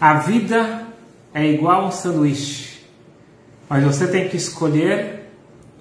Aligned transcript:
A 0.00 0.14
vida 0.14 0.86
é 1.34 1.44
igual 1.44 1.86
um 1.86 1.90
sanduíche, 1.90 2.84
mas 3.68 3.82
você 3.82 4.06
tem 4.06 4.28
que 4.28 4.36
escolher 4.36 5.28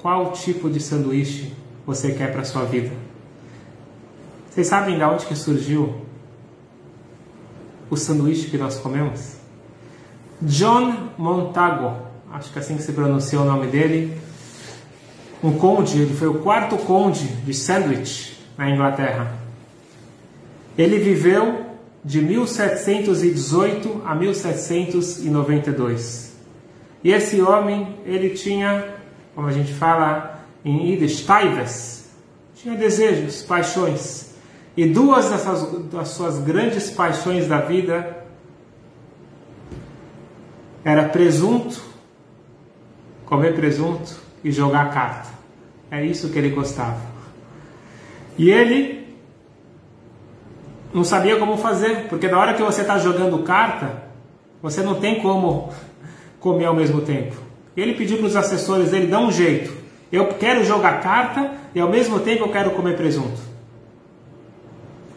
qual 0.01 0.31
tipo 0.31 0.69
de 0.69 0.79
sanduíche 0.79 1.53
você 1.85 2.13
quer 2.13 2.31
para 2.31 2.43
sua 2.43 2.63
vida. 2.65 2.91
Vocês 4.49 4.67
sabem 4.67 4.97
de 4.97 5.03
onde 5.03 5.25
que 5.27 5.35
surgiu 5.35 6.01
o 7.91 7.95
sanduíche 7.95 8.49
que 8.49 8.57
nós 8.57 8.77
comemos? 8.79 9.35
John 10.41 11.09
Montagu, 11.15 11.95
acho 12.31 12.51
que 12.51 12.57
é 12.57 12.61
assim 12.61 12.75
que 12.75 12.81
se 12.81 12.93
pronuncia 12.93 13.39
o 13.39 13.45
nome 13.45 13.67
dele, 13.67 14.19
um 15.43 15.53
conde, 15.59 16.01
ele 16.01 16.15
foi 16.15 16.27
o 16.27 16.39
quarto 16.39 16.75
conde 16.77 17.27
de 17.27 17.53
Sandwich, 17.53 18.35
na 18.57 18.67
Inglaterra. 18.67 19.31
Ele 20.75 20.97
viveu 20.97 21.66
de 22.03 22.21
1718 22.21 24.01
a 24.05 24.13
1792. 24.15 26.35
E 27.03 27.11
esse 27.11 27.39
homem, 27.41 27.99
ele 28.05 28.31
tinha, 28.31 28.95
como 29.35 29.47
a 29.47 29.51
gente 29.51 29.73
fala 29.73 30.43
em 30.63 30.89
Yiddish, 30.89 31.25
taives, 31.25 32.09
tinha 32.55 32.75
desejos, 32.75 33.43
paixões. 33.43 34.33
E 34.75 34.85
duas 34.85 35.29
dessas, 35.29 35.69
das 35.91 36.07
suas 36.09 36.39
grandes 36.39 36.89
paixões 36.89 37.47
da 37.47 37.61
vida 37.61 38.25
era 40.83 41.07
presunto, 41.09 41.81
comer 43.25 43.55
presunto 43.55 44.15
e 44.43 44.51
jogar 44.51 44.91
carta. 44.91 45.29
É 45.89 46.05
isso 46.05 46.29
que 46.29 46.37
ele 46.37 46.49
gostava. 46.49 46.99
E 48.37 48.49
ele 48.49 48.96
não 50.93 51.03
sabia 51.03 51.37
como 51.37 51.57
fazer, 51.57 52.07
porque 52.09 52.27
na 52.27 52.39
hora 52.39 52.53
que 52.53 52.63
você 52.63 52.81
está 52.81 52.97
jogando 52.97 53.43
carta, 53.43 54.03
você 54.61 54.81
não 54.81 54.95
tem 54.95 55.21
como 55.21 55.71
comer 56.39 56.65
ao 56.65 56.75
mesmo 56.75 57.01
tempo. 57.01 57.35
Ele 57.75 57.93
pediu 57.93 58.17
para 58.17 58.27
os 58.27 58.35
assessores 58.35 58.91
dele 58.91 59.07
dar 59.07 59.19
um 59.19 59.31
jeito. 59.31 59.73
Eu 60.11 60.27
quero 60.35 60.63
jogar 60.63 61.01
carta 61.01 61.51
e 61.75 61.79
ao 61.79 61.89
mesmo 61.89 62.19
tempo 62.19 62.45
eu 62.45 62.49
quero 62.49 62.71
comer 62.71 62.95
presunto. 62.95 63.39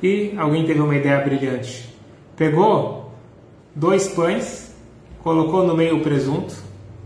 E 0.02 0.34
alguém 0.36 0.66
teve 0.66 0.80
uma 0.80 0.94
ideia 0.94 1.20
brilhante. 1.20 1.94
Pegou 2.36 3.12
dois 3.74 4.08
pães, 4.08 4.74
colocou 5.22 5.66
no 5.66 5.76
meio 5.76 5.98
o 5.98 6.00
presunto, 6.00 6.54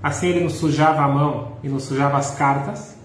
assim 0.03 0.29
ele 0.29 0.41
não 0.41 0.51
sujava 0.51 1.03
a 1.03 1.09
mão 1.09 1.53
e 1.63 1.69
não 1.69 1.79
sujava 1.79 2.17
as 2.17 2.37
cartas. 2.37 2.97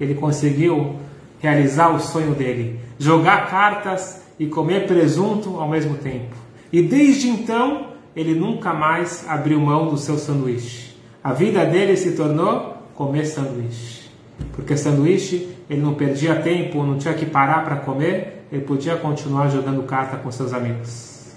Ele 0.00 0.14
conseguiu 0.14 0.96
realizar 1.38 1.90
o 1.90 2.00
sonho 2.00 2.34
dele, 2.34 2.80
jogar 2.98 3.48
cartas 3.48 4.23
e 4.38 4.46
comer 4.46 4.86
presunto 4.86 5.60
ao 5.60 5.68
mesmo 5.68 5.96
tempo. 5.96 6.34
E 6.72 6.82
desde 6.82 7.28
então, 7.28 7.88
ele 8.16 8.34
nunca 8.34 8.72
mais 8.72 9.24
abriu 9.28 9.60
mão 9.60 9.88
do 9.88 9.96
seu 9.96 10.18
sanduíche. 10.18 10.96
A 11.22 11.32
vida 11.32 11.64
dele 11.64 11.96
se 11.96 12.12
tornou 12.12 12.76
comer 12.94 13.26
sanduíche. 13.26 14.10
Porque 14.52 14.76
sanduíche, 14.76 15.56
ele 15.70 15.80
não 15.80 15.94
perdia 15.94 16.36
tempo, 16.36 16.82
não 16.82 16.98
tinha 16.98 17.14
que 17.14 17.26
parar 17.26 17.64
para 17.64 17.76
comer, 17.76 18.46
ele 18.50 18.62
podia 18.62 18.96
continuar 18.96 19.48
jogando 19.48 19.82
carta 19.84 20.16
com 20.16 20.30
seus 20.30 20.52
amigos. 20.52 21.34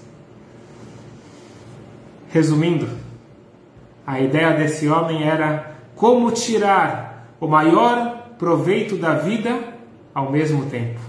Resumindo, 2.30 2.88
a 4.06 4.20
ideia 4.20 4.52
desse 4.54 4.88
homem 4.88 5.22
era 5.22 5.76
como 5.94 6.30
tirar 6.30 7.34
o 7.40 7.46
maior 7.46 8.34
proveito 8.38 8.96
da 8.96 9.14
vida 9.14 9.58
ao 10.14 10.30
mesmo 10.30 10.66
tempo 10.66 11.07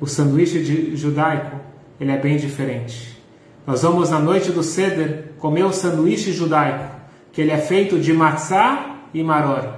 o 0.00 0.06
sanduíche 0.06 0.96
judaico 0.96 1.56
ele 2.00 2.12
é 2.12 2.16
bem 2.16 2.36
diferente. 2.36 3.18
Nós 3.66 3.82
vamos 3.82 4.10
na 4.10 4.18
noite 4.18 4.50
do 4.50 4.62
Seder 4.62 5.32
comer 5.38 5.64
o 5.64 5.72
sanduíche 5.72 6.32
judaico, 6.32 6.84
que 7.32 7.40
ele 7.40 7.50
é 7.50 7.58
feito 7.58 7.98
de 7.98 8.12
matzá 8.12 8.96
e 9.12 9.22
maror. 9.22 9.74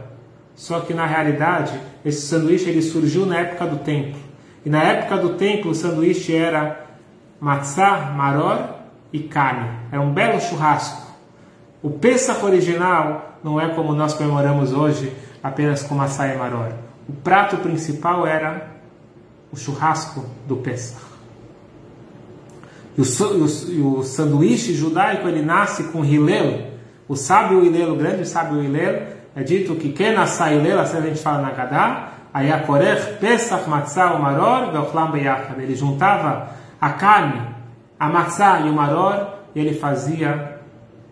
Só 0.55 0.81
que 0.81 0.93
na 0.93 1.07
realidade, 1.07 1.81
esse 2.05 2.27
sanduíche 2.27 2.69
ele 2.69 2.83
surgiu 2.83 3.25
na 3.25 3.39
época 3.39 3.67
do 3.67 3.79
templo. 3.79 4.21
E 4.65 4.69
na 4.69 4.83
época 4.83 5.17
do 5.17 5.31
templo, 5.31 5.71
o 5.71 5.75
sanduíche 5.75 6.35
era 6.37 6.87
matzá, 7.41 8.13
maror 8.15 8.75
e 9.13 9.21
carne. 9.21 9.69
Era 9.91 10.01
um 10.01 10.13
belo 10.13 10.41
churrasco. 10.41 11.11
O 11.83 11.91
Pesach 11.91 12.45
original 12.45 13.39
não 13.43 13.59
é 13.59 13.71
como 13.71 13.95
nós 13.95 14.13
comemoramos 14.13 14.73
hoje, 14.73 15.13
apenas 15.43 15.83
com 15.83 15.95
matzá 15.95 16.29
e 16.29 16.37
maror. 16.37 16.73
O 17.09 17.13
prato 17.13 17.57
principal 17.57 18.27
era 18.27 18.70
o 19.53 19.57
churrasco 19.57 20.25
do 20.47 20.57
Pesach. 20.57 21.01
E 22.97 23.01
o, 23.01 23.05
o, 23.05 23.99
o, 23.99 24.05
sanduíche 24.05 24.75
judaico 24.75 25.29
ele 25.29 25.43
nasce 25.43 25.85
com 25.85 26.05
Hillel, 26.05 26.71
o 27.09 27.17
sábio 27.17 27.65
Hillel, 27.65 27.93
o 27.93 27.97
grande 27.97 28.27
sábio 28.27 28.63
Hillel, 28.63 29.03
é 29.35 29.43
dito 29.43 29.75
que 29.77 29.93
quem 29.93 30.15
nasce 30.15 30.43
Hillel, 30.43 30.81
assim 30.81 30.99
a 30.99 31.01
gente 31.01 31.21
fala 31.21 31.41
na 31.41 31.51
Gadá, 31.51 32.13
aí 32.33 32.51
a 32.53 32.61
Korech 32.61 33.19
Pesach 33.19 33.69
Matzah 33.69 34.15
o 34.15 34.23
Maror 34.23 34.73
Ve'ochlam 34.73 35.11
Beyachad. 35.11 35.61
Ele 35.61 35.75
juntava 35.75 36.51
a 36.81 36.91
carne, 36.91 37.43
a 37.99 38.09
matzah 38.09 38.61
e 38.61 38.71
o 38.71 38.73
maror 38.73 39.35
e 39.55 39.61
ele 39.61 39.75
fazia 39.75 40.59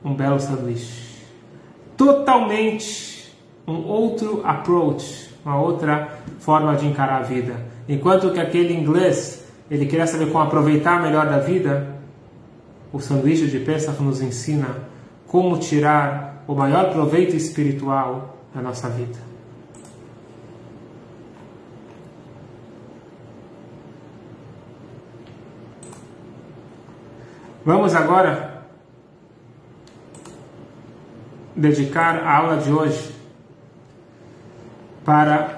um 0.02 0.14
belo 0.14 0.40
sanduíche. 0.40 1.06
Totalmente 1.96 3.36
um 3.66 3.86
outro 3.86 4.40
approach, 4.46 5.28
uma 5.44 5.60
outra 5.60 6.08
forma 6.38 6.74
de 6.76 6.86
encarar 6.86 7.18
a 7.18 7.22
vida. 7.22 7.54
Enquanto 7.88 8.32
que 8.32 8.38
aquele 8.38 8.74
inglês, 8.74 9.44
ele 9.70 9.86
queria 9.86 10.06
saber 10.06 10.26
como 10.30 10.44
aproveitar 10.44 11.00
melhor 11.00 11.26
da 11.26 11.38
vida, 11.38 11.96
o 12.92 13.00
sanduíche 13.00 13.46
de 13.46 13.60
Pesach 13.60 14.02
nos 14.02 14.20
ensina 14.20 14.68
como 15.26 15.58
tirar 15.58 16.44
o 16.46 16.54
maior 16.54 16.92
proveito 16.92 17.34
espiritual 17.34 18.36
da 18.54 18.60
nossa 18.60 18.88
vida. 18.88 19.18
Vamos 27.64 27.94
agora 27.94 28.62
dedicar 31.54 32.16
a 32.24 32.36
aula 32.36 32.56
de 32.56 32.72
hoje 32.72 33.14
para 35.04 35.57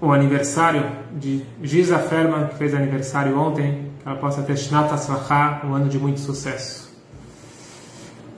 o 0.00 0.12
aniversário 0.12 0.84
de 1.18 1.44
Giza 1.62 1.98
Ferman, 1.98 2.48
que 2.48 2.56
fez 2.56 2.74
aniversário 2.74 3.38
ontem, 3.38 3.90
que 4.00 4.08
ela 4.08 4.18
possa 4.18 4.42
ter 4.42 4.56
Shnat 4.56 4.92
Asvachá, 4.92 5.62
um 5.64 5.74
ano 5.74 5.88
de 5.88 5.98
muito 5.98 6.20
sucesso. 6.20 6.90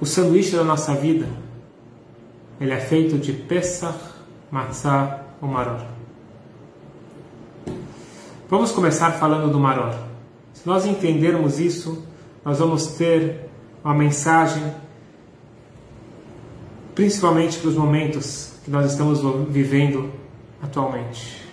O 0.00 0.06
sanduíche 0.06 0.54
da 0.54 0.62
nossa 0.62 0.94
vida, 0.94 1.26
ele 2.60 2.72
é 2.72 2.78
feito 2.78 3.18
de 3.18 3.32
Pesach, 3.32 3.98
Matzah 4.50 5.24
ou 5.42 5.48
Maror. 5.48 5.82
Vamos 8.48 8.70
começar 8.70 9.10
falando 9.12 9.52
do 9.52 9.58
Maror. 9.58 9.94
Se 10.54 10.66
nós 10.66 10.86
entendermos 10.86 11.58
isso, 11.58 12.04
nós 12.44 12.60
vamos 12.60 12.86
ter 12.86 13.50
uma 13.84 13.94
mensagem, 13.94 14.62
principalmente 16.94 17.58
para 17.58 17.68
os 17.68 17.74
momentos 17.74 18.52
que 18.64 18.70
nós 18.70 18.90
estamos 18.90 19.20
vivendo 19.50 20.10
atualmente. 20.62 21.47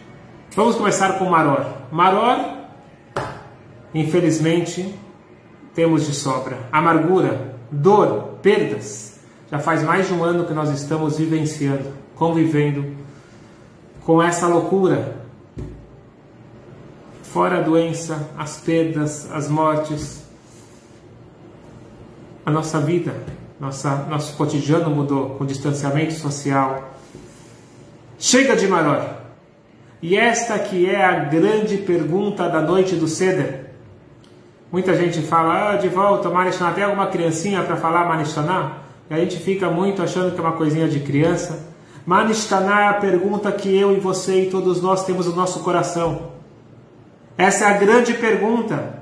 Vamos 0.56 0.78
começar 0.78 1.20
com 1.20 1.26
Maror. 1.26 1.66
Maror, 1.92 2.38
infelizmente, 3.94 4.98
temos 5.74 6.08
de 6.08 6.16
sobra. 6.16 6.58
Amargura, 6.72 7.58
dor, 7.70 8.38
perdas. 8.42 9.20
Já 9.52 9.60
faz 9.60 9.84
mais 9.84 10.08
de 10.08 10.14
um 10.14 10.24
ano 10.24 10.46
que 10.46 10.54
nós 10.54 10.70
estamos 10.70 11.18
vivenciando, 11.18 11.92
convivendo 12.16 12.86
com 14.06 14.24
essa 14.24 14.48
loucura. 14.48 15.18
Fora 17.22 17.58
a 17.58 17.62
doença, 17.62 18.30
as 18.38 18.56
perdas, 18.56 19.30
as 19.34 19.50
mortes. 19.50 20.24
A 22.46 22.52
nossa 22.52 22.80
vida, 22.80 23.14
nossa, 23.60 24.06
nosso 24.10 24.38
cotidiano 24.38 24.90
mudou 24.90 25.32
com 25.32 25.46
distanciamento 25.46 26.14
social. 26.14 26.96
Chega 28.18 28.56
de 28.56 28.70
Maror. 28.70 29.25
E 30.08 30.16
esta 30.16 30.60
que 30.60 30.88
é 30.88 31.04
a 31.04 31.14
grande 31.16 31.78
pergunta 31.78 32.48
da 32.48 32.62
noite 32.62 32.96
do 32.96 33.08
Seder. 33.08 33.72
Muita 34.72 34.96
gente 34.96 35.20
fala, 35.24 35.72
ah, 35.72 35.78
de 35.78 35.88
volta, 35.88 36.30
Marishana, 36.30 36.74
tem 36.74 36.84
alguma 36.84 37.08
criancinha 37.08 37.64
para 37.64 37.76
falar 37.76 38.08
Marishana? 38.08 38.74
E 39.10 39.16
a 39.16 39.18
gente 39.18 39.38
fica 39.38 39.68
muito 39.68 40.04
achando 40.04 40.32
que 40.32 40.40
é 40.40 40.44
uma 40.44 40.52
coisinha 40.52 40.88
de 40.88 41.00
criança. 41.00 41.74
Marishana 42.06 42.82
é 42.82 42.88
a 42.90 42.94
pergunta 42.94 43.52
que 43.52 43.76
eu 43.76 43.98
e 43.98 44.00
você 44.00 44.44
e 44.44 44.52
todos 44.52 44.80
nós 44.80 45.04
temos 45.08 45.26
no 45.26 45.36
nosso 45.36 45.62
coração. 45.62 46.34
Essa 47.36 47.66
é 47.66 47.68
a 47.70 47.78
grande 47.80 48.14
pergunta. 48.14 49.00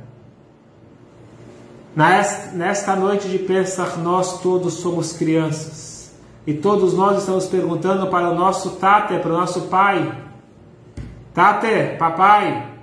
Nesta 2.53 2.95
noite 2.95 3.27
de 3.27 3.39
Pesach, 3.39 3.99
nós 3.99 4.39
todos 4.39 4.75
somos 4.75 5.11
crianças. 5.11 6.13
E 6.47 6.53
todos 6.53 6.93
nós 6.93 7.17
estamos 7.17 7.45
perguntando 7.45 8.07
para 8.07 8.29
o 8.29 8.35
nosso 8.35 8.77
Tate, 8.77 9.19
para 9.19 9.33
o 9.33 9.37
nosso 9.37 9.63
pai, 9.63 10.22
Tate, 11.33 11.97
papai, 11.97 12.73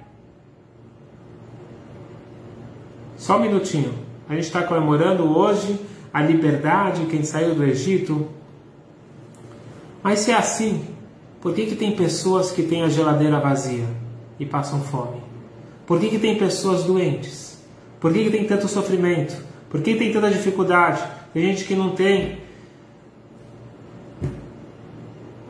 Só 3.21 3.37
um 3.37 3.43
minutinho. 3.43 3.93
A 4.27 4.35
gente 4.35 4.45
está 4.45 4.63
comemorando 4.63 5.37
hoje 5.39 5.79
a 6.11 6.23
liberdade, 6.23 7.05
quem 7.05 7.23
saiu 7.23 7.55
do 7.55 7.63
Egito. 7.63 8.27
Mas 10.03 10.21
se 10.21 10.31
é 10.31 10.37
assim, 10.37 10.87
por 11.39 11.55
que, 11.55 11.67
que 11.67 11.77
tem 11.77 11.95
pessoas 11.95 12.51
que 12.51 12.63
têm 12.63 12.83
a 12.83 12.89
geladeira 12.89 13.39
vazia 13.39 13.85
e 14.39 14.47
passam 14.47 14.81
fome? 14.81 15.23
Por 15.87 16.01
que, 16.01 16.09
que 16.09 16.19
tem 16.19 16.39
pessoas 16.39 16.85
doentes? 16.85 17.63
Por 18.01 18.11
que, 18.11 18.25
que 18.25 18.31
tem 18.31 18.47
tanto 18.47 18.67
sofrimento? 18.69 19.37
Por 19.69 19.83
que 19.83 19.97
tem 19.97 20.11
tanta 20.11 20.31
dificuldade? 20.31 21.03
Tem 21.35 21.43
gente 21.43 21.65
que 21.65 21.75
não 21.75 21.91
tem 21.91 22.39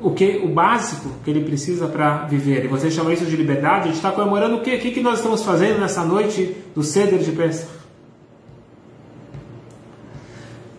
o 0.02 0.12
que 0.12 0.40
o 0.42 0.48
básico 0.48 1.10
que 1.24 1.30
ele 1.30 1.44
precisa 1.44 1.86
para 1.86 2.24
viver. 2.24 2.64
E 2.64 2.68
você 2.68 2.90
chama 2.90 3.12
isso 3.12 3.24
de 3.26 3.36
liberdade? 3.36 3.84
A 3.84 3.86
gente 3.86 3.96
está 3.96 4.10
comemorando 4.10 4.56
o 4.56 4.60
quê? 4.62 4.76
O 4.76 4.78
que, 4.78 5.00
nós 5.00 5.18
estamos 5.18 5.44
fazendo 5.44 5.80
nessa 5.80 6.04
noite 6.04 6.56
do 6.74 6.82
ceder 6.82 7.18
de 7.18 7.32
Pesach? 7.32 7.68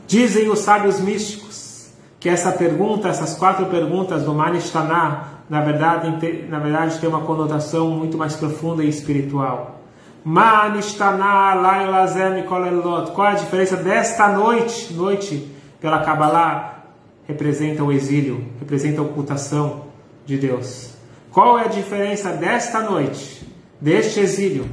Dizem 0.07 0.49
os 0.49 0.59
sábios 0.59 0.99
místicos 0.99 1.91
que 2.19 2.27
essa 2.27 2.51
pergunta, 2.51 3.07
essas 3.07 3.33
quatro 3.35 3.65
perguntas 3.67 4.23
do 4.23 4.33
Manishtaná, 4.33 5.27
na 5.49 5.61
verdade, 5.61 6.47
na 6.49 6.59
verdade 6.59 6.99
tem 6.99 7.09
uma 7.09 7.21
conotação 7.21 7.89
muito 7.91 8.17
mais 8.17 8.35
profunda 8.35 8.83
e 8.83 8.89
espiritual. 8.89 9.81
Manishtaná 10.23 11.53
lailazem 11.55 12.43
kolelot. 12.43 13.11
Qual 13.11 13.27
é 13.27 13.31
a 13.31 13.35
diferença 13.35 13.75
desta 13.77 14.27
noite, 14.29 14.93
noite 14.93 15.49
pela 15.79 15.99
Kabbalah? 15.99 16.80
Representa 17.27 17.83
o 17.83 17.91
exílio, 17.91 18.45
representa 18.59 19.01
a 19.01 19.03
ocultação 19.03 19.85
de 20.25 20.37
Deus. 20.37 20.91
Qual 21.31 21.57
é 21.57 21.65
a 21.65 21.67
diferença 21.67 22.31
desta 22.31 22.81
noite, 22.81 23.47
deste 23.79 24.19
exílio, 24.19 24.65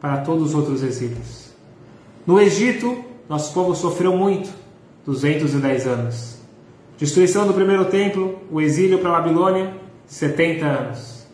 para 0.00 0.18
todos 0.18 0.48
os 0.48 0.54
outros 0.54 0.82
exílios? 0.82 1.52
No 2.26 2.40
Egito, 2.40 3.04
nosso 3.28 3.52
povo 3.54 3.74
sofreu 3.74 4.16
muito, 4.16 4.50
210 5.06 5.86
anos. 5.86 6.38
Destruição 6.98 7.46
do 7.46 7.54
primeiro 7.54 7.86
templo, 7.86 8.38
o 8.50 8.60
exílio 8.60 8.98
para 8.98 9.10
a 9.10 9.20
Babilônia, 9.20 9.74
70 10.06 10.64
anos. 10.64 11.26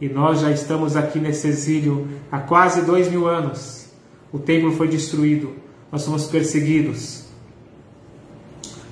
E 0.00 0.08
nós 0.08 0.40
já 0.40 0.50
estamos 0.50 0.96
aqui 0.96 1.18
nesse 1.18 1.48
exílio 1.48 2.06
há 2.30 2.38
quase 2.38 2.82
dois 2.82 3.10
mil 3.10 3.26
anos. 3.26 3.88
O 4.32 4.38
templo 4.38 4.72
foi 4.72 4.88
destruído, 4.88 5.54
nós 5.90 6.02
somos 6.02 6.26
perseguidos. 6.26 7.24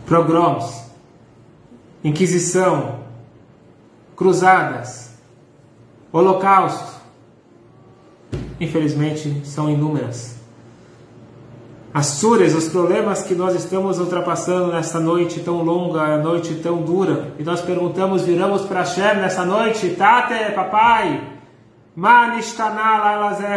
Progroms, 0.05 0.85
Inquisição, 2.06 3.00
cruzadas, 4.14 5.10
holocausto. 6.12 7.00
Infelizmente, 8.60 9.42
são 9.44 9.68
inúmeras. 9.68 10.36
As 11.92 12.06
suras, 12.06 12.54
os 12.54 12.68
problemas 12.68 13.24
que 13.24 13.34
nós 13.34 13.56
estamos 13.56 13.98
ultrapassando 13.98 14.72
nessa 14.72 15.00
noite 15.00 15.40
tão 15.40 15.64
longa, 15.64 16.16
noite 16.18 16.54
tão 16.62 16.80
dura, 16.80 17.34
e 17.40 17.42
nós 17.42 17.60
perguntamos, 17.60 18.22
viramos 18.22 18.62
para 18.62 18.84
Hashem 18.84 19.16
nessa 19.16 19.44
noite, 19.44 19.96
Tate, 19.96 20.52
papai, 20.54 21.28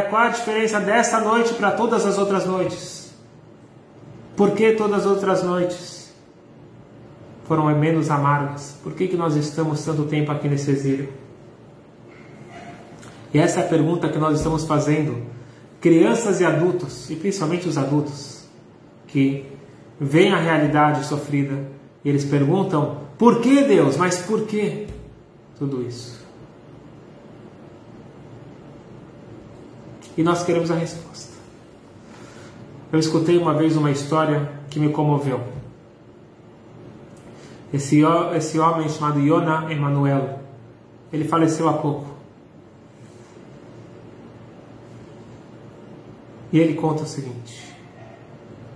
qual 0.09 0.23
a 0.23 0.29
diferença 0.29 0.79
dessa 0.79 1.19
noite 1.19 1.53
para 1.53 1.69
todas 1.69 2.03
as 2.03 2.17
outras 2.17 2.47
noites? 2.47 3.13
Por 4.35 4.53
que 4.53 4.71
todas 4.71 5.01
as 5.01 5.05
outras 5.05 5.43
noites? 5.43 5.98
Foram 7.49 7.65
menos 7.75 8.11
amargas? 8.11 8.77
Por 8.83 8.93
que, 8.93 9.07
que 9.07 9.17
nós 9.17 9.35
estamos 9.35 9.83
tanto 9.83 10.03
tempo 10.03 10.31
aqui 10.31 10.47
nesse 10.47 10.69
exílio? 10.69 11.09
E 13.33 13.39
essa 13.39 13.61
é 13.61 13.65
a 13.65 13.67
pergunta 13.67 14.07
que 14.07 14.19
nós 14.19 14.37
estamos 14.37 14.65
fazendo. 14.65 15.23
Crianças 15.81 16.39
e 16.39 16.45
adultos, 16.45 17.09
e 17.09 17.15
principalmente 17.15 17.67
os 17.67 17.75
adultos, 17.75 18.43
que 19.07 19.45
veem 19.99 20.31
a 20.31 20.37
realidade 20.37 21.03
sofrida 21.07 21.67
e 22.05 22.09
eles 22.09 22.23
perguntam: 22.23 22.99
por 23.17 23.41
que 23.41 23.63
Deus? 23.63 23.97
Mas 23.97 24.19
por 24.19 24.45
que 24.45 24.85
tudo 25.57 25.81
isso? 25.81 26.23
E 30.15 30.21
nós 30.21 30.43
queremos 30.43 30.69
a 30.69 30.75
resposta. 30.75 31.33
Eu 32.93 32.99
escutei 32.99 33.39
uma 33.39 33.55
vez 33.55 33.75
uma 33.75 33.89
história 33.89 34.51
que 34.69 34.79
me 34.79 34.89
comoveu. 34.89 35.58
Esse, 37.71 38.01
esse 38.36 38.60
homem 38.60 38.89
chamado 38.89 39.19
Yona 39.19 39.71
Emanuel, 39.71 40.39
ele 41.13 41.25
faleceu 41.25 41.69
há 41.69 41.74
pouco. 41.74 42.07
E 46.51 46.57
ele 46.57 46.74
conta 46.74 47.04
o 47.04 47.06
seguinte: 47.06 47.71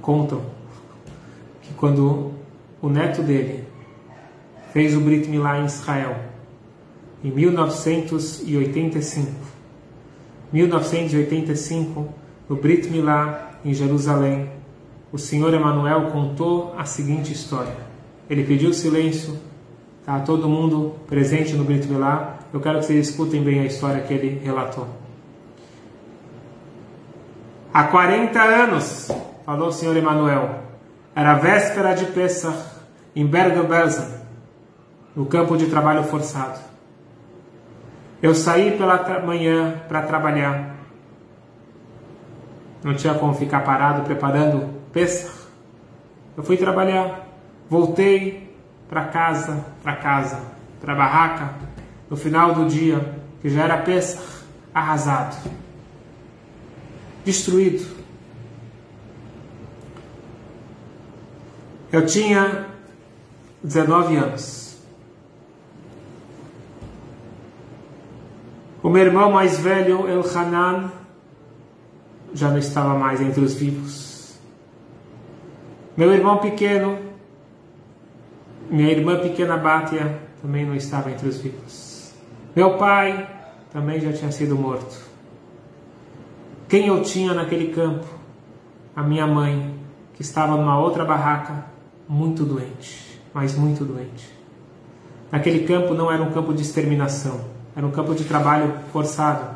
contam 0.01 0.41
que 1.61 1.73
quando 1.73 2.31
o 2.81 2.89
neto 2.89 3.23
dele 3.23 3.63
fez 4.71 4.95
o 4.95 4.99
Brit 4.99 5.27
Milá 5.27 5.57
em 5.59 5.65
Israel, 5.65 6.15
em 7.23 7.31
1985, 7.31 9.31
1985, 10.51 12.13
no 12.47 12.55
Brit 12.55 12.87
Milá 12.89 13.53
em 13.65 13.73
Jerusalém, 13.73 14.51
o 15.11 15.17
Senhor 15.17 15.51
Emanuel 15.53 16.11
contou 16.11 16.75
a 16.77 16.85
seguinte 16.85 17.31
história. 17.31 17.92
Ele 18.29 18.43
pediu 18.43 18.73
silêncio, 18.73 19.37
tá 20.05 20.19
todo 20.19 20.47
mundo 20.49 20.95
presente 21.07 21.53
no 21.53 21.63
Brit 21.63 21.87
Milá. 21.87 22.39
Eu 22.53 22.59
quero 22.59 22.79
que 22.79 22.85
vocês 22.85 23.09
escutem 23.09 23.43
bem 23.43 23.59
a 23.59 23.65
história 23.65 24.01
que 24.01 24.13
ele 24.13 24.39
relatou. 24.43 24.87
Há 27.73 27.85
40 27.85 28.39
anos, 28.39 29.11
falou 29.45 29.69
o 29.69 29.71
senhor 29.71 29.97
Emanuel, 29.97 30.59
era 31.15 31.35
véspera 31.35 31.93
de 31.95 32.05
Pesach 32.05 32.57
em 33.15 33.25
Bergen-Belsen, 33.25 34.15
no 35.15 35.25
campo 35.25 35.57
de 35.57 35.65
trabalho 35.67 36.03
forçado. 36.03 36.59
Eu 38.21 38.33
saí 38.33 38.77
pela 38.77 39.19
manhã 39.19 39.81
para 39.87 40.01
trabalhar. 40.03 40.75
Não 42.83 42.95
tinha 42.95 43.13
como 43.15 43.33
ficar 43.33 43.61
parado 43.61 44.03
preparando 44.03 44.69
Pesach. 44.91 45.29
Eu 46.37 46.43
fui 46.43 46.57
trabalhar. 46.57 47.22
Voltei 47.73 48.55
para 48.87 49.05
casa, 49.05 49.65
para 49.81 49.95
casa, 49.95 50.39
para 50.79 50.93
a 50.93 50.95
barraca, 50.95 51.55
no 52.07 52.15
final 52.15 52.53
do 52.53 52.67
dia, 52.67 53.17
que 53.41 53.49
já 53.49 53.63
era 53.63 53.79
Pesach, 53.79 54.21
arrasado, 54.71 55.35
destruído. 57.25 57.83
Eu 61.91 62.05
tinha 62.05 62.67
19 63.63 64.17
anos. 64.17 64.77
O 68.83 68.89
meu 68.89 69.03
irmão 69.03 69.31
mais 69.31 69.57
velho, 69.57 70.07
El 70.07 70.21
Hanan, 70.21 70.91
já 72.35 72.49
não 72.49 72.59
estava 72.59 72.93
mais 72.99 73.19
entre 73.19 73.43
os 73.43 73.55
vivos. 73.55 74.37
Meu 75.97 76.13
irmão 76.13 76.37
pequeno, 76.37 77.12
minha 78.73 78.89
irmã 78.89 79.19
pequena 79.19 79.55
Bátia 79.55 80.19
também 80.41 80.65
não 80.65 80.73
estava 80.73 81.11
entre 81.11 81.27
os 81.29 81.37
vivos. 81.37 82.11
Meu 82.55 82.75
pai 82.75 83.29
também 83.71 83.99
já 83.99 84.11
tinha 84.11 84.31
sido 84.31 84.55
morto. 84.55 84.99
Quem 86.67 86.87
eu 86.87 87.03
tinha 87.03 87.35
naquele 87.35 87.67
campo? 87.71 88.03
A 88.95 89.03
minha 89.03 89.27
mãe, 89.27 89.75
que 90.15 90.23
estava 90.23 90.57
numa 90.57 90.79
outra 90.79 91.05
barraca, 91.05 91.65
muito 92.09 92.43
doente, 92.43 93.21
mas 93.31 93.55
muito 93.55 93.85
doente. 93.85 94.27
Naquele 95.31 95.67
campo 95.67 95.93
não 95.93 96.11
era 96.11 96.23
um 96.23 96.31
campo 96.31 96.51
de 96.51 96.63
exterminação, 96.63 97.41
era 97.75 97.85
um 97.85 97.91
campo 97.91 98.15
de 98.15 98.23
trabalho 98.23 98.73
forçado. 98.91 99.55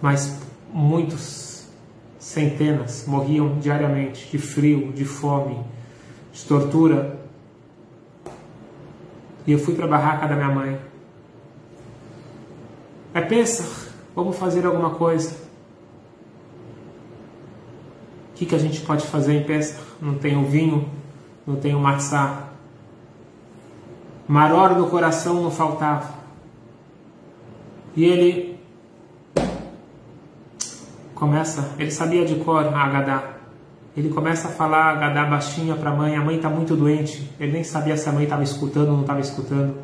Mas 0.00 0.40
muitos, 0.72 1.68
centenas, 2.18 3.04
morriam 3.06 3.58
diariamente 3.58 4.30
de 4.30 4.38
frio, 4.38 4.92
de 4.94 5.04
fome, 5.04 5.58
de 6.40 6.46
tortura. 6.46 7.18
E 9.46 9.52
eu 9.52 9.58
fui 9.58 9.74
para 9.74 9.84
a 9.84 9.88
barraca 9.88 10.26
da 10.26 10.34
minha 10.34 10.48
mãe. 10.48 10.80
É 13.12 13.20
pensa, 13.20 13.92
vamos 14.14 14.36
fazer 14.36 14.64
alguma 14.64 14.90
coisa. 14.90 15.36
O 18.30 18.34
que, 18.36 18.46
que 18.46 18.54
a 18.54 18.58
gente 18.58 18.80
pode 18.80 19.06
fazer 19.06 19.34
em 19.34 19.44
Pesach? 19.44 19.78
Não 20.00 20.14
tenho 20.14 20.44
vinho, 20.46 20.88
não 21.46 21.56
tenho 21.56 21.78
matzá. 21.78 22.48
Maror 24.26 24.78
no 24.78 24.88
coração 24.88 25.42
não 25.42 25.50
faltava. 25.50 26.14
E 27.96 28.04
ele 28.04 28.58
começa, 31.14 31.74
ele 31.78 31.90
sabia 31.90 32.24
de 32.24 32.36
cor 32.36 32.64
a 32.64 32.84
Agadá. 32.84 33.39
Ele 33.96 34.08
começa 34.08 34.48
a 34.48 34.50
falar, 34.50 34.94
gadar 35.00 35.28
baixinha 35.28 35.74
para 35.74 35.90
a 35.90 35.94
mãe. 35.94 36.16
A 36.16 36.20
mãe 36.20 36.36
está 36.36 36.48
muito 36.48 36.76
doente. 36.76 37.28
Ele 37.40 37.52
nem 37.52 37.64
sabia 37.64 37.96
se 37.96 38.08
a 38.08 38.12
mãe 38.12 38.24
estava 38.24 38.42
escutando 38.42 38.88
ou 38.88 38.94
não 38.94 39.00
estava 39.00 39.20
escutando. 39.20 39.74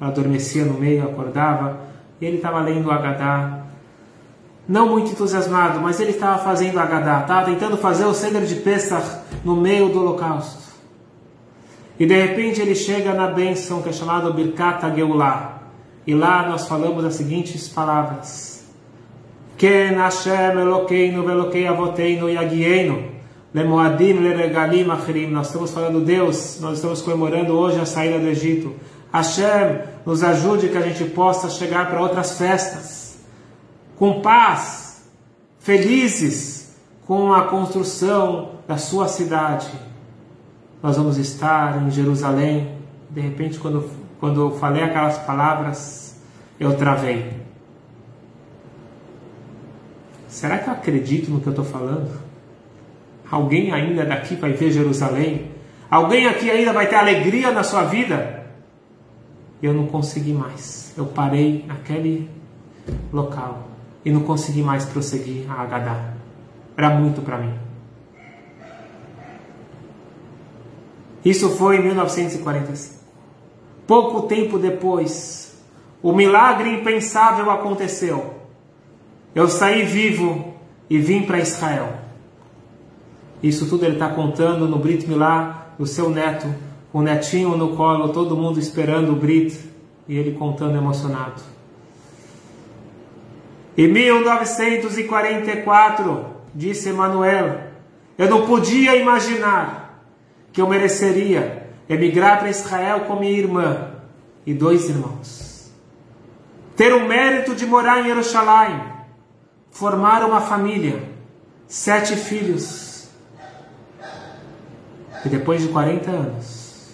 Ela 0.00 0.10
adormecia 0.10 0.64
no 0.64 0.74
meio, 0.74 1.02
acordava. 1.02 1.80
Ele 2.20 2.36
estava 2.36 2.60
lendo 2.60 2.88
o 2.88 2.90
Agadá. 2.90 3.60
não 4.68 4.88
muito 4.88 5.12
entusiasmado, 5.12 5.80
mas 5.80 6.00
ele 6.00 6.10
estava 6.10 6.38
fazendo 6.42 6.78
Agadá, 6.78 7.20
estava 7.20 7.46
tentando 7.46 7.76
fazer 7.76 8.04
o 8.06 8.14
Seder 8.14 8.44
de 8.44 8.56
Pesach 8.56 9.20
no 9.44 9.56
meio 9.56 9.88
do 9.90 10.00
holocausto. 10.00 10.62
E 11.98 12.06
de 12.06 12.14
repente 12.14 12.60
ele 12.60 12.74
chega 12.74 13.12
na 13.12 13.28
bênção 13.28 13.82
que 13.82 13.88
é 13.88 13.92
chamada 13.92 14.30
Birkat 14.30 14.94
Geulah. 14.94 15.62
E 16.06 16.14
lá 16.14 16.48
nós 16.48 16.66
falamos 16.66 17.04
as 17.04 17.14
seguintes 17.14 17.68
palavras. 17.68 18.64
Ken 19.56 19.94
Hashem 19.96 20.58
Elokeinu 20.58 21.24
Velokei 21.24 21.66
Avoteinu 21.66 22.28
Yagienu 22.28 23.13
Lemoadim 23.54 24.14
Leregalim 24.14 24.90
Achirim. 24.90 25.30
Nós 25.30 25.46
estamos 25.46 25.70
falando 25.70 26.04
Deus, 26.04 26.58
nós 26.60 26.78
estamos 26.78 27.00
comemorando 27.00 27.52
hoje 27.52 27.78
a 27.78 27.86
saída 27.86 28.18
do 28.18 28.26
Egito. 28.26 28.74
Hashem 29.12 29.82
nos 30.04 30.24
ajude 30.24 30.68
que 30.68 30.76
a 30.76 30.80
gente 30.80 31.04
possa 31.04 31.48
chegar 31.48 31.88
para 31.88 32.00
outras 32.00 32.36
festas 32.36 33.20
com 33.96 34.20
paz, 34.20 35.08
felizes 35.60 36.74
com 37.06 37.32
a 37.32 37.44
construção 37.44 38.56
da 38.66 38.76
sua 38.76 39.06
cidade. 39.06 39.70
Nós 40.82 40.96
vamos 40.96 41.16
estar 41.16 41.80
em 41.80 41.92
Jerusalém. 41.92 42.76
De 43.08 43.20
repente, 43.20 43.60
quando, 43.60 43.88
quando 44.18 44.40
eu 44.40 44.50
falei 44.58 44.82
aquelas 44.82 45.18
palavras, 45.18 46.20
eu 46.58 46.76
travei. 46.76 47.32
Será 50.26 50.58
que 50.58 50.68
eu 50.68 50.72
acredito 50.72 51.30
no 51.30 51.40
que 51.40 51.46
eu 51.46 51.52
estou 51.52 51.64
falando? 51.64 52.23
Alguém 53.34 53.72
ainda 53.72 54.04
daqui 54.04 54.36
vai 54.36 54.52
ver 54.52 54.70
Jerusalém? 54.70 55.50
Alguém 55.90 56.28
aqui 56.28 56.48
ainda 56.48 56.72
vai 56.72 56.86
ter 56.86 56.94
alegria 56.94 57.50
na 57.50 57.64
sua 57.64 57.82
vida? 57.82 58.46
Eu 59.60 59.74
não 59.74 59.88
consegui 59.88 60.32
mais. 60.32 60.94
Eu 60.96 61.06
parei 61.06 61.64
naquele 61.66 62.30
local 63.12 63.66
e 64.04 64.12
não 64.12 64.20
consegui 64.20 64.62
mais 64.62 64.84
prosseguir 64.84 65.50
a 65.50 65.62
Agadá. 65.62 66.14
Era 66.76 66.90
muito 66.90 67.22
para 67.22 67.38
mim. 67.38 67.52
Isso 71.24 71.50
foi 71.56 71.78
em 71.78 71.82
1945. 71.82 73.02
Pouco 73.84 74.28
tempo 74.28 74.60
depois, 74.60 75.60
o 76.00 76.12
milagre 76.12 76.72
impensável 76.72 77.50
aconteceu. 77.50 78.32
Eu 79.34 79.48
saí 79.48 79.82
vivo 79.82 80.54
e 80.88 80.98
vim 80.98 81.22
para 81.22 81.40
Israel. 81.40 82.03
Isso 83.44 83.66
tudo 83.66 83.84
ele 83.84 83.96
está 83.96 84.08
contando 84.08 84.66
no 84.66 84.78
Brit 84.78 85.06
Milá, 85.06 85.66
do 85.78 85.86
seu 85.86 86.08
neto, 86.08 86.46
o 86.90 87.02
netinho 87.02 87.54
no 87.58 87.76
colo, 87.76 88.08
todo 88.08 88.34
mundo 88.34 88.58
esperando 88.58 89.12
o 89.12 89.16
Brit, 89.16 89.60
e 90.08 90.16
ele 90.16 90.32
contando 90.32 90.78
emocionado. 90.78 91.42
Em 93.76 93.86
1944, 93.86 96.24
disse 96.54 96.88
Emanuel, 96.88 97.64
eu 98.16 98.30
não 98.30 98.46
podia 98.46 98.96
imaginar 98.96 100.02
que 100.50 100.62
eu 100.62 100.66
mereceria 100.66 101.68
emigrar 101.86 102.38
para 102.38 102.48
Israel 102.48 103.00
com 103.00 103.16
minha 103.16 103.38
irmã 103.38 103.90
e 104.46 104.54
dois 104.54 104.88
irmãos. 104.88 105.70
Ter 106.74 106.94
o 106.94 107.06
mérito 107.06 107.54
de 107.54 107.66
morar 107.66 108.00
em 108.00 108.04
Jerusalém, 108.04 108.80
formar 109.70 110.24
uma 110.24 110.40
família, 110.40 111.02
sete 111.68 112.16
filhos. 112.16 112.93
Depois 115.28 115.62
de 115.62 115.68
40 115.68 116.10
anos, 116.10 116.90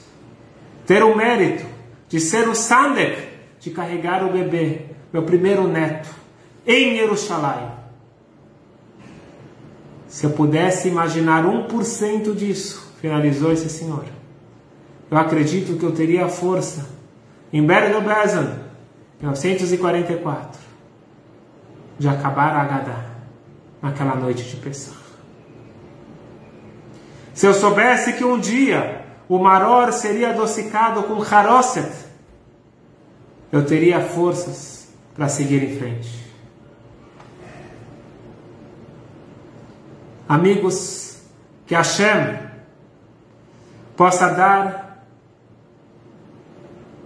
ter 0.86 1.02
o 1.02 1.16
mérito 1.16 1.66
de 2.08 2.20
ser 2.20 2.48
o 2.48 2.54
Sandek, 2.54 3.28
de 3.60 3.70
carregar 3.70 4.24
o 4.24 4.32
bebê, 4.32 4.86
meu 5.12 5.22
primeiro 5.22 5.68
neto, 5.68 6.08
em 6.66 6.96
Jerusalém. 6.96 7.70
Se 10.08 10.24
eu 10.24 10.30
pudesse 10.30 10.88
imaginar 10.88 11.44
1% 11.44 12.34
disso, 12.34 12.92
finalizou 13.00 13.52
esse 13.52 13.68
senhor, 13.68 14.04
eu 15.10 15.16
acredito 15.18 15.76
que 15.78 15.84
eu 15.84 15.92
teria 15.92 16.24
a 16.24 16.28
força, 16.28 16.88
em 17.52 17.64
Bergen-Belsen, 17.64 18.48
1944, 19.20 20.60
de 21.98 22.08
acabar 22.08 22.54
a 22.54 22.62
Agadá 22.62 23.04
naquela 23.82 24.14
noite 24.14 24.44
de 24.44 24.56
Pesach. 24.56 25.09
Se 27.40 27.46
eu 27.46 27.54
soubesse 27.54 28.12
que 28.12 28.22
um 28.22 28.38
dia 28.38 29.02
o 29.26 29.38
maror 29.38 29.94
seria 29.94 30.28
adocicado 30.28 31.04
com 31.04 31.22
haroset, 31.22 31.90
eu 33.50 33.64
teria 33.64 33.98
forças 33.98 34.88
para 35.14 35.26
seguir 35.26 35.62
em 35.62 35.78
frente. 35.78 36.22
Amigos, 40.28 41.22
que 41.66 41.74
Hashem 41.74 42.40
possa 43.96 44.28
dar 44.28 45.06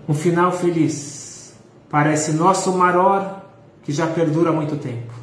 um 0.09 0.15
final 0.15 0.51
feliz 0.51 1.55
para 1.89 2.13
esse 2.13 2.33
nosso 2.33 2.73
maror 2.73 3.37
que 3.85 3.93
já 3.93 4.09
perdura 4.09 4.51
há 4.51 4.53
muito 4.53 4.79
tempo. 4.79 5.15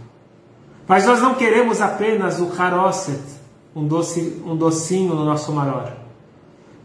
Mas 0.88 1.06
nós 1.06 1.22
não 1.22 1.36
queremos 1.36 1.82
apenas 1.82 2.40
o 2.40 2.50
haroset, 2.58 3.41
um, 3.76 3.88
doce, 3.88 4.42
um 4.46 4.56
docinho 4.56 5.14
no 5.14 5.26
nosso 5.26 5.52
maror. 5.52 5.92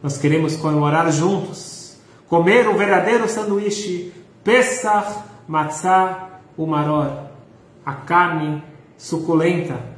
Nós 0.02 0.18
queremos 0.18 0.56
comemorar 0.56 1.10
juntos, 1.10 1.96
comer 2.28 2.68
o 2.68 2.76
verdadeiro 2.76 3.28
sanduíche 3.28 4.12
Pesach 4.44 5.24
Matzah 5.48 6.40
Umaror, 6.56 7.26
a 7.84 7.92
carne 7.92 8.62
suculenta 8.96 9.96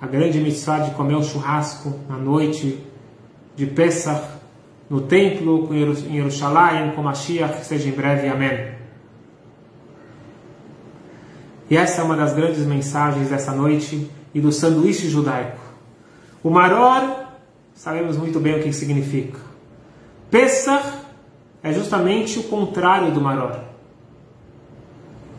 a 0.00 0.06
grande 0.06 0.40
mitzvah 0.40 0.78
de 0.78 0.92
comer 0.92 1.14
o 1.14 1.22
churrasco 1.22 1.94
na 2.08 2.16
noite 2.16 2.84
de 3.54 3.66
Pesach, 3.66 4.22
no 4.88 5.02
templo 5.02 5.68
em 5.74 6.14
Jerusalém, 6.16 6.92
com 6.92 7.02
Mashiach, 7.02 7.58
que 7.58 7.66
seja 7.66 7.88
em 7.88 7.92
breve, 7.92 8.28
amém. 8.28 8.72
E 11.68 11.76
essa 11.76 12.00
é 12.00 12.04
uma 12.04 12.16
das 12.16 12.32
grandes 12.32 12.66
mensagens 12.66 13.28
dessa 13.28 13.52
noite 13.52 14.10
e 14.34 14.40
do 14.40 14.50
sanduíche 14.50 15.08
judaico. 15.08 15.69
O 16.42 16.50
maror, 16.50 17.26
sabemos 17.74 18.16
muito 18.16 18.40
bem 18.40 18.58
o 18.58 18.62
que 18.62 18.72
significa. 18.72 19.38
Pesach 20.30 20.86
é 21.62 21.72
justamente 21.72 22.38
o 22.38 22.44
contrário 22.44 23.12
do 23.12 23.20
maror. 23.20 23.58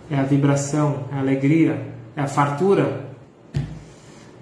É 0.09 0.19
a 0.19 0.23
vibração, 0.23 1.05
é 1.11 1.15
a 1.15 1.19
alegria, 1.19 1.93
é 2.15 2.21
a 2.21 2.27
fartura, 2.27 3.09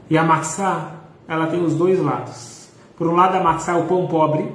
e 0.10 0.18
a 0.18 0.24
matzá, 0.24 0.92
ela 1.28 1.48
tem 1.48 1.64
os 1.64 1.76
dois 1.76 2.00
lados. 2.00 2.68
Por 2.98 3.08
um 3.08 3.16
lado, 3.16 3.38
a 3.38 3.44
matzá 3.44 3.74
é 3.74 3.76
o 3.76 3.86
pão 3.86 4.08
pobre, 4.08 4.52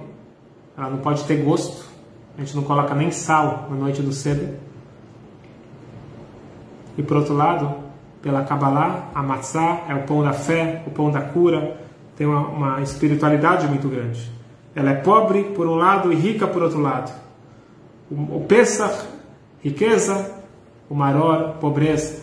ela 0.77 0.91
não 0.91 0.99
pode 0.99 1.25
ter 1.25 1.37
gosto, 1.37 1.87
a 2.37 2.41
gente 2.41 2.57
não 2.57 2.65
coloca 2.65 2.95
nem 2.95 3.13
sal 3.13 3.69
na 3.71 3.77
noite 3.77 4.03
do 4.03 4.13
cedo. 4.13 4.59
E 6.99 7.03
por 7.03 7.19
outro 7.19 7.35
lado, 7.35 7.73
pela 8.21 8.43
Kabbalah, 8.43 9.11
a 9.15 9.23
matzá 9.23 9.85
é 9.89 9.95
o 9.95 10.03
pão 10.03 10.23
da 10.23 10.33
fé, 10.33 10.83
o 10.87 10.91
pão 10.91 11.11
da 11.11 11.21
cura, 11.21 11.84
tem 12.17 12.27
uma, 12.27 12.49
uma 12.49 12.83
espiritualidade 12.83 13.67
muito 13.67 13.89
grande. 13.89 14.31
Ela 14.75 14.91
é 14.91 14.95
pobre 14.95 15.45
por 15.45 15.67
um 15.67 15.75
lado 15.75 16.13
e 16.13 16.17
rica 16.17 16.47
por 16.47 16.63
outro 16.63 16.81
lado. 16.81 17.13
O, 18.11 18.39
o 18.39 18.45
Pesach, 18.47 19.07
riqueza, 19.63 20.35
o 20.89 20.95
Maror, 20.95 21.55
pobreza. 21.61 22.23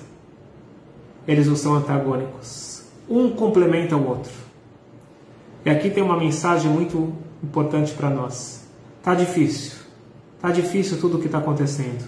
Eles 1.28 1.48
não 1.48 1.56
são 1.56 1.76
antagônicos. 1.76 2.84
Um 3.10 3.30
complementa 3.32 3.96
o 3.96 4.08
outro. 4.08 4.32
E 5.66 5.70
aqui 5.70 5.90
tem 5.90 6.04
uma 6.04 6.18
mensagem 6.18 6.70
muito 6.70 7.14
importante 7.44 7.94
para 7.94 8.10
nós. 8.10 8.68
Tá 9.04 9.14
difícil. 9.14 9.80
Tá 10.42 10.50
difícil 10.50 11.00
tudo 11.00 11.18
o 11.18 11.20
que 11.20 11.28
está 11.28 11.38
acontecendo. 11.38 12.04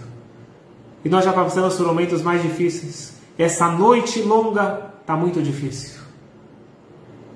E 1.05 1.09
nós 1.09 1.25
já 1.25 1.33
passamos 1.33 1.75
por 1.75 1.85
momentos 1.85 2.21
mais 2.21 2.41
difíceis. 2.41 3.17
Essa 3.37 3.69
noite 3.69 4.21
longa 4.21 4.93
está 5.01 5.15
muito 5.15 5.41
difícil. 5.41 6.02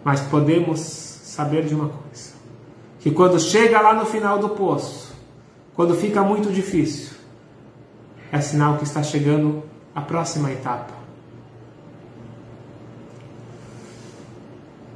Mas 0.07 0.21
podemos 0.21 0.79
saber 0.79 1.65
de 1.65 1.75
uma 1.75 1.89
coisa: 1.89 2.31
que 2.97 3.11
quando 3.11 3.37
chega 3.41 3.81
lá 3.81 3.93
no 3.93 4.05
final 4.05 4.39
do 4.39 4.47
poço, 4.47 5.13
quando 5.75 5.93
fica 5.95 6.23
muito 6.23 6.49
difícil, 6.49 7.17
é 8.31 8.39
sinal 8.39 8.77
que 8.77 8.85
está 8.85 9.03
chegando 9.03 9.63
a 9.93 9.99
próxima 9.99 10.49
etapa. 10.49 10.93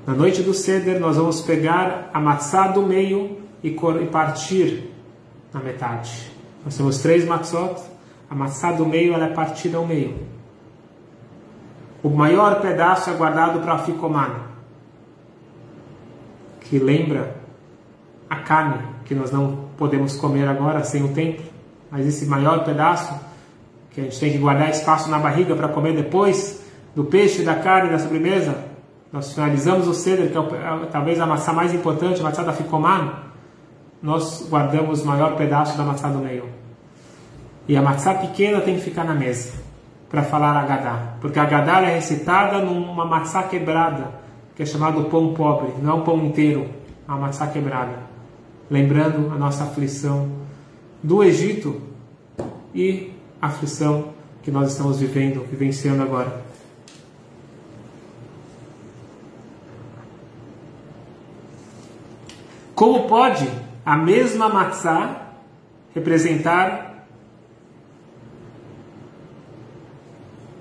Na 0.07 0.13
noite 0.13 0.41
do 0.43 0.53
Seder, 0.53 0.97
nós 0.97 1.17
vamos 1.17 1.41
pegar 1.41 2.09
a 2.13 2.19
matzá 2.21 2.69
do 2.69 2.81
meio 2.81 3.37
e 3.61 3.75
partir 4.09 4.93
na 5.53 5.59
metade. 5.59 6.31
Nós 6.63 6.77
temos 6.77 6.99
três 6.99 7.25
matzot, 7.25 7.81
a 8.29 8.33
matzá 8.33 8.71
do 8.71 8.85
meio 8.85 9.13
ela 9.13 9.25
é 9.25 9.33
partida 9.33 9.77
ao 9.77 9.85
meio. 9.85 10.17
O 12.01 12.09
maior 12.09 12.61
pedaço 12.61 13.09
é 13.09 13.13
guardado 13.13 13.59
para 13.59 13.73
a 13.73 13.79
ficomana, 13.79 14.50
que 16.71 16.79
lembra 16.79 17.35
a 18.29 18.37
carne 18.37 18.81
que 19.03 19.13
nós 19.13 19.29
não 19.29 19.65
podemos 19.77 20.15
comer 20.15 20.47
agora 20.47 20.85
sem 20.85 21.03
o 21.03 21.09
tempo, 21.09 21.41
mas 21.91 22.07
esse 22.07 22.25
maior 22.25 22.63
pedaço, 22.63 23.13
que 23.89 23.99
a 23.99 24.03
gente 24.05 24.17
tem 24.17 24.31
que 24.31 24.37
guardar 24.37 24.69
espaço 24.69 25.09
na 25.09 25.19
barriga 25.19 25.53
para 25.53 25.67
comer 25.67 25.93
depois, 25.93 26.63
do 26.95 27.03
peixe, 27.03 27.43
da 27.43 27.55
carne, 27.55 27.89
da 27.89 27.99
sobremesa, 27.99 28.55
nós 29.11 29.33
finalizamos 29.33 29.85
o 29.85 29.93
ceder, 29.93 30.31
que 30.31 30.37
é, 30.37 30.41
é 30.41 30.85
talvez 30.89 31.19
a 31.19 31.25
maçã 31.25 31.51
mais 31.51 31.73
importante, 31.73 32.21
a 32.21 32.23
maçã 32.23 32.41
da 32.41 32.53
ficomano, 32.53 33.15
nós 34.01 34.47
guardamos 34.49 35.01
o 35.01 35.05
maior 35.05 35.35
pedaço 35.35 35.77
da 35.77 35.83
maçã 35.83 36.09
do 36.09 36.19
meio. 36.19 36.45
E 37.67 37.75
a 37.75 37.81
maçã 37.81 38.13
pequena 38.13 38.61
tem 38.61 38.75
que 38.75 38.81
ficar 38.81 39.03
na 39.03 39.13
mesa 39.13 39.51
para 40.09 40.23
falar 40.23 40.55
Agadá, 40.55 41.15
porque 41.19 41.37
a 41.37 41.43
Agadá 41.43 41.81
é 41.81 41.95
recitada 41.95 42.59
numa 42.59 43.03
maçã 43.03 43.43
quebrada, 43.43 44.21
que 44.55 44.63
é 44.63 44.65
chamado 44.65 45.05
pão 45.05 45.33
pobre, 45.33 45.73
não 45.81 45.91
é 45.91 45.93
um 45.95 46.03
pão 46.03 46.25
inteiro, 46.25 46.69
uma 47.07 47.17
maçã 47.17 47.47
quebrada, 47.47 47.99
lembrando 48.69 49.31
a 49.33 49.37
nossa 49.37 49.63
aflição 49.63 50.29
do 51.01 51.23
Egito 51.23 51.81
e 52.73 53.11
a 53.41 53.47
aflição 53.47 54.13
que 54.43 54.51
nós 54.51 54.71
estamos 54.71 54.99
vivendo, 54.99 55.45
vivenciando 55.49 56.01
agora. 56.01 56.41
Como 62.73 63.07
pode 63.07 63.47
a 63.85 63.95
mesma 63.95 64.49
matzá 64.49 65.33
representar 65.93 67.05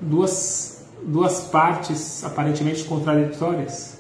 duas, 0.01 0.80
duas 1.05 1.43
partes 1.45 2.25
aparentemente 2.25 2.85
contraditórias? 2.85 3.99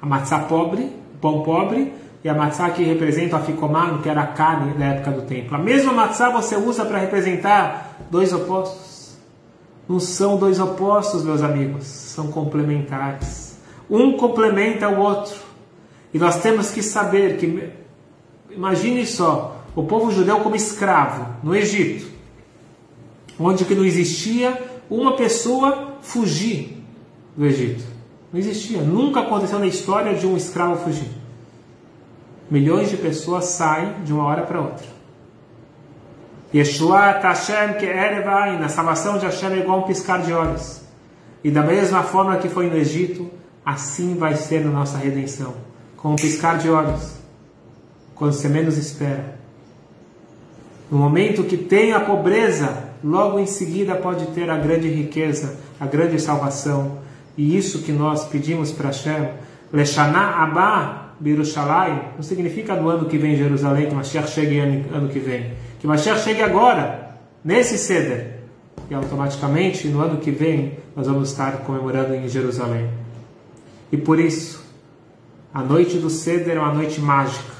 A 0.00 0.06
matzá 0.06 0.40
pobre, 0.40 0.92
pão 1.20 1.42
pobre, 1.42 1.92
e 2.24 2.28
a 2.28 2.34
matzá 2.34 2.70
que 2.70 2.82
representa 2.82 3.36
a 3.36 3.40
ficomano, 3.40 4.02
que 4.02 4.08
era 4.08 4.22
a 4.22 4.26
carne 4.28 4.72
da 4.78 4.86
época 4.86 5.10
do 5.10 5.22
templo. 5.22 5.56
A 5.56 5.58
mesma 5.58 5.92
matzá 5.92 6.30
você 6.30 6.56
usa 6.56 6.84
para 6.86 6.98
representar 6.98 7.98
dois 8.10 8.32
opostos. 8.32 9.14
Não 9.86 10.00
são 10.00 10.38
dois 10.38 10.58
opostos, 10.58 11.22
meus 11.22 11.42
amigos, 11.42 11.84
são 11.84 12.28
complementares. 12.28 13.58
Um 13.90 14.16
complementa 14.16 14.88
o 14.88 15.00
outro. 15.00 15.36
E 16.14 16.18
nós 16.18 16.40
temos 16.40 16.70
que 16.70 16.82
saber 16.82 17.36
que, 17.36 17.70
imagine 18.50 19.04
só, 19.04 19.62
o 19.76 19.82
povo 19.82 20.10
judeu 20.10 20.40
como 20.40 20.56
escravo 20.56 21.26
no 21.42 21.54
Egito, 21.54 22.06
onde 23.38 23.66
que 23.66 23.74
não 23.74 23.84
existia 23.84 24.62
uma 24.88 25.14
pessoa 25.14 25.93
fugir 26.04 26.84
do 27.34 27.44
Egito. 27.46 27.82
Não 28.32 28.38
existia, 28.38 28.82
nunca 28.82 29.20
aconteceu 29.20 29.58
na 29.58 29.66
história 29.66 30.14
de 30.14 30.26
um 30.26 30.36
escravo 30.36 30.84
fugir. 30.84 31.10
Milhões 32.50 32.90
de 32.90 32.96
pessoas 32.96 33.46
saem 33.46 34.02
de 34.04 34.12
uma 34.12 34.24
hora 34.24 34.42
para 34.42 34.60
outra. 34.60 34.86
Yeshua 36.54 37.18
Hashem 37.20 37.74
que 37.78 37.86
na 38.58 38.68
salvação 38.68 39.18
de 39.18 39.24
Hashem 39.24 39.54
é 39.54 39.58
igual 39.58 39.80
um 39.80 39.82
piscar 39.82 40.22
de 40.22 40.32
olhos. 40.32 40.82
E 41.42 41.50
da 41.50 41.62
mesma 41.62 42.02
forma 42.02 42.36
que 42.36 42.48
foi 42.48 42.68
no 42.68 42.76
Egito, 42.76 43.28
assim 43.64 44.14
vai 44.14 44.36
ser 44.36 44.64
na 44.64 44.70
nossa 44.70 44.98
redenção 44.98 45.54
com 45.96 46.10
um 46.10 46.16
piscar 46.16 46.58
de 46.58 46.68
olhos, 46.68 47.14
quando 48.14 48.34
você 48.34 48.46
menos 48.46 48.76
espera. 48.76 49.38
No 50.90 50.98
momento 50.98 51.44
que 51.44 51.56
tem 51.56 51.94
a 51.94 52.00
pobreza, 52.00 52.90
logo 53.02 53.38
em 53.38 53.46
seguida 53.46 53.94
pode 53.94 54.26
ter 54.26 54.50
a 54.50 54.58
grande 54.58 54.86
riqueza, 54.88 55.56
a 55.78 55.86
grande 55.86 56.20
salvação. 56.20 56.98
E 57.36 57.56
isso 57.56 57.82
que 57.82 57.92
nós 57.92 58.24
pedimos 58.24 58.70
para 58.70 58.88
Hashem, 58.88 59.28
Leshana 59.72 60.18
Abba 60.18 61.14
Birushalayim, 61.18 62.00
não 62.16 62.22
significa 62.22 62.74
no 62.74 62.88
ano 62.88 63.06
que 63.06 63.18
vem 63.18 63.34
em 63.34 63.36
Jerusalém, 63.36 63.88
que 63.88 63.94
Mashiach 63.94 64.30
chegue 64.30 64.58
ano, 64.58 64.84
ano 64.94 65.08
que 65.08 65.18
vem. 65.18 65.52
Que 65.80 65.86
Mashiach 65.86 66.20
chegue 66.20 66.42
agora, 66.42 67.16
nesse 67.44 67.78
Seder. 67.78 68.40
E 68.90 68.94
automaticamente, 68.94 69.88
no 69.88 70.00
ano 70.00 70.18
que 70.18 70.30
vem, 70.30 70.78
nós 70.94 71.06
vamos 71.06 71.30
estar 71.30 71.58
comemorando 71.58 72.14
em 72.14 72.28
Jerusalém. 72.28 72.88
E 73.90 73.96
por 73.96 74.18
isso, 74.18 74.62
a 75.52 75.62
noite 75.62 75.98
do 75.98 76.10
Seder 76.10 76.56
é 76.56 76.60
uma 76.60 76.74
noite 76.74 77.00
mágica. 77.00 77.54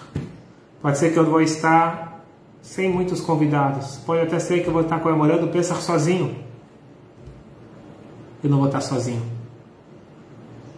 Pode 0.83 0.99
ser 0.99 1.13
que 1.13 1.19
eu 1.19 1.25
vou 1.25 1.41
estar 1.41 2.25
sem 2.61 2.91
muitos 2.91 3.21
convidados. 3.21 3.97
Pode 4.05 4.23
até 4.23 4.39
ser 4.39 4.63
que 4.63 4.69
eu 4.69 4.73
vou 4.73 4.83
estar 4.83 4.99
comemorando 5.01 5.47
o 5.47 5.49
Pesach 5.49 5.83
sozinho. 5.83 6.37
Eu 8.45 8.51
não 8.51 8.59
vou 8.59 8.67
estar 8.67 8.83
sozinho. 8.83 9.23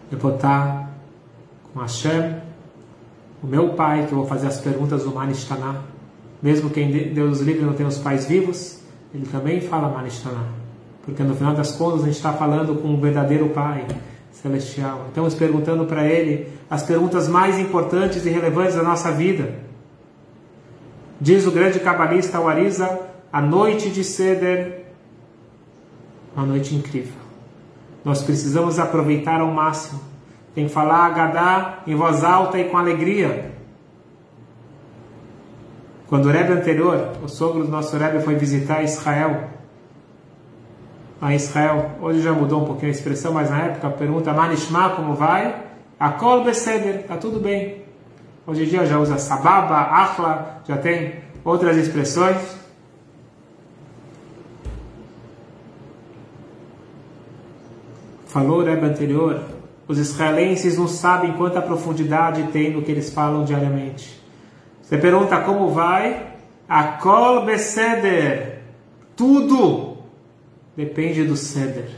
Eu 0.09 0.17
vou 0.17 0.33
estar 0.33 0.89
com 1.73 1.81
Hashem, 1.81 2.37
o 3.43 3.47
meu 3.47 3.73
pai, 3.73 4.05
que 4.07 4.13
eu 4.13 4.19
vou 4.19 4.25
fazer 4.25 4.47
as 4.47 4.61
perguntas 4.61 5.03
do 5.03 5.13
Manishtaná. 5.13 5.81
Mesmo 6.41 6.69
quem 6.69 6.89
Deus 7.13 7.41
livre 7.41 7.65
não 7.65 7.73
tem 7.73 7.85
os 7.85 7.97
pais 7.97 8.25
vivos, 8.25 8.79
ele 9.13 9.25
também 9.25 9.59
fala 9.59 9.89
Manishtaná. 9.89 10.45
Porque 11.03 11.21
no 11.23 11.35
final 11.35 11.53
das 11.53 11.73
contas 11.73 12.03
a 12.03 12.05
gente 12.05 12.15
está 12.15 12.31
falando 12.31 12.81
com 12.81 12.93
o 12.93 13.01
verdadeiro 13.01 13.49
pai 13.49 13.85
celestial. 14.31 15.05
Estamos 15.09 15.35
perguntando 15.35 15.85
para 15.85 16.05
Ele 16.05 16.47
as 16.69 16.83
perguntas 16.83 17.27
mais 17.27 17.59
importantes 17.59 18.25
e 18.25 18.29
relevantes 18.29 18.75
da 18.75 18.83
nossa 18.83 19.11
vida. 19.11 19.55
Diz 21.19 21.45
o 21.45 21.51
grande 21.51 21.79
cabalista 21.79 22.39
Wariza, 22.39 22.99
a 23.31 23.41
noite 23.41 23.89
de 23.89 24.03
Seder, 24.03 24.85
uma 26.35 26.45
noite 26.45 26.75
incrível. 26.75 27.26
Nós 28.07 28.23
precisamos 28.23 28.79
aproveitar 28.79 29.41
ao 29.41 29.51
máximo. 29.51 29.99
Tem 30.55 30.65
que 30.65 30.71
falar 30.73 31.07
Agadá 31.07 31.79
em 31.85 31.93
voz 31.93 32.23
alta 32.23 32.57
e 32.57 32.63
com 32.63 32.77
alegria. 32.77 33.51
Quando 36.07 36.27
o 36.27 36.31
Rebbe 36.31 36.53
anterior, 36.53 37.11
o 37.21 37.27
sogro 37.27 37.65
do 37.65 37.69
nosso 37.69 37.97
Rebbe, 37.97 38.23
foi 38.23 38.35
visitar 38.35 38.81
Israel, 38.81 39.49
a 41.19 41.35
Israel. 41.35 41.97
Hoje 41.99 42.21
já 42.21 42.31
mudou 42.31 42.61
um 42.61 42.65
pouquinho 42.65 42.93
a 42.93 42.95
expressão, 42.95 43.33
mas 43.33 43.49
na 43.49 43.63
época 43.63 43.89
pergunta 43.89 44.31
Manishma, 44.31 44.91
como 44.91 45.13
vai? 45.13 45.63
Akol 45.99 46.45
Beseder, 46.45 47.01
está 47.01 47.17
tudo 47.17 47.41
bem. 47.41 47.83
Hoje 48.47 48.63
em 48.63 48.67
dia 48.67 48.85
já 48.85 48.97
usa 48.97 49.17
Sababa, 49.17 49.75
Achla, 49.75 50.61
já 50.65 50.77
tem 50.77 51.15
outras 51.43 51.75
expressões. 51.75 52.37
Falou 58.37 58.59
o 58.59 58.63
Rebbe 58.63 58.85
anterior, 58.85 59.41
os 59.87 59.97
israelenses 59.97 60.77
não 60.77 60.87
sabem 60.87 61.33
quanta 61.33 61.59
profundidade 61.59 62.43
tem 62.53 62.71
no 62.71 62.83
que 62.83 62.91
eles 62.91 63.09
falam 63.09 63.43
diariamente. 63.43 64.21
Você 64.79 64.95
pergunta 64.95 65.39
como 65.39 65.69
vai? 65.69 66.33
Akol 66.69 67.43
Beseder, 67.47 68.59
tudo 69.15 69.97
depende 70.75 71.23
do 71.23 71.35
ceder. 71.35 71.89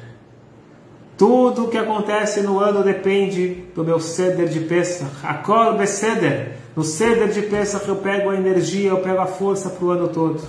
Tudo 1.17 1.65
o 1.65 1.67
que 1.67 1.77
acontece 1.77 2.39
no 2.39 2.57
ano 2.57 2.85
depende 2.85 3.65
do 3.75 3.83
meu 3.83 3.99
ceder 3.99 4.47
de 4.47 4.61
Pesach. 4.61 5.11
Akol 5.21 5.85
ceder. 5.85 6.53
No 6.73 6.85
ceder 6.85 7.27
de 7.33 7.41
Pesach 7.41 7.85
eu 7.85 7.97
pego 7.97 8.29
a 8.29 8.35
energia, 8.35 8.91
eu 8.91 8.99
pego 8.99 9.19
a 9.19 9.27
força 9.27 9.69
para 9.69 9.85
o 9.85 9.89
ano 9.89 10.07
todo. 10.07 10.41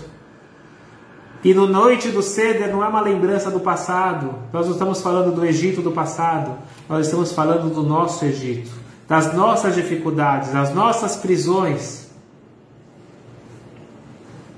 E 1.43 1.55
no 1.55 1.67
noite 1.67 2.11
do 2.11 2.23
ceder 2.23 2.71
não 2.71 2.85
é 2.85 2.89
uma 2.89 3.01
lembrança 3.01 3.51
do 3.51 3.61
passado. 3.61 4.35
Nós 4.53 4.67
não 4.67 4.73
estamos 4.75 5.01
falando 5.01 5.35
do 5.35 5.45
Egito 5.45 5.81
do 5.81 5.91
passado. 5.91 6.53
Nós 6.89 7.07
estamos 7.07 7.33
falando 7.33 7.73
do 7.73 7.83
nosso 7.83 8.25
Egito. 8.25 8.71
Das 9.09 9.35
nossas 9.35 9.75
dificuldades, 9.75 10.53
das 10.53 10.75
nossas 10.75 11.17
prisões. 11.17 12.11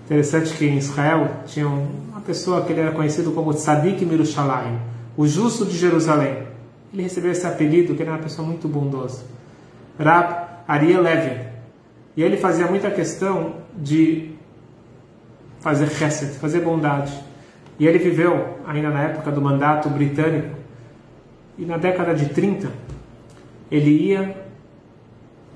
Interessante 0.04 0.52
que 0.54 0.66
em 0.66 0.76
Israel 0.76 1.30
tinha 1.46 1.68
uma 1.68 2.20
pessoa 2.20 2.62
que 2.62 2.72
ele 2.72 2.80
era 2.80 2.92
conhecido 2.92 3.30
como 3.30 3.54
Tzadik 3.54 4.04
Mirushalayim, 4.04 4.78
o 5.16 5.26
justo 5.26 5.64
de 5.64 5.78
Jerusalém. 5.78 6.48
Ele 6.92 7.04
recebeu 7.04 7.30
esse 7.30 7.46
apelido, 7.46 7.94
que 7.94 8.02
era 8.02 8.10
uma 8.10 8.18
pessoa 8.18 8.46
muito 8.46 8.68
bondosa. 8.68 9.22
Rab 9.98 10.62
Ariel 10.68 11.00
Levin. 11.00 11.46
E 12.16 12.22
ele 12.22 12.36
fazia 12.36 12.66
muita 12.66 12.90
questão 12.90 13.54
de 13.74 14.31
fazer 15.62 15.88
chesed, 15.88 16.34
fazer 16.34 16.60
bondade. 16.60 17.12
E 17.78 17.86
ele 17.86 17.98
viveu 17.98 18.58
ainda 18.66 18.90
na 18.90 19.02
época 19.04 19.30
do 19.30 19.40
mandato 19.40 19.88
britânico. 19.88 20.56
E 21.56 21.64
na 21.64 21.78
década 21.78 22.14
de 22.14 22.28
30, 22.28 22.70
ele 23.70 23.90
ia 23.90 24.36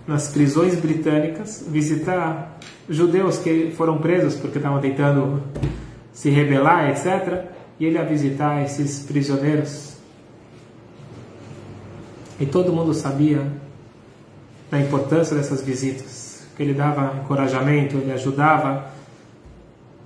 nas 0.06 0.28
prisões 0.28 0.76
britânicas 0.76 1.66
visitar 1.68 2.58
judeus 2.88 3.38
que 3.38 3.72
foram 3.76 3.98
presos 3.98 4.36
porque 4.36 4.58
estavam 4.58 4.80
tentando 4.80 5.42
se 6.12 6.30
rebelar, 6.30 6.88
etc. 6.90 7.44
E 7.78 7.84
ele 7.84 7.96
ia 7.96 8.04
visitar 8.04 8.62
esses 8.62 9.00
prisioneiros. 9.00 9.96
E 12.38 12.46
todo 12.46 12.72
mundo 12.72 12.94
sabia 12.94 13.44
da 14.70 14.80
importância 14.80 15.36
dessas 15.36 15.62
visitas, 15.62 16.46
que 16.56 16.62
ele 16.62 16.74
dava 16.74 17.18
encorajamento, 17.22 17.96
ele 17.96 18.12
ajudava 18.12 18.95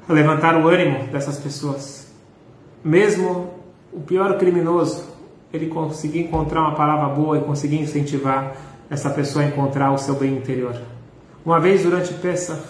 a 0.08 0.12
levantar 0.12 0.56
o 0.56 0.68
ânimo 0.68 1.06
dessas 1.08 1.38
pessoas. 1.38 2.12
Mesmo 2.84 3.54
o 3.92 4.00
pior 4.00 4.38
criminoso, 4.38 5.04
ele 5.52 5.66
conseguia 5.66 6.22
encontrar 6.22 6.60
uma 6.60 6.74
palavra 6.74 7.14
boa 7.14 7.38
e 7.38 7.40
conseguia 7.42 7.80
incentivar 7.80 8.56
essa 8.88 9.10
pessoa 9.10 9.44
encontrar 9.44 9.92
o 9.92 9.98
seu 9.98 10.14
bem 10.14 10.36
interior. 10.36 10.80
Uma 11.44 11.60
vez 11.60 11.82
durante 11.82 12.12
Pesach, 12.14 12.60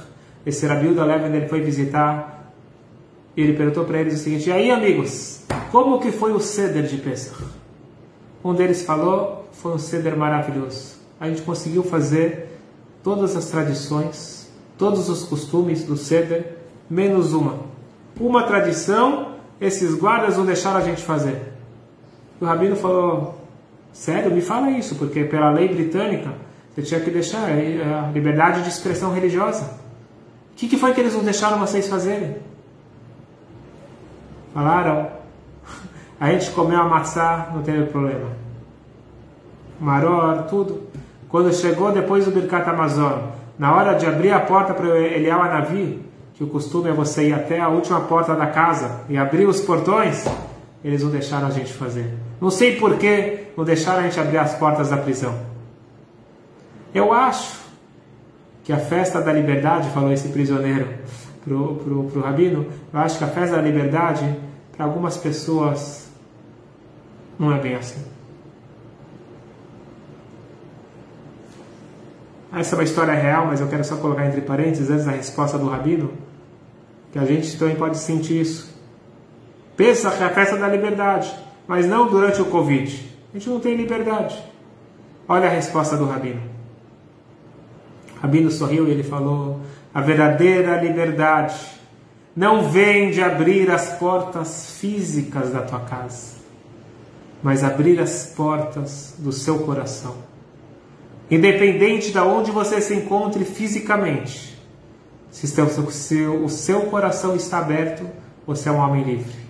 esse 0.44 0.66
Rabiuda 0.66 1.04
Levin 1.04 1.34
ele 1.34 1.48
foi 1.48 1.60
visitar 1.60 2.52
e 3.36 3.42
ele 3.42 3.54
perguntou 3.54 3.84
para 3.84 4.00
eles 4.00 4.14
o 4.14 4.18
seguinte: 4.18 4.48
E 4.48 4.52
aí, 4.52 4.70
amigos, 4.70 5.42
como 5.70 6.00
que 6.00 6.10
foi 6.10 6.32
o 6.32 6.40
ceder 6.40 6.84
de 6.84 6.96
Pesach? 6.98 7.42
Um 8.44 8.54
deles 8.54 8.82
falou, 8.82 9.48
foi 9.52 9.72
um 9.72 9.78
ceder 9.78 10.16
maravilhoso. 10.16 10.94
A 11.18 11.28
gente 11.28 11.42
conseguiu 11.42 11.82
fazer 11.82 12.58
todas 13.02 13.36
as 13.36 13.46
tradições, 13.46 14.50
todos 14.78 15.08
os 15.08 15.24
costumes 15.24 15.84
do 15.84 15.96
ceder, 15.96 16.59
menos 16.90 17.32
uma. 17.32 17.60
Uma 18.18 18.42
tradição, 18.42 19.36
esses 19.60 19.94
guardas 19.94 20.36
não 20.36 20.44
deixaram 20.44 20.78
a 20.78 20.82
gente 20.82 21.02
fazer. 21.02 21.54
O 22.40 22.44
rabino 22.44 22.74
falou: 22.74 23.40
Sério, 23.92 24.34
me 24.34 24.40
fala 24.40 24.70
isso, 24.70 24.96
porque 24.96 25.24
pela 25.24 25.50
lei 25.50 25.68
britânica 25.68 26.32
você 26.74 26.82
tinha 26.82 27.00
que 27.00 27.10
deixar 27.10 27.48
é, 27.50 27.82
a 27.82 28.10
liberdade 28.10 28.62
de 28.62 28.68
expressão 28.68 29.12
religiosa. 29.12 29.78
O 30.52 30.56
que, 30.56 30.68
que 30.68 30.76
foi 30.76 30.92
que 30.92 31.00
eles 31.00 31.14
não 31.14 31.22
deixaram 31.22 31.58
vocês 31.58 31.88
fazerem? 31.88 32.36
Falaram: 34.52 35.08
A 36.18 36.32
gente 36.32 36.50
comeu 36.50 36.80
a 36.80 36.84
maçã, 36.84 37.46
não 37.54 37.62
teve 37.62 37.86
problema. 37.86 38.28
Maror, 39.80 40.44
tudo. 40.44 40.88
Quando 41.28 41.52
chegou 41.54 41.92
depois 41.92 42.24
do 42.24 42.32
Birkat 42.32 42.68
Amazon, 42.68 43.18
na 43.58 43.74
hora 43.74 43.94
de 43.94 44.04
abrir 44.04 44.32
a 44.32 44.40
porta 44.40 44.74
para 44.74 44.98
Eliel 44.98 45.40
Anavi, 45.40 46.09
que 46.40 46.44
o 46.44 46.46
costume 46.46 46.88
é 46.88 46.92
você 46.94 47.28
ir 47.28 47.34
até 47.34 47.60
a 47.60 47.68
última 47.68 48.00
porta 48.00 48.34
da 48.34 48.46
casa 48.46 49.02
e 49.10 49.18
abrir 49.18 49.46
os 49.46 49.60
portões, 49.60 50.24
eles 50.82 51.02
não 51.02 51.10
deixaram 51.10 51.48
a 51.48 51.50
gente 51.50 51.70
fazer. 51.70 52.14
Não 52.40 52.50
sei 52.50 52.76
por 52.76 52.96
que 52.96 53.48
não 53.54 53.62
deixaram 53.62 53.98
a 53.98 54.02
gente 54.04 54.18
abrir 54.18 54.38
as 54.38 54.54
portas 54.54 54.88
da 54.88 54.96
prisão. 54.96 55.38
Eu 56.94 57.12
acho 57.12 57.60
que 58.64 58.72
a 58.72 58.78
festa 58.78 59.20
da 59.20 59.30
liberdade, 59.30 59.90
falou 59.90 60.10
esse 60.10 60.28
prisioneiro 60.30 60.88
pro, 61.44 61.74
pro, 61.74 62.04
pro 62.04 62.22
rabino, 62.22 62.66
eu 62.90 63.00
acho 63.00 63.18
que 63.18 63.24
a 63.24 63.28
festa 63.28 63.56
da 63.56 63.62
liberdade, 63.62 64.24
para 64.74 64.86
algumas 64.86 65.18
pessoas, 65.18 66.08
não 67.38 67.52
é 67.52 67.58
bem 67.58 67.74
assim. 67.74 68.02
Essa 72.50 72.76
é 72.76 72.78
uma 72.78 72.84
história 72.84 73.12
real, 73.12 73.44
mas 73.44 73.60
eu 73.60 73.68
quero 73.68 73.84
só 73.84 73.98
colocar 73.98 74.26
entre 74.26 74.40
parênteses, 74.40 74.88
antes 74.88 75.04
da 75.04 75.12
resposta 75.12 75.58
do 75.58 75.68
rabino, 75.68 76.29
que 77.12 77.18
a 77.18 77.24
gente 77.24 77.58
também 77.58 77.76
pode 77.76 77.98
sentir 77.98 78.40
isso. 78.40 78.70
Pensa 79.76 80.10
que 80.10 80.22
é 80.22 80.26
a 80.26 80.30
festa 80.30 80.56
da 80.56 80.68
liberdade, 80.68 81.34
mas 81.66 81.86
não 81.86 82.08
durante 82.08 82.40
o 82.40 82.46
Covid. 82.46 83.10
A 83.32 83.38
gente 83.38 83.48
não 83.48 83.60
tem 83.60 83.74
liberdade. 83.74 84.36
Olha 85.28 85.46
a 85.46 85.50
resposta 85.50 85.96
do 85.96 86.04
Rabino. 86.04 86.42
O 88.16 88.20
Rabino 88.20 88.50
sorriu 88.50 88.88
e 88.88 88.90
ele 88.90 89.02
falou: 89.02 89.60
A 89.94 90.00
verdadeira 90.00 90.80
liberdade 90.80 91.54
não 92.34 92.68
vem 92.68 93.10
de 93.10 93.22
abrir 93.22 93.70
as 93.70 93.92
portas 93.98 94.78
físicas 94.78 95.50
da 95.50 95.62
tua 95.62 95.80
casa, 95.80 96.36
mas 97.42 97.64
abrir 97.64 98.00
as 98.00 98.26
portas 98.36 99.14
do 99.18 99.32
seu 99.32 99.60
coração. 99.60 100.16
Independente 101.30 102.10
de 102.10 102.18
onde 102.18 102.50
você 102.50 102.80
se 102.80 102.94
encontre 102.94 103.44
fisicamente, 103.44 104.49
se 105.30 105.46
o 105.60 105.90
seu, 105.90 106.44
o 106.44 106.48
seu 106.48 106.82
coração 106.82 107.36
está 107.36 107.58
aberto, 107.58 108.06
você 108.46 108.68
é 108.68 108.72
um 108.72 108.78
homem 108.78 109.04
livre. 109.04 109.40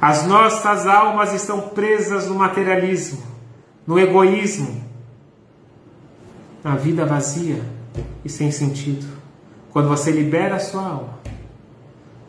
As 0.00 0.26
nossas 0.26 0.86
almas 0.86 1.32
estão 1.32 1.68
presas 1.68 2.26
no 2.26 2.34
materialismo, 2.34 3.22
no 3.86 3.98
egoísmo, 3.98 4.82
na 6.64 6.74
vida 6.74 7.04
vazia 7.04 7.62
e 8.24 8.28
sem 8.28 8.50
sentido. 8.50 9.06
Quando 9.70 9.88
você 9.88 10.10
libera 10.10 10.56
a 10.56 10.60
sua 10.60 10.82
alma 10.82 11.20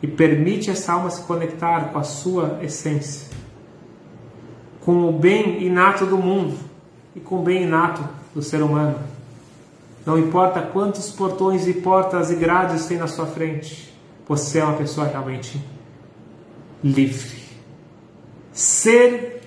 e 0.02 0.06
permite 0.06 0.70
essa 0.70 0.92
alma 0.92 1.10
se 1.10 1.22
conectar 1.22 1.92
com 1.92 1.98
a 1.98 2.04
sua 2.04 2.58
essência, 2.62 3.28
com 4.80 5.08
o 5.08 5.12
bem 5.12 5.62
inato 5.64 6.06
do 6.06 6.18
mundo 6.18 6.56
e 7.16 7.20
com 7.20 7.40
o 7.40 7.42
bem 7.42 7.62
inato 7.64 8.06
do 8.34 8.42
ser 8.42 8.62
humano. 8.62 9.11
Não 10.04 10.18
importa 10.18 10.60
quantos 10.60 11.10
portões 11.10 11.66
e 11.68 11.74
portas 11.74 12.30
e 12.30 12.34
grades 12.34 12.86
tem 12.86 12.98
na 12.98 13.06
sua 13.06 13.26
frente, 13.26 13.92
você 14.26 14.58
é 14.58 14.64
uma 14.64 14.76
pessoa 14.76 15.06
realmente 15.06 15.60
livre. 16.82 17.42
Ser 18.52 19.40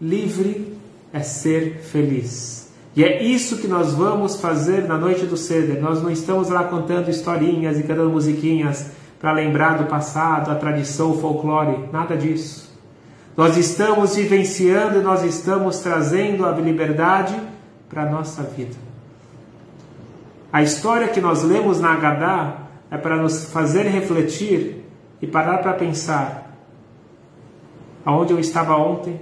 livre 0.00 0.76
é 1.12 1.20
ser 1.20 1.80
feliz. 1.80 2.70
E 2.94 3.04
é 3.04 3.22
isso 3.22 3.58
que 3.58 3.68
nós 3.68 3.92
vamos 3.92 4.40
fazer 4.40 4.84
na 4.86 4.96
noite 4.96 5.26
do 5.26 5.36
Seder. 5.36 5.80
Nós 5.80 6.02
não 6.02 6.10
estamos 6.10 6.48
lá 6.48 6.64
contando 6.64 7.10
historinhas 7.10 7.78
e 7.78 7.82
cantando 7.82 8.10
musiquinhas 8.10 8.86
para 9.20 9.32
lembrar 9.32 9.78
do 9.78 9.86
passado, 9.86 10.50
a 10.50 10.54
tradição, 10.54 11.12
o 11.12 11.20
folclore, 11.20 11.88
nada 11.92 12.16
disso. 12.16 12.74
Nós 13.36 13.56
estamos 13.56 14.16
vivenciando 14.16 14.98
e 14.98 15.02
nós 15.02 15.22
estamos 15.22 15.80
trazendo 15.80 16.46
a 16.46 16.52
liberdade 16.52 17.38
para 17.88 18.02
a 18.02 18.10
nossa 18.10 18.42
vida. 18.42 18.76
A 20.52 20.62
história 20.62 21.08
que 21.08 21.20
nós 21.20 21.42
lemos 21.42 21.80
na 21.80 21.92
Agadá 21.92 22.58
é 22.90 22.96
para 22.96 23.16
nos 23.16 23.46
fazer 23.46 23.82
refletir 23.82 24.84
e 25.20 25.26
parar 25.26 25.58
para 25.58 25.74
pensar 25.74 26.46
aonde 28.04 28.32
eu 28.32 28.38
estava 28.38 28.76
ontem, 28.76 29.20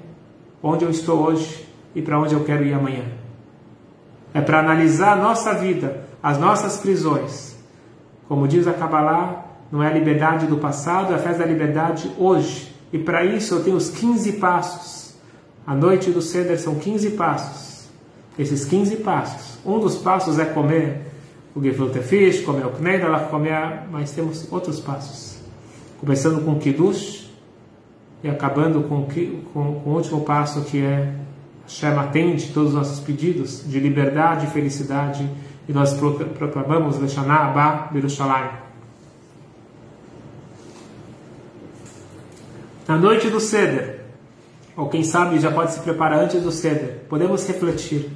onde 0.63 0.85
eu 0.85 0.91
estou 0.91 1.23
hoje 1.23 1.67
e 1.95 2.03
para 2.03 2.21
onde 2.21 2.35
eu 2.35 2.45
quero 2.45 2.65
ir 2.65 2.75
amanhã. 2.75 3.05
É 4.35 4.41
para 4.41 4.59
analisar 4.59 5.13
a 5.13 5.17
nossa 5.17 5.55
vida, 5.55 6.05
as 6.23 6.39
nossas 6.39 6.77
prisões. 6.77 7.57
Como 8.29 8.47
diz 8.47 8.67
a 8.67 8.73
Kabbalah, 8.75 9.47
não 9.73 9.83
é 9.83 9.89
a 9.89 9.93
liberdade 9.93 10.47
do 10.47 10.59
passado, 10.59 11.13
é 11.13 11.17
a 11.17 11.19
festa 11.19 11.45
da 11.45 11.47
liberdade 11.47 12.11
hoje. 12.19 12.75
E 12.93 12.99
para 12.99 13.25
isso 13.25 13.55
eu 13.55 13.65
tenho 13.65 13.77
os 13.77 13.89
15 13.91 14.33
passos. 14.35 15.15
A 15.67 15.75
noite 15.75 16.11
do 16.11 16.21
Seder 16.21 16.61
são 16.61 16.75
15 16.75 17.11
passos. 17.13 17.89
Esses 18.39 18.65
15 18.65 18.97
passos. 18.97 19.59
Um 19.65 19.79
dos 19.79 19.97
passos 19.97 20.39
é 20.39 20.45
comer 20.45 21.14
o 21.55 21.63
gefilte 21.63 22.01
fish, 22.01 22.45
comer 22.45 22.67
o 22.67 22.71
knedel, 22.71 23.19
comer, 23.31 23.83
mas 23.91 24.11
temos 24.11 24.51
outros 24.53 24.81
passos. 24.81 25.39
Começando 26.01 26.45
com 26.45 26.53
o 26.53 26.59
kiddush, 26.59 27.25
e 28.25 28.29
acabando 28.29 28.83
com, 28.85 29.07
com, 29.53 29.81
com 29.81 29.91
o 29.91 29.95
último 29.95 30.23
passo 30.23 30.63
que 30.63 30.81
é 30.81 31.15
Hashem 31.67 31.91
atende 31.91 32.49
todos 32.53 32.71
os 32.71 32.75
nossos 32.75 33.01
pedidos 33.01 33.63
de 33.67 33.79
liberdade 33.79 34.47
e 34.47 34.51
felicidade 34.51 35.29
e 35.69 35.73
nós 35.73 35.95
proclamamos 36.39 36.99
Leshaná 36.99 37.47
Abba 37.47 37.91
Yerushalayim. 37.95 38.51
Na 42.89 42.97
noite 42.97 43.29
do 43.29 43.41
Seder, 43.41 44.01
ou 44.77 44.89
quem 44.89 45.03
sabe 45.03 45.39
já 45.39 45.51
pode 45.51 45.73
se 45.73 45.81
preparar 45.81 46.21
antes 46.21 46.43
do 46.43 46.51
Seder, 46.51 47.05
podemos 47.09 47.47
refletir 47.47 48.11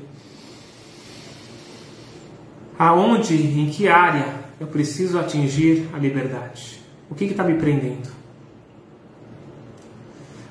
aonde, 2.79 3.35
em 3.35 3.69
que 3.71 3.89
área 3.89 4.35
eu 4.61 4.67
preciso 4.67 5.19
atingir 5.19 5.89
a 5.93 5.99
liberdade. 5.99 6.81
O 7.11 7.15
que 7.15 7.25
está 7.25 7.43
me 7.43 7.55
prendendo? 7.55 8.09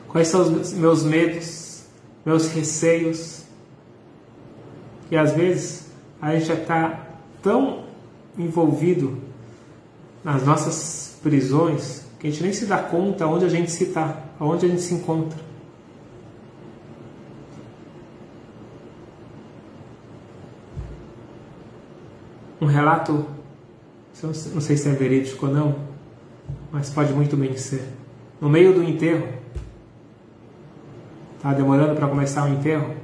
Quais 0.10 0.28
são 0.28 0.42
os 0.42 0.74
meus 0.74 1.04
medos, 1.04 1.86
meus 2.26 2.50
receios? 2.50 3.44
E 5.10 5.18
às 5.18 5.32
vezes 5.32 5.88
a 6.22 6.34
gente 6.34 6.46
já 6.46 6.56
está 6.56 7.08
tão 7.42 7.86
envolvido 8.38 9.18
nas 10.24 10.44
nossas 10.44 11.18
prisões 11.22 12.06
que 12.20 12.28
a 12.28 12.30
gente 12.32 12.44
nem 12.44 12.54
se 12.54 12.66
dá 12.66 12.80
conta 12.80 13.28
onde 13.28 13.46
a 13.46 13.50
gente 13.50 13.72
se 13.72 13.86
está, 13.86 14.24
onde 14.40 14.66
a 14.66 14.70
gente 14.70 14.82
se 14.82 14.94
encontra. 14.94 15.47
Um 22.60 22.66
relato, 22.66 23.26
não 24.24 24.62
sei 24.62 24.78
se 24.78 24.90
é 24.90 24.94
verídico 24.94 25.46
ou 25.46 25.54
não, 25.54 25.76
mas 26.72 26.90
pode 26.90 27.14
muito 27.14 27.38
bem 27.38 27.56
ser. 27.56 27.88
No 28.42 28.50
meio 28.50 28.74
do 28.74 28.84
enterro, 28.84 29.28
Está 31.38 31.54
demorando 31.54 31.96
para 31.96 32.08
começar 32.08 32.46
o 32.46 32.50
enterro? 32.50 32.96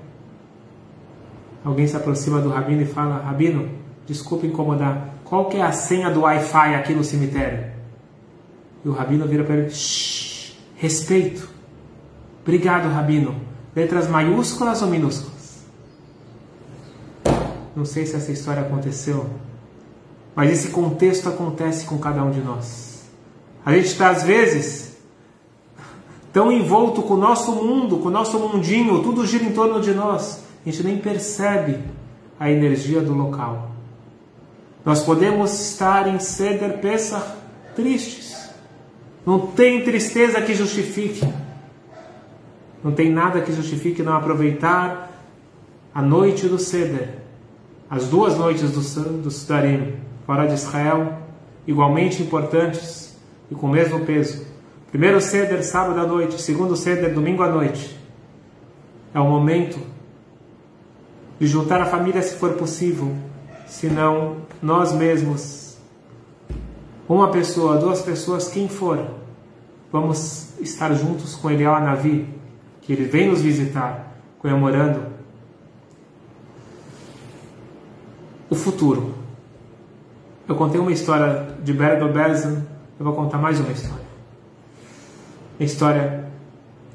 Alguém 1.63 1.87
se 1.87 1.95
aproxima 1.95 2.41
do 2.41 2.49
rabino 2.49 2.81
e 2.81 2.85
fala: 2.85 3.19
Rabino, 3.19 3.69
desculpe 4.07 4.47
incomodar, 4.47 5.15
qual 5.23 5.45
que 5.45 5.57
é 5.57 5.61
a 5.61 5.71
senha 5.71 6.09
do 6.09 6.21
Wi-Fi 6.21 6.75
aqui 6.75 6.93
no 6.93 7.03
cemitério? 7.03 7.71
E 8.83 8.89
o 8.89 8.91
rabino 8.91 9.27
vira 9.27 9.43
para 9.43 9.55
ele: 9.55 9.69
Shh, 9.69 10.57
respeito. 10.75 11.47
Obrigado, 12.41 12.89
rabino. 12.89 13.35
Letras 13.75 14.09
maiúsculas 14.09 14.81
ou 14.81 14.89
minúsculas? 14.89 15.32
Não 17.75 17.85
sei 17.85 18.05
se 18.05 18.15
essa 18.15 18.31
história 18.31 18.61
aconteceu, 18.61 19.29
mas 20.35 20.51
esse 20.51 20.69
contexto 20.69 21.29
acontece 21.29 21.85
com 21.85 21.97
cada 21.97 22.23
um 22.23 22.31
de 22.31 22.39
nós. 22.39 23.03
A 23.65 23.73
gente 23.73 23.87
está, 23.87 24.09
às 24.09 24.23
vezes, 24.23 24.97
tão 26.31 26.51
envolto 26.51 27.01
com 27.03 27.13
o 27.13 27.17
nosso 27.17 27.51
mundo, 27.51 27.97
com 27.97 28.09
o 28.09 28.11
nosso 28.11 28.37
mundinho, 28.39 29.01
tudo 29.01 29.25
gira 29.25 29.43
em 29.43 29.53
torno 29.53 29.79
de 29.79 29.93
nós, 29.93 30.43
a 30.65 30.69
gente 30.69 30.83
nem 30.83 30.97
percebe 30.97 31.79
a 32.39 32.51
energia 32.51 33.01
do 33.01 33.13
local. 33.13 33.71
Nós 34.85 35.01
podemos 35.01 35.53
estar 35.59 36.07
em 36.07 36.19
Seder 36.19 36.79
Pesach 36.79 37.25
tristes. 37.75 38.49
Não 39.25 39.47
tem 39.47 39.83
tristeza 39.83 40.41
que 40.41 40.53
justifique. 40.53 41.25
Não 42.83 42.91
tem 42.91 43.09
nada 43.09 43.39
que 43.41 43.53
justifique 43.53 44.03
não 44.03 44.13
aproveitar 44.13 45.09
a 45.95 46.01
noite 46.01 46.47
do 46.47 46.59
Seder, 46.59 47.22
as 47.93 48.07
duas 48.07 48.35
noites 48.39 48.71
do, 48.71 49.03
do 49.21 49.29
Sudarim, 49.29 49.93
fora 50.25 50.47
de 50.47 50.55
Israel, 50.55 51.13
igualmente 51.67 52.23
importantes 52.23 53.15
e 53.51 53.53
com 53.53 53.67
o 53.67 53.69
mesmo 53.69 54.03
peso. 54.03 54.47
Primeiro 54.89 55.21
Seder, 55.21 55.63
sábado 55.63 55.99
à 55.99 56.07
noite, 56.07 56.41
segundo 56.41 56.75
Seder, 56.75 57.13
domingo 57.13 57.43
à 57.43 57.49
noite. 57.49 57.95
É 59.13 59.19
o 59.19 59.29
momento 59.29 59.77
de 61.39 61.45
juntar 61.45 61.81
a 61.81 61.85
família 61.85 62.19
se 62.23 62.33
for 62.33 62.53
possível, 62.53 63.13
senão 63.67 64.37
nós 64.59 64.91
mesmos, 64.91 65.77
uma 67.07 67.29
pessoa, 67.29 67.77
duas 67.77 68.01
pessoas, 68.01 68.47
quem 68.47 68.67
for, 68.67 69.05
vamos 69.91 70.59
estar 70.59 70.91
juntos 70.95 71.35
com 71.35 71.51
Eliel 71.51 71.79
Navi, 71.79 72.27
que 72.81 72.91
ele 72.91 73.05
vem 73.05 73.29
nos 73.29 73.43
visitar, 73.43 74.17
comemorando 74.39 75.12
o 78.53 78.55
futuro. 78.55 79.15
Eu 80.47 80.55
contei 80.55 80.79
uma 80.79 80.91
história 80.91 81.55
de 81.63 81.73
Berdo 81.73 82.07
Belzan, 82.07 82.63
eu 82.99 83.03
vou 83.03 83.15
contar 83.15 83.39
mais 83.39 83.59
uma 83.59 83.71
história. 83.71 84.05
Uma 85.59 85.65
história 85.65 86.25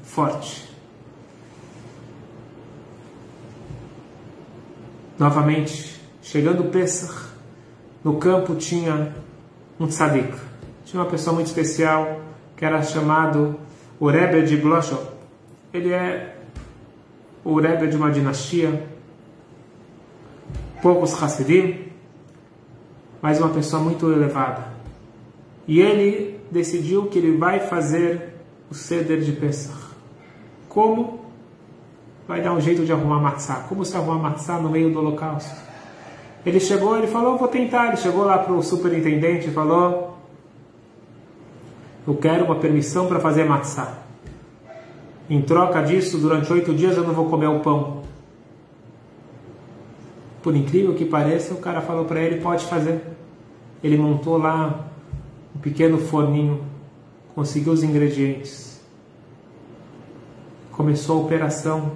forte. 0.01 0.69
Novamente, 5.17 5.99
chegando 6.21 6.63
o 6.63 7.29
no 8.05 8.17
campo 8.17 8.55
tinha 8.55 9.13
um 9.77 9.85
tzadik. 9.85 10.33
Tinha 10.85 11.03
uma 11.03 11.09
pessoa 11.09 11.33
muito 11.33 11.47
especial 11.47 12.21
que 12.55 12.63
era 12.63 12.81
chamado 12.81 13.59
o 13.99 14.07
Rebbe 14.07 14.43
de 14.43 14.55
Bloshov. 14.55 15.05
Ele 15.73 15.91
é 15.91 16.37
o 17.43 17.59
Rebbe 17.59 17.87
de 17.87 17.97
uma 17.97 18.09
dinastia, 18.09 18.87
poucos 20.81 21.21
Hassidim, 21.21 21.87
mas 23.21 23.39
uma 23.39 23.49
pessoa 23.49 23.81
muito 23.81 24.11
elevada. 24.11 24.63
E 25.67 25.79
ele 25.79 26.39
decidiu 26.51 27.07
que 27.07 27.19
ele 27.19 27.37
vai 27.37 27.59
fazer 27.59 28.35
o 28.69 28.73
Seder 28.73 29.21
de 29.21 29.31
Pesach. 29.33 29.77
Como? 30.67 31.19
Vai 32.27 32.41
dar 32.41 32.53
um 32.53 32.61
jeito 32.61 32.85
de 32.85 32.91
arrumar 32.91 33.19
matzá. 33.19 33.65
Como 33.67 33.83
se 33.83 33.95
arrumar 33.95 34.19
matzá 34.19 34.57
no 34.57 34.69
meio 34.69 34.91
do 34.91 34.99
holocausto? 34.99 35.55
Ele 36.45 36.59
chegou, 36.59 36.97
ele 36.97 37.07
falou, 37.07 37.37
vou 37.37 37.47
tentar. 37.47 37.87
Ele 37.87 37.97
chegou 37.97 38.23
lá 38.23 38.37
para 38.37 38.53
o 38.53 38.63
superintendente 38.63 39.47
e 39.47 39.51
falou, 39.51 40.17
eu 42.07 42.15
quero 42.15 42.45
uma 42.45 42.55
permissão 42.55 43.07
para 43.07 43.19
fazer 43.19 43.43
matzá. 43.43 43.97
Em 45.29 45.41
troca 45.41 45.81
disso, 45.81 46.17
durante 46.17 46.51
oito 46.51 46.73
dias 46.73 46.97
eu 46.97 47.03
não 47.03 47.13
vou 47.13 47.29
comer 47.29 47.47
o 47.47 47.59
pão. 47.59 47.98
Por 50.41 50.55
incrível 50.55 50.95
que 50.95 51.05
pareça, 51.05 51.53
o 51.53 51.57
cara 51.57 51.81
falou 51.81 52.05
para 52.05 52.21
ele: 52.21 52.41
pode 52.41 52.65
fazer. 52.65 53.01
Ele 53.83 53.97
montou 53.97 54.37
lá 54.37 54.87
um 55.55 55.59
pequeno 55.59 55.97
forninho, 55.97 56.63
conseguiu 57.35 57.73
os 57.73 57.83
ingredientes, 57.83 58.81
começou 60.71 61.17
a 61.17 61.25
operação. 61.25 61.91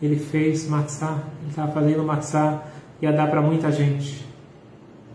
Ele 0.00 0.16
fez 0.16 0.68
matzá, 0.68 1.18
ele 1.40 1.50
estava 1.50 1.72
fazendo 1.72 2.04
matzá, 2.04 2.62
ia 3.02 3.12
dar 3.12 3.28
para 3.28 3.42
muita 3.42 3.72
gente. 3.72 4.24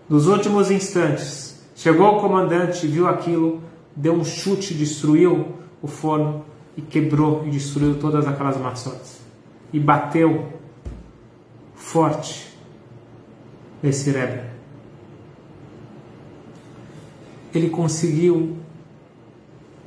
Nos 0.10 0.28
últimos 0.28 0.70
instantes, 0.70 1.66
chegou 1.74 2.18
o 2.18 2.20
comandante, 2.20 2.86
viu 2.86 3.08
aquilo, 3.08 3.62
deu 3.96 4.14
um 4.14 4.26
chute, 4.26 4.74
destruiu 4.74 5.54
o 5.82 5.88
forno 5.88 6.44
e 6.76 6.82
quebrou 6.82 7.44
e 7.46 7.50
destruiu 7.50 7.96
todas 7.96 8.28
aquelas 8.28 8.58
maçãs. 8.58 9.22
E 9.72 9.80
bateu 9.80 10.50
forte 11.74 12.53
nesse 13.84 14.10
Rebbe. 14.10 14.42
Ele 17.54 17.70
conseguiu 17.70 18.58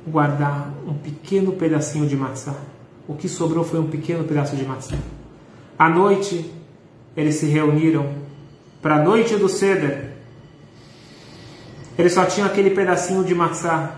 guardar 0.05 0.71
um 0.87 0.93
pequeno 0.93 1.53
pedacinho 1.53 2.07
de 2.07 2.15
maçã. 2.15 2.55
O 3.07 3.15
que 3.15 3.27
sobrou 3.27 3.63
foi 3.63 3.79
um 3.79 3.87
pequeno 3.87 4.23
pedaço 4.23 4.55
de 4.55 4.63
maçã. 4.63 4.95
À 5.77 5.89
noite, 5.89 6.49
eles 7.15 7.35
se 7.35 7.47
reuniram 7.47 8.13
para 8.81 8.97
a 8.97 9.03
noite 9.03 9.35
do 9.35 9.49
Seder. 9.49 10.13
Eles 11.97 12.13
só 12.13 12.25
tinham 12.25 12.47
aquele 12.47 12.69
pedacinho 12.69 13.23
de 13.23 13.33
maçã. 13.33 13.91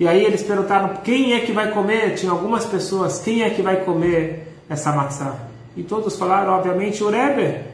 E 0.00 0.08
aí 0.08 0.24
eles 0.24 0.42
perguntaram 0.42 0.96
quem 1.04 1.34
é 1.34 1.40
que 1.40 1.52
vai 1.52 1.70
comer. 1.70 2.14
Tinha 2.14 2.32
algumas 2.32 2.64
pessoas, 2.64 3.20
quem 3.20 3.42
é 3.42 3.50
que 3.50 3.62
vai 3.62 3.84
comer 3.84 4.56
essa 4.68 4.90
maçã? 4.90 5.36
E 5.76 5.82
todos 5.82 6.16
falaram, 6.16 6.54
obviamente, 6.54 7.04
o 7.04 7.10
Rebbe 7.10 7.73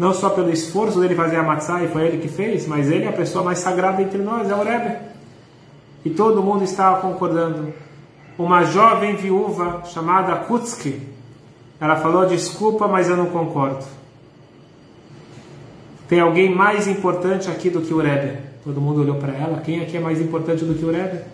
não 0.00 0.14
só 0.14 0.30
pelo 0.30 0.50
esforço 0.50 0.98
dele 0.98 1.14
fazer 1.14 1.36
a 1.36 1.42
matzah, 1.42 1.84
e 1.84 1.88
foi 1.88 2.06
ele 2.06 2.22
que 2.22 2.28
fez, 2.28 2.66
mas 2.66 2.90
ele 2.90 3.04
é 3.04 3.08
a 3.08 3.12
pessoa 3.12 3.44
mais 3.44 3.58
sagrada 3.58 4.00
entre 4.00 4.16
nós, 4.16 4.48
é 4.48 4.54
o 4.54 4.64
Rebbe. 4.64 4.96
E 6.02 6.08
todo 6.08 6.42
mundo 6.42 6.64
estava 6.64 7.02
concordando. 7.02 7.70
Uma 8.38 8.64
jovem 8.64 9.14
viúva 9.14 9.82
chamada 9.84 10.34
Kutski, 10.36 11.02
ela 11.78 11.96
falou: 11.96 12.24
Desculpa, 12.24 12.88
mas 12.88 13.10
eu 13.10 13.16
não 13.18 13.26
concordo. 13.26 13.84
Tem 16.08 16.18
alguém 16.18 16.48
mais 16.48 16.88
importante 16.88 17.50
aqui 17.50 17.68
do 17.68 17.82
que 17.82 17.92
o 17.92 18.00
Rebbe? 18.00 18.38
Todo 18.64 18.80
mundo 18.80 19.02
olhou 19.02 19.16
para 19.16 19.34
ela: 19.34 19.60
Quem 19.60 19.82
aqui 19.82 19.98
é 19.98 20.00
mais 20.00 20.18
importante 20.18 20.64
do 20.64 20.74
que 20.74 20.84
o 20.86 20.90
Rebbe? 20.90 21.24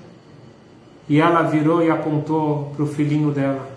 E 1.09 1.21
ela 1.21 1.43
virou 1.43 1.85
e 1.85 1.89
apontou 1.89 2.73
para 2.75 2.83
o 2.83 2.89
filhinho 2.89 3.31
dela: 3.31 3.71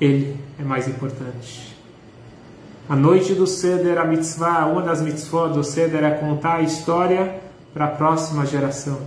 Ele 0.00 0.38
é 0.58 0.62
mais 0.62 0.88
importante. 0.88 1.67
A 2.88 2.96
noite 2.96 3.34
do 3.34 3.46
Seder, 3.46 3.98
a 3.98 4.04
mitzvah, 4.04 4.64
uma 4.64 4.80
das 4.80 5.02
mitzvot 5.02 5.52
do 5.52 5.62
Seder 5.62 6.02
é 6.02 6.10
contar 6.12 6.54
a 6.54 6.62
história 6.62 7.38
para 7.74 7.84
a 7.84 7.88
próxima 7.88 8.46
geração. 8.46 8.98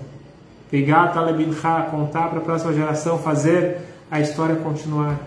Pegar 0.69 1.07
Talebincha, 1.07 1.87
contar 1.89 2.29
para 2.29 2.37
a 2.37 2.43
próxima 2.43 2.73
geração, 2.73 3.17
fazer 3.17 3.79
a 4.09 4.19
história 4.19 4.55
continuar. 4.57 5.17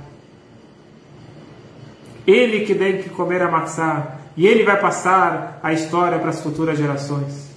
Ele 2.24 2.64
que 2.64 2.76
tem 2.76 3.02
que 3.02 3.10
comer 3.10 3.42
a 3.42 3.50
matzah, 3.50 4.18
e 4.36 4.46
ele 4.46 4.62
vai 4.62 4.80
passar 4.80 5.58
a 5.60 5.72
história 5.72 6.18
para 6.18 6.30
as 6.30 6.40
futuras 6.40 6.78
gerações. 6.78 7.50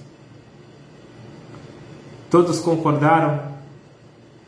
Todos 2.28 2.58
concordaram, 2.58 3.40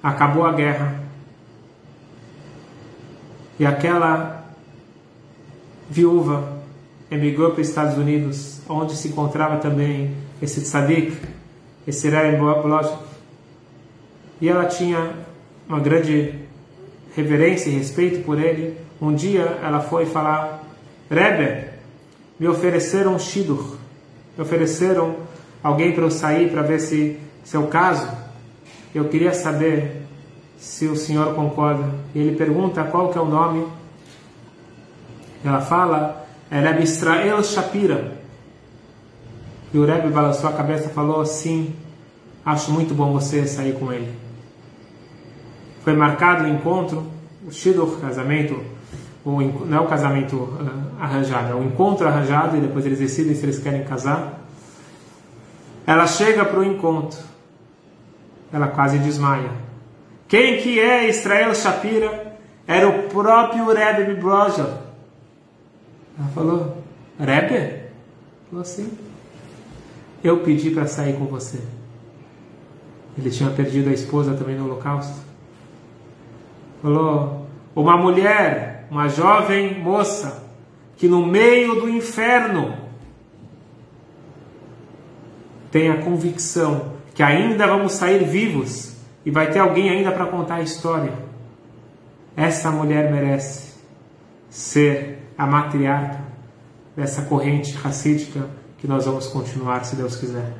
acabou 0.02 0.44
a 0.44 0.52
guerra. 0.52 1.00
E 3.58 3.64
aquela 3.64 4.39
viúva 5.90 6.60
emigrou 7.10 7.50
para 7.50 7.60
os 7.60 7.68
Estados 7.68 7.98
Unidos, 7.98 8.60
onde 8.68 8.96
se 8.96 9.08
encontrava 9.08 9.56
também 9.56 10.14
esse 10.40 10.60
tzadik, 10.60 11.16
esse 11.86 12.08
Rebbe. 12.08 12.40
E 14.40 14.48
ela 14.48 14.66
tinha 14.66 15.12
uma 15.68 15.80
grande 15.80 16.34
reverência 17.16 17.68
e 17.68 17.74
respeito 17.74 18.24
por 18.24 18.40
ele. 18.40 18.76
Um 19.02 19.12
dia 19.12 19.58
ela 19.62 19.80
foi 19.80 20.06
falar: 20.06 20.62
Rebbe, 21.10 21.68
me 22.38 22.46
ofereceram 22.46 23.16
um 23.16 23.18
me 24.36 24.42
ofereceram 24.42 25.16
alguém 25.62 25.92
para 25.92 26.04
eu 26.04 26.10
sair 26.10 26.50
para 26.50 26.62
ver 26.62 26.78
se, 26.78 27.18
se 27.44 27.56
é 27.56 27.58
o 27.58 27.66
caso. 27.66 28.08
Eu 28.94 29.08
queria 29.08 29.34
saber 29.34 30.02
se 30.56 30.86
o 30.86 30.96
senhor 30.96 31.34
concorda. 31.34 31.84
E 32.14 32.18
ele 32.18 32.36
pergunta 32.36 32.84
qual 32.84 33.10
que 33.10 33.18
é 33.18 33.20
o 33.20 33.26
nome 33.26 33.66
ela 35.44 35.60
fala, 35.60 36.26
é 36.50 36.60
Rebbe 36.60 36.82
Israel 36.82 37.42
Shapira. 37.42 38.18
E 39.72 39.78
o 39.78 39.84
Rebbe 39.84 40.08
balançou 40.08 40.50
a 40.50 40.52
cabeça 40.52 40.86
e 40.86 40.92
falou 40.92 41.20
assim: 41.20 41.74
Acho 42.44 42.72
muito 42.72 42.94
bom 42.94 43.12
você 43.12 43.46
sair 43.46 43.74
com 43.74 43.92
ele. 43.92 44.12
Foi 45.84 45.94
marcado 45.94 46.44
o 46.44 46.48
encontro, 46.48 47.06
o 47.46 47.52
Shidur, 47.52 48.00
casamento, 48.00 48.60
o, 49.24 49.40
não 49.40 49.78
é 49.78 49.80
o 49.80 49.86
casamento 49.86 50.36
uh, 50.36 51.00
arranjado, 51.00 51.52
é 51.52 51.54
o 51.54 51.62
encontro 51.62 52.06
arranjado 52.06 52.56
e 52.56 52.60
depois 52.60 52.84
eles 52.84 52.98
decidem 52.98 53.34
se 53.34 53.44
eles 53.44 53.58
querem 53.58 53.84
casar. 53.84 54.40
Ela 55.86 56.06
chega 56.06 56.44
para 56.44 56.58
o 56.58 56.64
encontro, 56.64 57.18
ela 58.52 58.68
quase 58.68 58.98
desmaia. 58.98 59.50
Quem 60.28 60.58
que 60.58 60.78
é 60.78 61.08
Israel 61.08 61.54
Shapira? 61.54 62.36
Era 62.66 62.88
o 62.88 63.04
próprio 63.04 63.66
Rebbe 63.72 64.14
Brojov. 64.14 64.79
Ela 66.20 66.28
falou, 66.28 66.76
Rebbe? 67.18 67.80
Falou 68.50 68.62
assim. 68.62 68.90
Eu 70.22 70.40
pedi 70.40 70.70
para 70.70 70.86
sair 70.86 71.16
com 71.16 71.24
você. 71.24 71.58
Ele 73.16 73.30
tinha 73.30 73.50
perdido 73.50 73.88
a 73.88 73.92
esposa 73.92 74.34
também 74.34 74.56
no 74.56 74.66
holocausto. 74.66 75.18
Falou, 76.82 77.46
uma 77.74 77.96
mulher, 77.96 78.86
uma 78.90 79.08
jovem 79.08 79.80
moça, 79.80 80.46
que 80.98 81.08
no 81.08 81.24
meio 81.24 81.80
do 81.80 81.88
inferno 81.88 82.76
tem 85.70 85.90
a 85.90 86.02
convicção 86.02 86.92
que 87.14 87.22
ainda 87.22 87.66
vamos 87.66 87.92
sair 87.92 88.24
vivos 88.24 88.96
e 89.24 89.30
vai 89.30 89.50
ter 89.50 89.58
alguém 89.58 89.88
ainda 89.88 90.12
para 90.12 90.26
contar 90.26 90.56
a 90.56 90.62
história. 90.62 91.12
Essa 92.36 92.70
mulher 92.70 93.10
merece 93.10 93.74
ser 94.48 95.19
a 95.40 95.46
matriarca 95.46 96.22
dessa 96.94 97.22
corrente 97.22 97.72
racídica 97.72 98.46
que 98.76 98.86
nós 98.86 99.06
vamos 99.06 99.26
continuar, 99.28 99.86
se 99.86 99.96
Deus 99.96 100.14
quiser. 100.16 100.52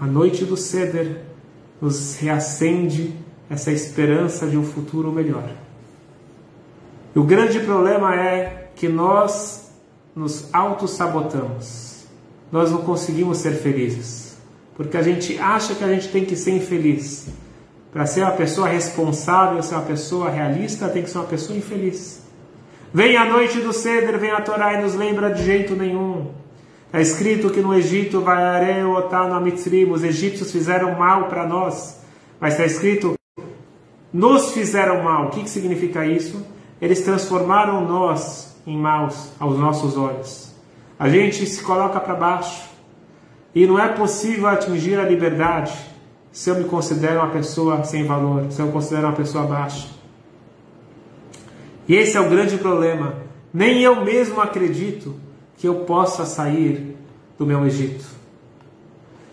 A 0.00 0.06
noite 0.06 0.46
do 0.46 0.56
Seder 0.56 1.20
nos 1.82 2.16
reacende 2.16 3.14
essa 3.50 3.70
esperança 3.70 4.46
de 4.46 4.56
um 4.56 4.64
futuro 4.64 5.12
melhor. 5.12 5.50
E 7.14 7.18
o 7.18 7.24
grande 7.24 7.60
problema 7.60 8.14
é 8.14 8.70
que 8.74 8.88
nós 8.88 9.70
nos 10.14 10.48
auto-sabotamos. 10.54 12.06
Nós 12.50 12.70
não 12.70 12.80
conseguimos 12.80 13.36
ser 13.36 13.52
felizes. 13.52 14.38
Porque 14.74 14.96
a 14.96 15.02
gente 15.02 15.38
acha 15.38 15.74
que 15.74 15.84
a 15.84 15.92
gente 15.92 16.08
tem 16.08 16.24
que 16.24 16.34
ser 16.36 16.52
infeliz. 16.52 17.28
Para 17.96 18.04
ser 18.04 18.24
uma 18.24 18.32
pessoa 18.32 18.68
responsável, 18.68 19.62
ser 19.62 19.74
uma 19.74 19.84
pessoa 19.84 20.28
realista, 20.28 20.86
tem 20.86 21.02
que 21.02 21.08
ser 21.08 21.16
uma 21.16 21.24
pessoa 21.24 21.56
infeliz. 21.56 22.22
Vem 22.92 23.16
a 23.16 23.24
noite 23.24 23.58
do 23.60 23.72
Ceder, 23.72 24.18
vem 24.18 24.32
a 24.32 24.42
Torá 24.42 24.74
e 24.74 24.82
nos 24.82 24.94
lembra 24.94 25.30
de 25.30 25.42
jeito 25.42 25.74
nenhum. 25.74 26.30
Está 26.84 27.00
escrito 27.00 27.48
que 27.48 27.62
no 27.62 27.72
Egito, 27.72 28.22
os 29.90 30.04
egípcios 30.04 30.52
fizeram 30.52 30.98
mal 30.98 31.28
para 31.28 31.46
nós. 31.46 31.98
Mas 32.38 32.52
está 32.52 32.66
escrito, 32.66 33.14
nos 34.12 34.52
fizeram 34.52 35.02
mal. 35.02 35.28
O 35.28 35.30
que, 35.30 35.44
que 35.44 35.48
significa 35.48 36.04
isso? 36.04 36.46
Eles 36.82 37.00
transformaram 37.00 37.82
nós 37.88 38.58
em 38.66 38.76
maus 38.76 39.30
aos 39.40 39.58
nossos 39.58 39.96
olhos. 39.96 40.54
A 40.98 41.08
gente 41.08 41.46
se 41.46 41.62
coloca 41.62 41.98
para 41.98 42.14
baixo. 42.14 42.68
E 43.54 43.66
não 43.66 43.78
é 43.78 43.88
possível 43.88 44.48
atingir 44.48 45.00
a 45.00 45.04
liberdade 45.04 45.95
se 46.36 46.50
eu 46.50 46.56
me 46.56 46.64
considero 46.64 47.20
uma 47.20 47.30
pessoa 47.30 47.82
sem 47.82 48.04
valor, 48.04 48.52
se 48.52 48.60
eu 48.60 48.66
me 48.66 48.72
considero 48.72 49.06
uma 49.06 49.16
pessoa 49.16 49.44
baixa. 49.44 49.88
E 51.88 51.94
esse 51.94 52.14
é 52.14 52.20
o 52.20 52.28
grande 52.28 52.58
problema. 52.58 53.14
Nem 53.50 53.80
eu 53.80 54.04
mesmo 54.04 54.38
acredito 54.38 55.14
que 55.56 55.66
eu 55.66 55.76
possa 55.86 56.26
sair 56.26 56.94
do 57.38 57.46
meu 57.46 57.64
Egito. 57.64 58.04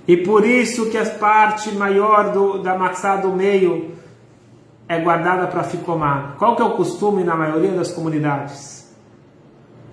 E 0.08 0.16
por 0.16 0.46
isso 0.46 0.90
que 0.90 0.98
a 0.98 1.06
parte 1.06 1.74
maior 1.74 2.32
do, 2.32 2.60
da 2.60 2.78
maçã 2.78 3.18
do 3.18 3.34
meio 3.34 3.92
é 4.88 4.98
guardada 4.98 5.48
para 5.48 5.64
ficomar. 5.64 6.38
Qual 6.40 6.56
que 6.56 6.62
é 6.62 6.66
o 6.66 6.78
costume 6.78 7.22
na 7.22 7.36
maioria 7.36 7.74
das 7.74 7.92
comunidades? 7.92 8.96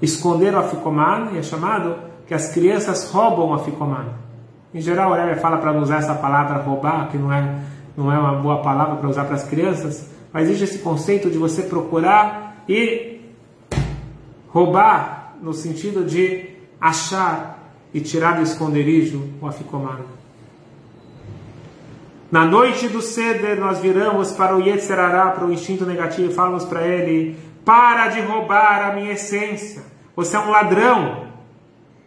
Esconder 0.00 0.54
o 0.54 0.60
aficomar 0.60 1.36
é 1.36 1.42
chamado 1.42 1.96
que 2.24 2.34
as 2.34 2.54
crianças 2.54 3.10
roubam 3.10 3.48
o 3.48 3.54
aficomar. 3.54 4.29
Em 4.72 4.80
geral, 4.80 5.10
o 5.10 5.14
Rebbe 5.14 5.40
fala 5.40 5.58
para 5.58 5.72
não 5.72 5.82
usar 5.82 5.98
essa 5.98 6.14
palavra 6.14 6.62
roubar, 6.62 7.08
que 7.10 7.18
não 7.18 7.32
é, 7.32 7.58
não 7.96 8.12
é 8.12 8.18
uma 8.18 8.34
boa 8.34 8.62
palavra 8.62 8.96
para 8.96 9.08
usar 9.08 9.24
para 9.24 9.34
as 9.34 9.44
crianças, 9.44 10.08
mas 10.32 10.48
existe 10.48 10.64
esse 10.64 10.78
conceito 10.78 11.28
de 11.28 11.38
você 11.38 11.62
procurar 11.62 12.62
e 12.68 13.20
roubar 14.48 15.34
no 15.42 15.52
sentido 15.52 16.04
de 16.04 16.50
achar 16.80 17.58
e 17.92 18.00
tirar 18.00 18.36
do 18.36 18.42
esconderijo 18.42 19.28
o 19.40 19.46
aficomar. 19.46 20.00
Na 22.30 22.44
noite 22.44 22.88
do 22.88 23.02
Seder, 23.02 23.58
nós 23.58 23.80
viramos 23.80 24.30
para 24.30 24.56
o 24.56 24.60
Yetzerará, 24.60 25.30
para 25.30 25.44
o 25.44 25.52
instinto 25.52 25.84
negativo, 25.84 26.30
e 26.30 26.34
falamos 26.34 26.64
para 26.64 26.86
ele: 26.86 27.36
para 27.64 28.06
de 28.06 28.20
roubar 28.20 28.88
a 28.88 28.94
minha 28.94 29.12
essência. 29.12 29.82
Você 30.14 30.36
é 30.36 30.38
um 30.38 30.50
ladrão. 30.50 31.28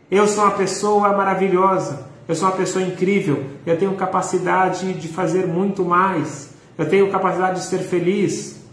Eu 0.10 0.28
sou 0.28 0.46
uma 0.46 0.52
pessoa 0.52 1.12
maravilhosa. 1.12 2.13
Eu 2.28 2.36
sou 2.36 2.48
uma 2.48 2.56
pessoa 2.56 2.84
incrível. 2.84 3.44
Eu 3.66 3.78
tenho 3.78 3.94
capacidade 3.96 4.94
de 4.94 5.08
fazer 5.08 5.46
muito 5.46 5.84
mais. 5.84 6.54
Eu 6.78 6.88
tenho 6.88 7.12
capacidade 7.12 7.60
de 7.60 7.66
ser 7.66 7.80
feliz, 7.80 8.64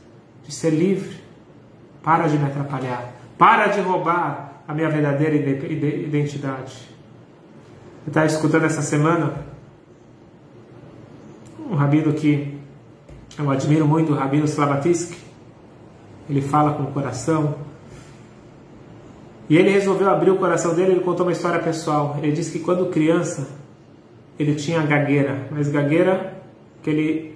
de 0.45 0.55
ser 0.55 0.71
livre. 0.71 1.21
Para 2.03 2.29
de 2.29 2.39
me 2.39 2.47
atrapalhar. 2.47 3.13
Para 3.37 3.67
de 3.69 3.81
roubar 3.81 4.63
a 4.67 4.75
minha 4.75 4.89
verdadeira 4.89 5.35
identidade. 5.35 6.89
Eu 8.07 8.11
estava 8.11 8.27
escutando 8.27 8.65
essa 8.65 8.83
semana 8.83 9.45
um 11.71 11.75
rabino 11.75 12.13
que 12.13 12.59
eu 13.39 13.51
admiro 13.51 13.87
muito, 13.87 14.13
o 14.13 14.17
rabino 14.17 14.45
Slavatsky. 14.45 15.17
Ele 16.29 16.41
fala 16.41 16.75
com 16.75 16.85
o 16.85 16.93
coração. 16.93 17.55
E 19.51 19.57
ele 19.57 19.71
resolveu 19.71 20.09
abrir 20.09 20.31
o 20.31 20.37
coração 20.37 20.75
dele, 20.75 20.93
ele 20.93 21.01
contou 21.01 21.27
uma 21.27 21.33
história 21.33 21.59
pessoal. 21.59 22.17
Ele 22.23 22.33
disse 22.33 22.53
que 22.53 22.61
quando 22.61 22.87
criança, 22.87 23.49
ele 24.39 24.55
tinha 24.55 24.81
gagueira, 24.81 25.49
mas 25.51 25.69
gagueira 25.69 26.35
que 26.83 26.89
ele 26.89 27.35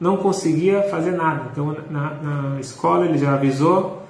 não 0.00 0.16
conseguia 0.16 0.84
fazer 0.84 1.10
nada. 1.10 1.48
Então, 1.52 1.76
na, 1.90 2.14
na 2.14 2.60
escola, 2.60 3.04
ele 3.04 3.18
já 3.18 3.34
avisou 3.34 4.02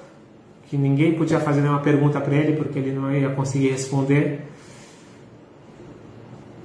que 0.69 0.77
ninguém 0.77 1.15
podia 1.15 1.39
fazer 1.39 1.61
nenhuma 1.61 1.81
pergunta 1.81 2.21
para 2.21 2.35
ele, 2.35 2.55
porque 2.55 2.77
ele 2.77 2.91
não 2.91 3.11
ia 3.11 3.29
conseguir 3.31 3.71
responder 3.71 4.53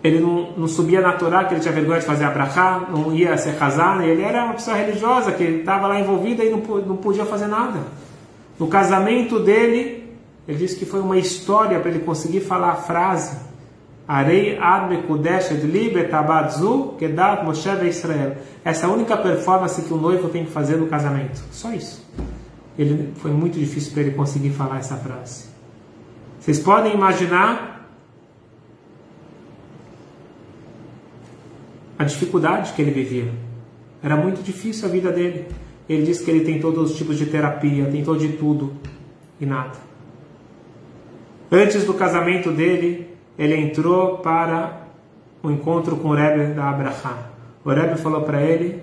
ele 0.02 0.20
não, 0.20 0.52
não 0.56 0.68
subia 0.68 1.00
na 1.00 1.12
Torá, 1.12 1.44
que 1.44 1.54
ele 1.54 1.60
tinha 1.60 1.74
vergonha 1.74 1.98
de 1.98 2.06
fazer 2.06 2.24
abrahá, 2.24 2.86
não 2.90 3.12
ia 3.14 3.36
ser 3.36 3.56
casar, 3.56 4.06
ele 4.06 4.22
era 4.22 4.44
uma 4.44 4.54
pessoa 4.54 4.76
religiosa 4.76 5.32
que 5.32 5.42
estava 5.42 5.88
lá 5.88 5.98
envolvida 5.98 6.44
e 6.44 6.50
não, 6.50 6.58
não 6.58 6.96
podia 6.96 7.24
fazer 7.24 7.46
nada. 7.46 7.80
No 8.58 8.68
casamento 8.68 9.40
dele, 9.40 9.97
ele 10.48 10.58
disse 10.58 10.76
que 10.76 10.86
foi 10.86 11.00
uma 11.00 11.18
história 11.18 11.78
para 11.78 11.90
ele 11.90 12.00
conseguir 12.00 12.40
falar 12.40 12.70
a 12.70 12.76
frase 12.76 13.48
Arei 14.08 14.56
ad 14.58 14.88
mekudeshet 14.88 15.66
libe 15.66 16.04
tabadzu 16.04 16.94
kedat 16.98 17.44
Moshe 17.44 17.68
Israel. 17.86 18.38
Essa 18.64 18.86
é 18.86 18.88
a 18.88 18.92
única 18.92 19.18
performance 19.18 19.82
que 19.82 19.92
o 19.92 19.98
noivo 19.98 20.30
tem 20.30 20.46
que 20.46 20.50
fazer 20.50 20.76
no 20.76 20.86
casamento. 20.86 21.42
Só 21.52 21.74
isso. 21.74 22.02
Ele, 22.78 23.12
foi 23.16 23.30
muito 23.30 23.58
difícil 23.58 23.92
para 23.92 24.02
ele 24.02 24.12
conseguir 24.12 24.50
falar 24.50 24.78
essa 24.78 24.96
frase. 24.96 25.48
Vocês 26.40 26.58
podem 26.58 26.94
imaginar 26.94 27.86
a 31.98 32.04
dificuldade 32.04 32.72
que 32.72 32.80
ele 32.80 32.92
vivia. 32.92 33.30
Era 34.02 34.16
muito 34.16 34.42
difícil 34.42 34.88
a 34.88 34.90
vida 34.90 35.12
dele. 35.12 35.48
Ele 35.86 36.04
disse 36.04 36.24
que 36.24 36.30
ele 36.30 36.46
tentou 36.46 36.72
todos 36.72 36.92
os 36.92 36.96
tipos 36.96 37.18
de 37.18 37.26
terapia, 37.26 37.84
tentou 37.90 38.16
de 38.16 38.28
tudo 38.28 38.72
e 39.38 39.44
nada. 39.44 39.87
Antes 41.50 41.84
do 41.84 41.94
casamento 41.94 42.50
dele, 42.50 43.08
ele 43.38 43.56
entrou 43.56 44.18
para 44.18 44.82
o 45.42 45.50
encontro 45.50 45.96
com 45.96 46.08
o 46.08 46.14
Rebbe 46.14 46.54
da 46.54 46.68
Abraham. 46.68 47.18
O 47.64 47.70
Rebbe 47.70 47.98
falou 47.98 48.22
para 48.22 48.42
ele, 48.42 48.82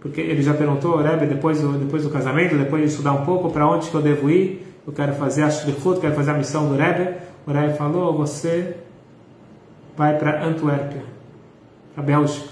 porque 0.00 0.20
ele 0.20 0.42
já 0.42 0.54
perguntou, 0.54 0.96
o 0.96 1.02
Rebbe, 1.02 1.26
depois 1.26 1.60
do, 1.60 1.72
depois 1.72 2.02
do 2.02 2.10
casamento, 2.10 2.56
depois 2.56 2.82
de 2.82 2.88
estudar 2.88 3.12
um 3.12 3.24
pouco, 3.24 3.50
para 3.50 3.68
onde 3.68 3.90
que 3.90 3.94
eu 3.94 4.02
devo 4.02 4.30
ir? 4.30 4.66
Eu 4.86 4.92
quero 4.92 5.12
fazer 5.14 5.42
a 5.42 5.50
Shlichut, 5.50 6.00
quero 6.00 6.14
fazer 6.14 6.30
a 6.30 6.34
missão 6.34 6.68
do 6.68 6.76
Rebbe. 6.76 7.16
O 7.46 7.52
Rebbe 7.52 7.76
falou, 7.76 8.16
você 8.16 8.76
vai 9.96 10.16
para 10.16 10.44
Antuérpia 10.44 11.02
a 11.96 12.02
Bélgica. 12.02 12.48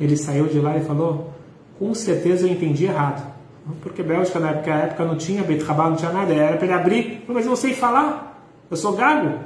Ele 0.00 0.16
saiu 0.16 0.46
de 0.46 0.58
lá 0.58 0.76
e 0.76 0.80
falou: 0.82 1.32
com 1.78 1.94
certeza 1.94 2.46
eu 2.46 2.52
entendi 2.52 2.84
errado. 2.84 3.33
Porque 3.80 4.02
Bélgica 4.02 4.38
na 4.38 4.50
época, 4.50 4.70
época 4.70 5.04
não 5.04 5.16
tinha 5.16 5.42
Beit 5.42 5.64
Rabá, 5.64 5.88
não 5.88 5.96
tinha 5.96 6.12
nada, 6.12 6.32
era 6.32 6.56
para 6.56 6.66
ele 6.66 6.74
abrir. 6.74 7.24
Mas 7.26 7.44
eu 7.44 7.50
não 7.50 7.56
sei 7.56 7.72
falar, 7.72 8.46
eu 8.70 8.76
sou 8.76 8.92
gago. 8.94 9.38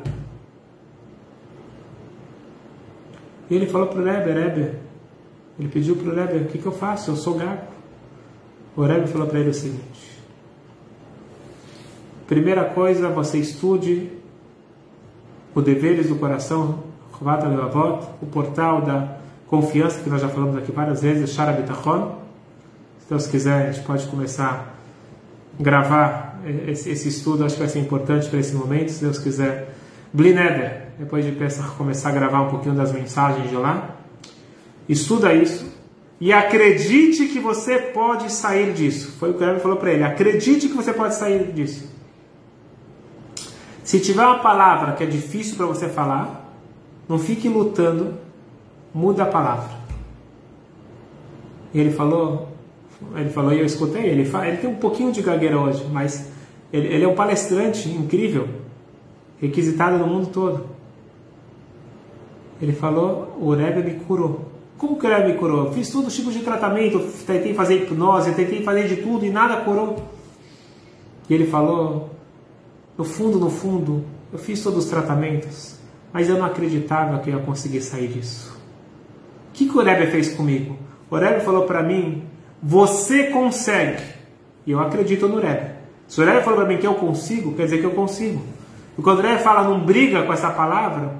E 3.48 3.54
ele 3.54 3.66
falou 3.66 3.86
para 3.86 4.00
o 4.00 4.04
Rebbe, 4.04 4.32
Rebbe, 4.32 4.72
ele 5.58 5.68
pediu 5.68 5.96
para 5.96 6.10
o 6.10 6.14
Rebbe, 6.14 6.38
o 6.38 6.44
que, 6.46 6.58
que 6.58 6.66
eu 6.66 6.72
faço? 6.72 7.10
Eu 7.10 7.16
sou 7.16 7.34
gago. 7.34 7.62
O 8.76 8.82
Rebbe 8.82 9.06
falou 9.08 9.26
para 9.26 9.38
ele 9.38 9.50
o 9.50 9.54
seguinte: 9.54 10.20
primeira 12.26 12.64
coisa, 12.64 13.08
você 13.08 13.38
estude 13.38 14.12
os 15.54 15.64
deveres 15.64 16.08
do 16.08 16.16
coração 16.16 16.84
o 17.20 18.26
portal 18.26 18.80
da 18.82 19.18
confiança 19.48 20.00
que 20.00 20.08
nós 20.08 20.20
já 20.20 20.28
falamos 20.28 20.56
aqui 20.56 20.70
várias 20.70 21.02
vezes, 21.02 21.30
Shara 21.30 21.52
Bitachon. 21.52 22.17
Se 23.08 23.14
Deus 23.14 23.26
quiser, 23.26 23.68
a 23.68 23.72
gente 23.72 23.86
pode 23.86 24.06
começar 24.08 24.76
a 25.58 25.62
gravar 25.62 26.40
esse, 26.66 27.08
estudo, 27.08 27.42
acho 27.42 27.54
que 27.54 27.60
vai 27.60 27.68
ser 27.70 27.78
importante 27.78 28.28
para 28.28 28.38
esse 28.38 28.54
momento, 28.54 28.90
se 28.90 29.02
Deus 29.02 29.18
quiser. 29.18 29.74
Blineder, 30.12 30.88
depois 30.98 31.24
de 31.24 31.34
começar 31.78 32.10
a 32.10 32.12
gravar 32.12 32.42
um 32.42 32.50
pouquinho 32.50 32.74
das 32.74 32.92
mensagens 32.92 33.48
de 33.48 33.56
lá. 33.56 33.96
Estuda 34.86 35.32
isso 35.32 35.64
e 36.20 36.34
acredite 36.34 37.28
que 37.28 37.40
você 37.40 37.78
pode 37.78 38.30
sair 38.30 38.74
disso. 38.74 39.12
Foi 39.18 39.30
o 39.30 39.34
que 39.34 39.42
o 39.42 39.58
falou 39.58 39.78
para 39.78 39.90
ele. 39.90 40.04
Acredite 40.04 40.68
que 40.68 40.74
você 40.74 40.92
pode 40.92 41.14
sair 41.14 41.50
disso. 41.50 41.90
Se 43.84 44.00
tiver 44.00 44.26
uma 44.26 44.40
palavra 44.40 44.92
que 44.92 45.02
é 45.02 45.06
difícil 45.06 45.56
para 45.56 45.64
você 45.64 45.88
falar, 45.88 46.46
não 47.08 47.18
fique 47.18 47.48
lutando, 47.48 48.18
muda 48.92 49.22
a 49.22 49.26
palavra. 49.26 49.78
E 51.72 51.80
ele 51.80 51.90
falou, 51.90 52.57
ele 53.16 53.30
falou 53.30 53.52
e 53.52 53.60
eu 53.60 53.64
escutei, 53.64 54.06
ele, 54.06 54.22
ele 54.22 54.56
tem 54.56 54.70
um 54.70 54.76
pouquinho 54.76 55.12
de 55.12 55.22
gagueira 55.22 55.58
hoje, 55.58 55.86
mas 55.92 56.30
ele, 56.72 56.88
ele 56.88 57.04
é 57.04 57.08
um 57.08 57.14
palestrante 57.14 57.88
incrível, 57.88 58.48
requisitado 59.40 59.98
no 59.98 60.06
mundo 60.06 60.28
todo. 60.28 60.66
Ele 62.60 62.72
falou, 62.72 63.36
o 63.40 63.54
Rebbe 63.54 63.82
me 63.82 64.00
curou. 64.00 64.48
Como 64.76 64.98
que 64.98 65.06
o 65.06 65.08
Rebbe 65.08 65.32
me 65.32 65.38
curou? 65.38 65.72
Fiz 65.72 65.90
todo 65.90 66.10
tipo 66.10 66.30
de 66.32 66.40
tratamento, 66.40 66.98
tentei 67.24 67.54
fazer 67.54 67.82
hipnose, 67.82 68.32
tentei 68.32 68.62
fazer 68.62 68.88
de 68.88 68.96
tudo 68.96 69.24
e 69.24 69.30
nada 69.30 69.60
curou. 69.62 70.02
E 71.28 71.34
ele 71.34 71.46
falou, 71.46 72.10
no 72.96 73.04
fundo, 73.04 73.38
no 73.38 73.48
fundo, 73.48 74.04
eu 74.32 74.38
fiz 74.38 74.62
todos 74.62 74.84
os 74.84 74.90
tratamentos, 74.90 75.78
mas 76.12 76.28
eu 76.28 76.36
não 76.36 76.44
acreditava 76.44 77.18
que 77.20 77.30
eu 77.30 77.38
ia 77.38 77.42
conseguir 77.42 77.80
sair 77.80 78.08
disso. 78.08 78.56
O 79.50 79.52
que, 79.52 79.68
que 79.68 79.76
o 79.76 79.82
Rebbe 79.82 80.10
fez 80.10 80.34
comigo? 80.34 80.76
O 81.10 81.16
Rebbe 81.16 81.40
falou 81.40 81.64
para 81.64 81.82
mim, 81.82 82.24
você 82.62 83.24
consegue. 83.24 84.02
E 84.66 84.70
eu 84.72 84.80
acredito 84.80 85.28
no 85.28 85.40
Rebbe. 85.40 85.72
Se 86.06 86.20
o 86.20 86.24
Rebbe 86.24 86.42
falou 86.42 86.60
para 86.60 86.68
mim 86.68 86.78
que 86.78 86.86
eu 86.86 86.94
consigo, 86.94 87.54
quer 87.54 87.64
dizer 87.64 87.78
que 87.78 87.86
eu 87.86 87.92
consigo. 87.92 88.42
E 88.98 89.02
quando 89.02 89.18
o 89.20 89.22
Rebbe 89.22 89.42
fala 89.42 89.62
não 89.62 89.84
briga 89.84 90.22
com 90.24 90.32
essa 90.32 90.50
palavra 90.50 91.14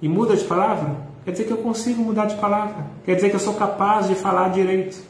e 0.00 0.08
muda 0.08 0.36
de 0.36 0.44
palavra, 0.44 0.96
quer 1.24 1.32
dizer 1.32 1.44
que 1.44 1.52
eu 1.52 1.58
consigo 1.58 2.02
mudar 2.02 2.26
de 2.26 2.36
palavra. 2.36 2.86
Quer 3.04 3.14
dizer 3.14 3.30
que 3.30 3.36
eu 3.36 3.40
sou 3.40 3.54
capaz 3.54 4.08
de 4.08 4.14
falar 4.14 4.48
direito. 4.48 5.02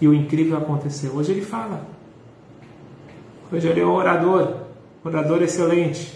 E 0.00 0.08
o 0.08 0.12
incrível 0.12 0.58
aconteceu. 0.58 1.12
Hoje 1.14 1.32
ele 1.32 1.42
fala. 1.42 1.86
Hoje 3.50 3.68
ele 3.68 3.80
é 3.80 3.86
um 3.86 3.92
orador, 3.92 4.62
orador 5.04 5.42
excelente. 5.42 6.12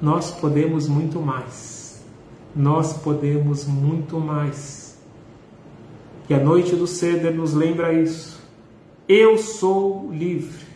Nós 0.00 0.30
podemos 0.30 0.86
muito 0.86 1.20
mais. 1.20 1.77
Nós 2.54 2.94
podemos 2.94 3.66
muito 3.66 4.18
mais. 4.18 4.98
E 6.28 6.34
a 6.34 6.38
noite 6.38 6.76
do 6.76 6.86
Ceder 6.86 7.34
nos 7.34 7.54
lembra 7.54 7.92
isso. 7.92 8.40
Eu 9.08 9.38
sou 9.38 10.10
livre. 10.12 10.66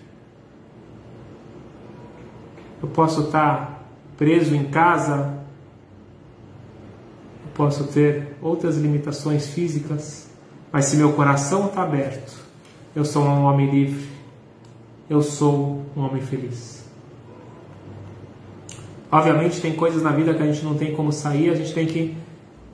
Eu 2.82 2.88
posso 2.88 3.22
estar 3.22 3.86
preso 4.16 4.54
em 4.54 4.64
casa, 4.64 5.38
eu 7.44 7.50
posso 7.54 7.84
ter 7.84 8.36
outras 8.40 8.76
limitações 8.76 9.48
físicas, 9.48 10.28
mas 10.72 10.86
se 10.86 10.96
meu 10.96 11.12
coração 11.12 11.66
está 11.66 11.82
aberto, 11.82 12.36
eu 12.94 13.04
sou 13.04 13.24
um 13.24 13.44
homem 13.44 13.70
livre, 13.70 14.08
eu 15.08 15.22
sou 15.22 15.82
um 15.96 16.00
homem 16.00 16.22
feliz. 16.22 16.81
Obviamente, 19.12 19.60
tem 19.60 19.74
coisas 19.74 20.02
na 20.02 20.10
vida 20.10 20.32
que 20.32 20.42
a 20.42 20.46
gente 20.46 20.64
não 20.64 20.74
tem 20.74 20.94
como 20.96 21.12
sair, 21.12 21.50
a 21.50 21.54
gente 21.54 21.74
tem 21.74 21.86
que 21.86 22.16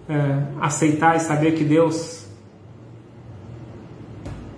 é, 0.09 0.43
aceitar 0.61 1.17
e 1.17 1.19
saber 1.19 1.57
que 1.57 1.65
Deus 1.65 2.27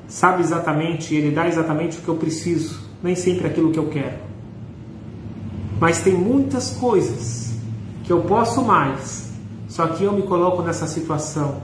sabe 0.07 0.43
exatamente, 0.43 1.15
Ele 1.15 1.31
dá 1.31 1.49
exatamente 1.49 1.97
o 1.97 2.03
que 2.03 2.09
eu 2.09 2.17
preciso, 2.17 2.79
nem 3.03 3.15
sempre 3.15 3.47
aquilo 3.47 3.71
que 3.71 3.79
eu 3.79 3.89
quero. 3.89 4.19
Mas 5.81 6.03
tem 6.03 6.13
muitas 6.13 6.73
coisas 6.73 7.55
que 8.05 8.13
eu 8.13 8.21
posso 8.25 8.63
mais, 8.63 9.33
só 9.67 9.87
que 9.87 10.05
eu 10.05 10.13
me 10.13 10.23
coloco 10.23 10.61
nessa 10.61 10.87
situação. 10.87 11.63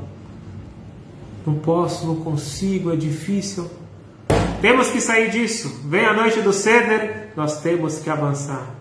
Não 1.46 1.56
posso, 1.56 2.06
não 2.06 2.16
consigo, 2.16 2.90
é 2.90 2.96
difícil. 2.96 3.70
Temos 4.62 4.88
que 4.88 4.98
sair 4.98 5.30
disso. 5.30 5.82
Vem 5.84 6.06
a 6.06 6.14
noite 6.14 6.40
do 6.40 6.54
Ceder, 6.54 7.32
nós 7.36 7.60
temos 7.60 7.98
que 7.98 8.08
avançar. 8.08 8.75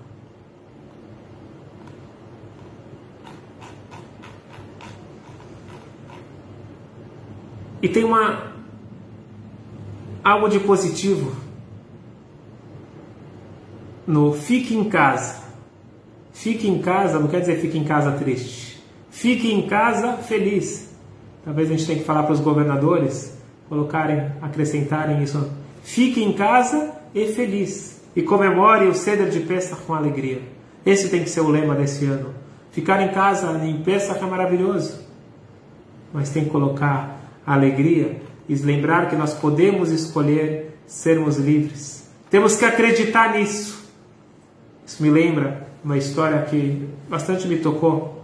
E 7.86 7.88
tem 7.88 8.04
uma 8.04 8.52
algo 10.24 10.50
de 10.50 10.60
positivo 10.60 11.32
no 14.08 14.34
fique 14.34 14.76
em 14.76 14.86
casa. 14.86 15.44
Fique 16.34 16.68
em 16.68 16.82
casa 16.82 17.20
não 17.20 17.28
quer 17.28 17.42
dizer 17.42 17.60
fique 17.60 17.78
em 17.78 17.84
casa 17.84 18.14
triste. 18.14 18.84
Fique 19.12 19.54
em 19.54 19.68
casa 19.68 20.14
feliz. 20.14 20.96
Talvez 21.44 21.70
a 21.70 21.74
gente 21.74 21.86
tenha 21.86 22.00
que 22.00 22.06
falar 22.06 22.24
para 22.24 22.34
os 22.34 22.40
governadores 22.40 23.38
colocarem, 23.70 24.32
acrescentarem 24.42 25.22
isso. 25.22 25.48
Fique 25.84 26.24
em 26.24 26.34
casa 26.34 26.92
e 27.14 27.28
feliz. 27.28 28.02
E 28.16 28.24
comemore 28.24 28.88
o 28.88 28.96
ceder 28.96 29.30
de 29.30 29.42
Pesach 29.42 29.84
com 29.84 29.94
alegria. 29.94 30.42
Esse 30.84 31.08
tem 31.10 31.22
que 31.24 31.30
ser 31.30 31.42
o 31.42 31.50
lema 31.50 31.76
desse 31.76 32.04
ano. 32.08 32.34
Ficar 32.72 33.00
em 33.04 33.10
casa 33.10 33.64
em 33.64 33.84
Pesach 33.84 34.24
é 34.24 34.26
maravilhoso. 34.26 35.06
Mas 36.12 36.32
tem 36.32 36.46
que 36.46 36.50
colocar 36.50 37.15
alegria 37.46 38.22
e 38.48 38.56
lembrar 38.56 39.10
que 39.10 39.16
nós 39.16 39.34
podemos 39.34 39.92
escolher 39.92 40.78
sermos 40.86 41.38
livres. 41.38 42.10
Temos 42.30 42.56
que 42.56 42.66
acreditar 42.66 43.34
nisso. 43.34 43.86
Isso 44.86 45.02
me 45.02 45.10
lembra 45.10 45.68
uma 45.84 45.98
história 45.98 46.42
que 46.44 46.88
bastante 47.10 47.48
me 47.48 47.58
tocou. 47.58 48.24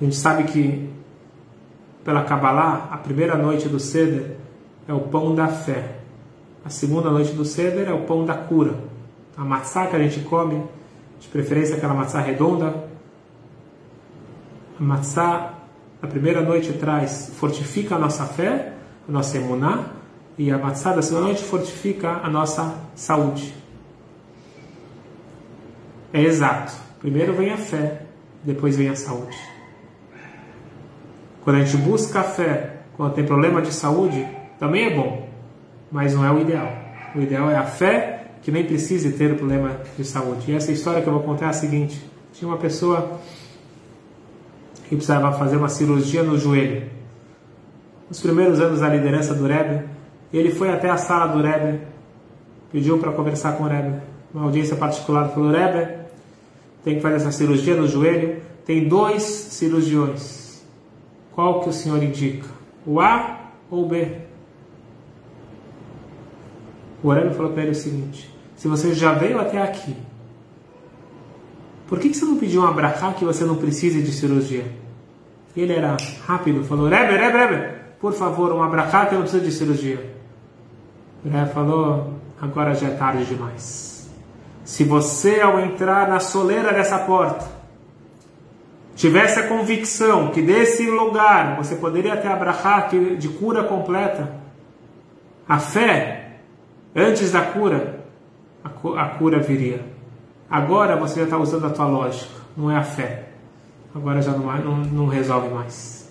A 0.00 0.04
gente 0.04 0.16
sabe 0.16 0.44
que 0.44 0.88
pela 2.04 2.24
Kabbalah, 2.24 2.88
a 2.90 2.96
primeira 2.96 3.36
noite 3.36 3.68
do 3.68 3.78
Seder 3.78 4.36
é 4.86 4.92
o 4.94 5.00
pão 5.00 5.34
da 5.34 5.48
fé. 5.48 5.96
A 6.64 6.70
segunda 6.70 7.10
noite 7.10 7.32
do 7.32 7.44
Seder 7.44 7.88
é 7.88 7.92
o 7.92 8.04
pão 8.04 8.24
da 8.24 8.34
cura. 8.34 8.76
A 9.36 9.44
matzá 9.44 9.86
que 9.86 9.96
a 9.96 9.98
gente 9.98 10.20
come, 10.20 10.64
de 11.20 11.28
preferência 11.28 11.76
aquela 11.76 11.94
matzá 11.94 12.20
redonda. 12.20 12.88
A 14.80 14.82
matzá 14.82 15.57
a 16.00 16.06
primeira 16.06 16.40
noite 16.40 16.72
traz, 16.74 17.32
fortifica 17.34 17.96
a 17.96 17.98
nossa 17.98 18.24
fé, 18.24 18.72
a 19.08 19.12
nossa 19.12 19.36
emuná, 19.36 19.86
e 20.36 20.50
a 20.50 20.58
matzá 20.58 20.92
da 20.92 21.02
segunda 21.02 21.26
noite 21.26 21.42
fortifica 21.42 22.20
a 22.22 22.30
nossa 22.30 22.74
saúde. 22.94 23.52
É 26.12 26.22
exato. 26.22 26.72
Primeiro 27.00 27.34
vem 27.34 27.50
a 27.50 27.56
fé, 27.56 28.02
depois 28.44 28.76
vem 28.76 28.88
a 28.88 28.94
saúde. 28.94 29.36
Quando 31.42 31.56
a 31.56 31.64
gente 31.64 31.76
busca 31.78 32.20
a 32.20 32.24
fé, 32.24 32.76
quando 32.96 33.14
tem 33.14 33.24
problema 33.24 33.60
de 33.60 33.72
saúde, 33.72 34.26
também 34.58 34.86
é 34.86 34.94
bom, 34.94 35.28
mas 35.90 36.14
não 36.14 36.24
é 36.24 36.30
o 36.30 36.40
ideal. 36.40 36.72
O 37.14 37.20
ideal 37.20 37.50
é 37.50 37.56
a 37.56 37.64
fé 37.64 38.26
que 38.42 38.52
nem 38.52 38.64
precise 38.64 39.12
ter 39.12 39.36
problema 39.36 39.80
de 39.96 40.04
saúde. 40.04 40.50
E 40.50 40.54
essa 40.54 40.70
história 40.70 41.02
que 41.02 41.08
eu 41.08 41.12
vou 41.12 41.22
contar 41.22 41.46
é 41.46 41.48
a 41.48 41.52
seguinte: 41.52 42.00
tinha 42.32 42.48
uma 42.48 42.58
pessoa 42.58 43.18
que 44.88 44.96
precisava 44.96 45.32
fazer 45.32 45.56
uma 45.56 45.68
cirurgia 45.68 46.22
no 46.22 46.38
joelho. 46.38 46.88
Nos 48.08 48.20
primeiros 48.20 48.58
anos 48.58 48.80
da 48.80 48.88
liderança 48.88 49.34
do 49.34 49.46
Rebbe, 49.46 49.84
ele 50.32 50.50
foi 50.50 50.70
até 50.70 50.88
a 50.88 50.96
sala 50.96 51.26
do 51.32 51.42
Rebbe, 51.42 51.80
pediu 52.72 52.98
para 52.98 53.12
conversar 53.12 53.52
com 53.52 53.64
o 53.64 53.66
Rebbe, 53.68 54.00
uma 54.32 54.44
audiência 54.44 54.76
particular, 54.76 55.28
falou: 55.28 55.50
Rebbe, 55.50 55.92
tem 56.82 56.96
que 56.96 57.02
fazer 57.02 57.16
essa 57.16 57.30
cirurgia 57.30 57.76
no 57.76 57.86
joelho, 57.86 58.40
tem 58.64 58.88
dois 58.88 59.22
cirurgiões. 59.22 60.64
Qual 61.32 61.60
que 61.60 61.68
o 61.68 61.72
senhor 61.72 62.02
indica? 62.02 62.48
O 62.86 63.00
A 63.00 63.50
ou 63.70 63.84
o 63.84 63.88
B? 63.88 64.08
O 67.02 67.12
Rebbe 67.12 67.34
falou 67.34 67.52
para 67.52 67.62
ele 67.62 67.72
o 67.72 67.74
seguinte: 67.74 68.34
se 68.56 68.66
você 68.66 68.94
já 68.94 69.12
veio 69.12 69.38
até 69.38 69.60
aqui 69.60 69.94
por 71.88 71.98
que, 71.98 72.10
que 72.10 72.16
você 72.16 72.26
não 72.26 72.36
pediu 72.36 72.60
um 72.60 72.66
abrahá 72.66 73.14
que 73.14 73.24
você 73.24 73.44
não 73.44 73.56
precise 73.56 74.02
de 74.02 74.12
cirurgia? 74.12 74.70
Ele 75.56 75.72
era 75.72 75.96
rápido, 76.26 76.62
falou, 76.62 76.86
Rebbe, 76.86 77.16
Rebbe, 77.16 77.38
Rebbe, 77.38 77.74
por 77.98 78.12
favor, 78.12 78.52
um 78.52 78.62
abrahá 78.62 79.06
que 79.06 79.14
eu 79.14 79.20
não 79.20 79.26
preciso 79.26 79.44
de 79.44 79.52
cirurgia. 79.52 80.14
O 81.24 81.46
falou, 81.52 82.12
agora 82.40 82.74
já 82.74 82.88
é 82.88 82.90
tarde 82.90 83.24
demais. 83.24 84.08
Se 84.64 84.84
você, 84.84 85.40
ao 85.40 85.58
entrar 85.58 86.08
na 86.08 86.20
soleira 86.20 86.74
dessa 86.74 86.98
porta, 86.98 87.50
tivesse 88.94 89.40
a 89.40 89.48
convicção 89.48 90.28
que 90.30 90.42
desse 90.42 90.88
lugar 90.90 91.56
você 91.56 91.74
poderia 91.74 92.16
ter 92.18 92.28
abrahá 92.28 92.80
de 92.82 93.28
cura 93.30 93.64
completa, 93.64 94.30
a 95.48 95.58
fé, 95.58 96.36
antes 96.94 97.32
da 97.32 97.40
cura, 97.40 98.04
a 98.62 99.06
cura 99.06 99.40
viria. 99.40 99.87
Agora 100.50 100.96
você 100.96 101.20
já 101.20 101.24
está 101.24 101.36
usando 101.36 101.66
a 101.66 101.70
tua 101.70 101.86
lógica, 101.86 102.32
não 102.56 102.70
é 102.70 102.76
a 102.76 102.82
fé. 102.82 103.28
Agora 103.94 104.22
já 104.22 104.32
não, 104.32 104.46
não, 104.58 104.76
não 104.76 105.06
resolve 105.06 105.48
mais. 105.48 106.08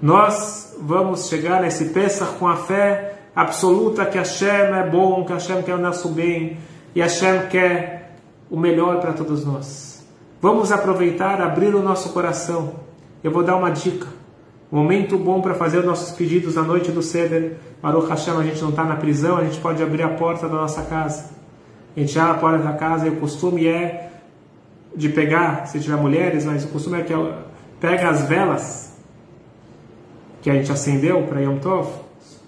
Nós 0.00 0.76
vamos 0.80 1.28
chegar 1.28 1.60
nesse 1.60 1.86
Pesach 1.86 2.36
com 2.38 2.48
a 2.48 2.56
fé 2.56 3.16
absoluta 3.36 4.06
que 4.06 4.16
Hashem 4.16 4.48
é 4.48 4.88
bom, 4.88 5.24
que 5.24 5.32
Hashem 5.32 5.62
quer 5.62 5.74
o 5.74 5.78
nosso 5.78 6.08
bem 6.08 6.56
e 6.94 7.00
Hashem 7.00 7.46
quer 7.50 8.16
o 8.50 8.58
melhor 8.58 9.00
para 9.00 9.12
todos 9.12 9.44
nós. 9.44 10.06
Vamos 10.40 10.72
aproveitar, 10.72 11.42
abrir 11.42 11.74
o 11.74 11.82
nosso 11.82 12.10
coração. 12.10 12.74
Eu 13.22 13.30
vou 13.30 13.42
dar 13.42 13.56
uma 13.56 13.70
dica. 13.70 14.06
Momento 14.70 15.18
bom 15.18 15.40
para 15.40 15.54
fazer 15.54 15.78
os 15.78 15.84
nossos 15.84 16.12
pedidos 16.12 16.54
na 16.54 16.62
noite 16.62 16.90
do 16.90 17.02
Seder. 17.02 17.56
Baruch 17.82 18.08
Hashem, 18.08 18.34
a 18.34 18.42
gente 18.42 18.62
não 18.62 18.70
está 18.70 18.84
na 18.84 18.96
prisão, 18.96 19.36
a 19.36 19.44
gente 19.44 19.58
pode 19.58 19.82
abrir 19.82 20.02
a 20.02 20.10
porta 20.10 20.48
da 20.48 20.54
nossa 20.54 20.82
casa 20.82 21.37
a 21.98 22.00
gente 22.00 22.18
abre 22.18 22.30
a 22.30 22.38
porta 22.38 22.58
da 22.58 22.72
casa 22.74 23.06
e 23.06 23.10
o 23.10 23.16
costume 23.16 23.66
é 23.66 24.10
de 24.94 25.08
pegar, 25.08 25.66
se 25.66 25.80
tiver 25.80 25.96
mulheres, 25.96 26.44
mas 26.44 26.64
o 26.64 26.68
costume 26.68 27.00
é 27.00 27.02
que 27.02 27.12
pega 27.80 28.08
as 28.08 28.28
velas 28.28 28.96
que 30.40 30.48
a 30.48 30.54
gente 30.54 30.70
acendeu 30.70 31.24
para 31.24 31.40
Yom 31.40 31.58
Tov 31.58 31.88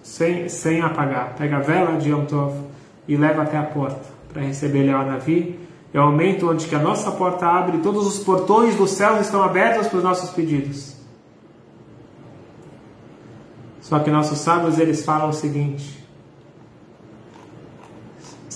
sem, 0.02 0.48
sem 0.48 0.80
apagar. 0.80 1.34
Pega 1.36 1.56
a 1.56 1.60
vela 1.60 1.98
de 1.98 2.10
Yom 2.10 2.26
Tov 2.26 2.54
e 3.08 3.16
leva 3.16 3.42
até 3.42 3.58
a 3.58 3.64
porta 3.64 4.00
para 4.32 4.42
receber 4.42 4.80
Eliyahu 4.80 5.06
Navi. 5.06 5.58
É 5.92 6.00
o 6.00 6.06
momento 6.06 6.48
onde 6.48 6.68
que 6.68 6.74
a 6.76 6.78
nossa 6.78 7.10
porta 7.10 7.46
abre 7.46 7.78
e 7.78 7.80
todos 7.80 8.06
os 8.06 8.22
portões 8.22 8.76
do 8.76 8.86
céu 8.86 9.20
estão 9.20 9.42
abertos 9.42 9.88
para 9.88 9.98
os 9.98 10.04
nossos 10.04 10.30
pedidos. 10.30 10.94
Só 13.80 13.98
que 13.98 14.10
nossos 14.10 14.38
sábios 14.38 14.78
eles 14.78 15.04
falam 15.04 15.30
o 15.30 15.32
seguinte: 15.32 15.99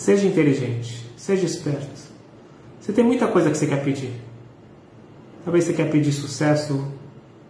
seja 0.04 0.26
inteligente, 0.26 1.10
seja 1.16 1.46
esperto. 1.46 1.88
Você 2.78 2.92
tem 2.92 3.02
muita 3.02 3.26
coisa 3.26 3.50
que 3.50 3.56
você 3.56 3.66
quer 3.66 3.82
pedir. 3.82 4.12
Talvez 5.42 5.64
você 5.64 5.72
quer 5.72 5.90
pedir 5.90 6.12
sucesso, 6.12 6.86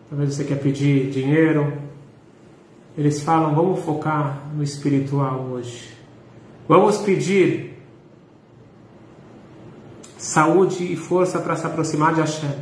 talvez 0.09 0.35
você 0.35 0.45
quer 0.45 0.61
pedir 0.61 1.11
dinheiro. 1.11 1.77
Eles 2.97 3.25
falam: 3.25 3.57
vamos 3.57 3.81
focar 3.81 4.47
no 4.55 4.63
espiritual 4.63 5.41
hoje. 5.51 5.91
Vamos 6.69 6.99
pedir 6.99 7.77
saúde 10.17 10.93
e 10.93 10.95
força 10.95 11.41
para 11.41 11.57
se 11.57 11.67
aproximar 11.67 12.15
de 12.15 12.21
Hashem. 12.21 12.55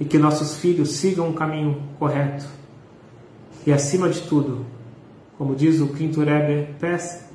E 0.00 0.06
que 0.06 0.16
nossos 0.16 0.56
filhos 0.56 0.92
sigam 0.92 1.28
o 1.28 1.34
caminho 1.34 1.82
correto. 1.98 2.46
E 3.66 3.72
acima 3.74 4.08
de 4.08 4.22
tudo, 4.22 4.64
como 5.36 5.54
diz 5.54 5.82
o 5.82 5.88
quinto 5.88 6.22
Rebbe, 6.22 6.72
peça 6.80 7.29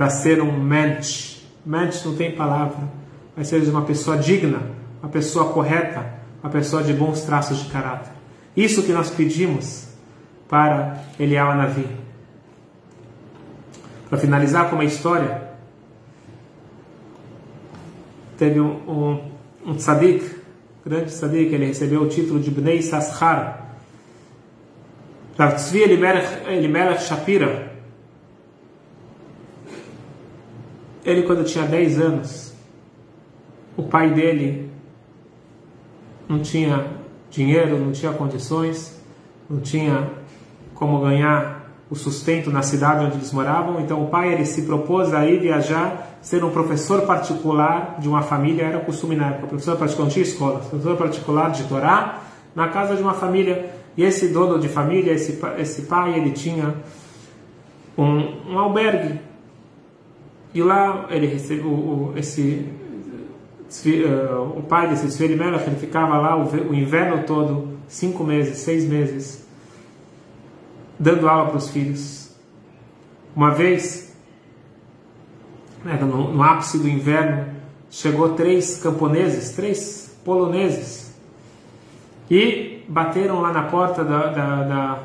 para 0.00 0.08
ser 0.08 0.40
um 0.40 0.50
mensch. 0.50 1.42
Mensch 1.62 2.06
não 2.06 2.16
tem 2.16 2.32
palavra, 2.32 2.88
mas 3.36 3.48
seja 3.48 3.70
uma 3.70 3.82
pessoa 3.82 4.16
digna, 4.16 4.62
uma 5.02 5.10
pessoa 5.10 5.52
correta, 5.52 6.14
uma 6.42 6.50
pessoa 6.50 6.82
de 6.82 6.94
bons 6.94 7.20
traços 7.20 7.58
de 7.58 7.68
caráter. 7.70 8.10
Isso 8.56 8.82
que 8.82 8.92
nós 8.92 9.10
pedimos 9.10 9.88
para 10.48 11.04
Eliel 11.18 11.54
Navi. 11.54 11.86
Para 14.08 14.16
finalizar 14.16 14.70
com 14.70 14.76
uma 14.76 14.86
história, 14.86 15.50
teve 18.38 18.58
um, 18.58 18.70
um, 18.88 19.30
um 19.66 19.74
tzadik, 19.74 20.34
grande 20.82 21.10
tzadik, 21.10 21.54
ele 21.54 21.66
recebeu 21.66 22.00
o 22.00 22.08
título 22.08 22.40
de 22.40 22.50
Bnei 22.50 22.80
Sashar. 22.80 23.66
Rav 25.36 25.56
Tzvi 25.56 25.82
Elimelech 25.82 27.02
Shapira. 27.02 27.69
Ele, 31.04 31.22
quando 31.22 31.44
tinha 31.44 31.64
10 31.64 32.00
anos, 32.00 32.54
o 33.76 33.82
pai 33.82 34.10
dele 34.10 34.70
não 36.28 36.40
tinha 36.40 36.86
dinheiro, 37.30 37.78
não 37.78 37.92
tinha 37.92 38.12
condições, 38.12 39.00
não 39.48 39.60
tinha 39.60 40.10
como 40.74 41.00
ganhar 41.00 41.60
o 41.90 41.96
sustento 41.96 42.50
na 42.50 42.62
cidade 42.62 43.04
onde 43.04 43.16
eles 43.16 43.32
moravam. 43.32 43.80
Então 43.80 44.02
o 44.04 44.08
pai 44.08 44.32
ele 44.32 44.46
se 44.46 44.62
propôs 44.62 45.12
a 45.12 45.26
ir 45.26 45.40
viajar, 45.40 46.18
ser 46.22 46.44
um 46.44 46.50
professor 46.50 47.02
particular 47.02 47.96
de 47.98 48.08
uma 48.08 48.22
família, 48.22 48.64
era 48.64 48.80
costume 48.80 49.16
na 49.16 49.28
época, 49.28 49.48
professor 49.48 49.76
particular, 49.76 50.06
não 50.06 50.12
tinha 50.12 50.22
escola, 50.22 50.60
professor 50.60 50.96
particular 50.96 51.50
de 51.50 51.64
Torá, 51.64 52.20
na 52.54 52.68
casa 52.68 52.94
de 52.94 53.02
uma 53.02 53.14
família. 53.14 53.74
E 53.96 54.04
esse 54.04 54.28
dono 54.28 54.58
de 54.58 54.68
família, 54.68 55.12
esse, 55.12 55.40
esse 55.58 55.82
pai, 55.82 56.16
ele 56.16 56.30
tinha 56.30 56.74
um, 57.98 58.52
um 58.52 58.58
albergue. 58.58 59.18
E 60.52 60.62
lá 60.62 61.06
ele 61.10 61.26
o, 61.62 62.12
esse 62.16 62.68
uh, 64.04 64.58
o 64.58 64.62
pai 64.62 64.88
desse 64.88 65.06
Tzvi 65.06 65.36
Melech, 65.36 65.64
ele 65.66 65.76
ficava 65.76 66.18
lá 66.18 66.36
o, 66.36 66.74
inverno 66.74 67.22
todo, 67.24 67.78
cinco 67.86 68.24
meses, 68.24 68.58
seis 68.58 68.84
meses, 68.84 69.46
dando 70.98 71.28
aula 71.28 71.46
para 71.46 71.56
os 71.56 71.70
filhos. 71.70 72.34
Uma 73.34 73.52
vez, 73.52 74.16
né, 75.84 75.96
no, 76.00 76.32
no, 76.32 76.42
ápice 76.42 76.78
do 76.78 76.88
inverno, 76.88 77.46
chegou 77.88 78.30
três 78.30 78.82
camponeses, 78.82 79.54
três 79.54 80.18
poloneses, 80.24 81.14
e 82.28 82.84
bateram 82.88 83.40
lá 83.40 83.52
na 83.52 83.62
porta 83.64 84.04
da, 84.04 84.26
da, 84.26 84.62
da 84.64 85.02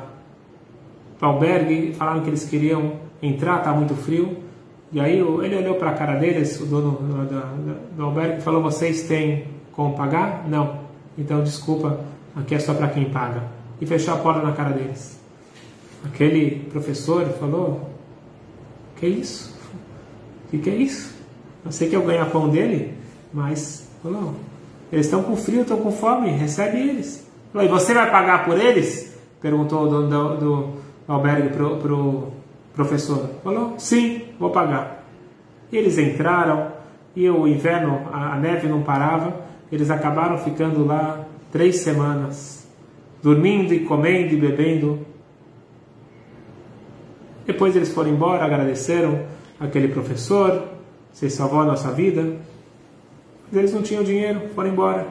do 1.18 1.24
albergue, 1.24 1.94
falaram 1.94 2.20
que 2.20 2.28
eles 2.28 2.44
queriam 2.44 3.00
entrar, 3.22 3.58
está 3.58 3.72
muito 3.72 3.94
frio. 3.94 4.45
E 4.92 5.00
aí 5.00 5.18
ele 5.18 5.56
olhou 5.56 5.74
para 5.74 5.90
a 5.90 5.94
cara 5.94 6.16
deles, 6.16 6.60
o 6.60 6.66
dono 6.66 6.92
do, 6.92 7.96
do, 7.96 8.02
albergue, 8.04 8.38
e 8.38 8.40
falou: 8.40 8.62
Vocês 8.62 9.02
têm 9.02 9.48
como 9.72 9.96
pagar? 9.96 10.48
Não. 10.48 10.80
Então, 11.18 11.42
desculpa, 11.42 12.00
aqui 12.34 12.54
é 12.54 12.58
só 12.58 12.74
para 12.74 12.88
quem 12.88 13.06
paga. 13.06 13.42
E 13.80 13.86
fechou 13.86 14.14
a 14.14 14.18
porta 14.18 14.42
na 14.42 14.52
cara 14.52 14.70
deles. 14.70 15.20
Aquele 16.04 16.66
professor 16.70 17.26
falou: 17.40 17.90
Que 18.96 19.06
isso? 19.06 19.56
Que, 20.50 20.58
que 20.58 20.70
é 20.70 20.76
isso? 20.76 21.14
Eu 21.64 21.72
sei 21.72 21.88
que 21.88 21.96
é 21.96 21.98
o 21.98 22.04
ganha-pão 22.04 22.48
dele, 22.48 22.94
mas 23.32 23.88
falou: 24.02 24.34
Eles 24.92 25.06
estão 25.06 25.22
com 25.22 25.36
frio, 25.36 25.62
estão 25.62 25.78
com 25.78 25.90
fome, 25.90 26.30
recebe 26.30 26.78
eles. 26.78 27.26
Falou, 27.52 27.66
e 27.66 27.70
você 27.70 27.92
vai 27.92 28.10
pagar 28.10 28.44
por 28.44 28.58
eles? 28.58 29.16
Perguntou 29.40 29.84
o 29.84 29.88
dono 29.88 30.08
do, 30.08 30.36
do, 30.36 30.62
do 31.06 31.12
albergue 31.12 31.48
para 31.48 31.66
o 31.66 31.76
pro 31.78 32.28
professor. 32.72 33.30
Falou: 33.42 33.74
Sim, 33.78 34.22
vou 34.38 34.50
pagar. 34.50 35.04
E 35.70 35.76
eles 35.76 35.98
entraram 35.98 36.72
e 37.14 37.28
o 37.28 37.46
inverno, 37.46 38.08
a, 38.12 38.34
a 38.34 38.36
neve 38.36 38.68
não 38.68 38.82
parava. 38.82 39.46
Eles 39.70 39.90
acabaram 39.90 40.38
ficando 40.38 40.84
lá 40.84 41.24
três 41.50 41.76
semanas, 41.76 42.68
dormindo 43.22 43.72
e 43.74 43.80
comendo 43.80 44.34
e 44.34 44.36
bebendo 44.36 45.06
depois 47.46 47.76
eles 47.76 47.92
foram 47.92 48.10
embora, 48.10 48.44
agradeceram 48.44 49.24
aquele 49.60 49.86
professor, 49.88 50.64
você 51.12 51.30
salvou 51.30 51.60
a 51.60 51.64
nossa 51.64 51.92
vida. 51.92 52.36
Eles 53.52 53.72
não 53.72 53.82
tinham 53.82 54.02
dinheiro, 54.02 54.48
foram 54.52 54.70
embora. 54.70 55.06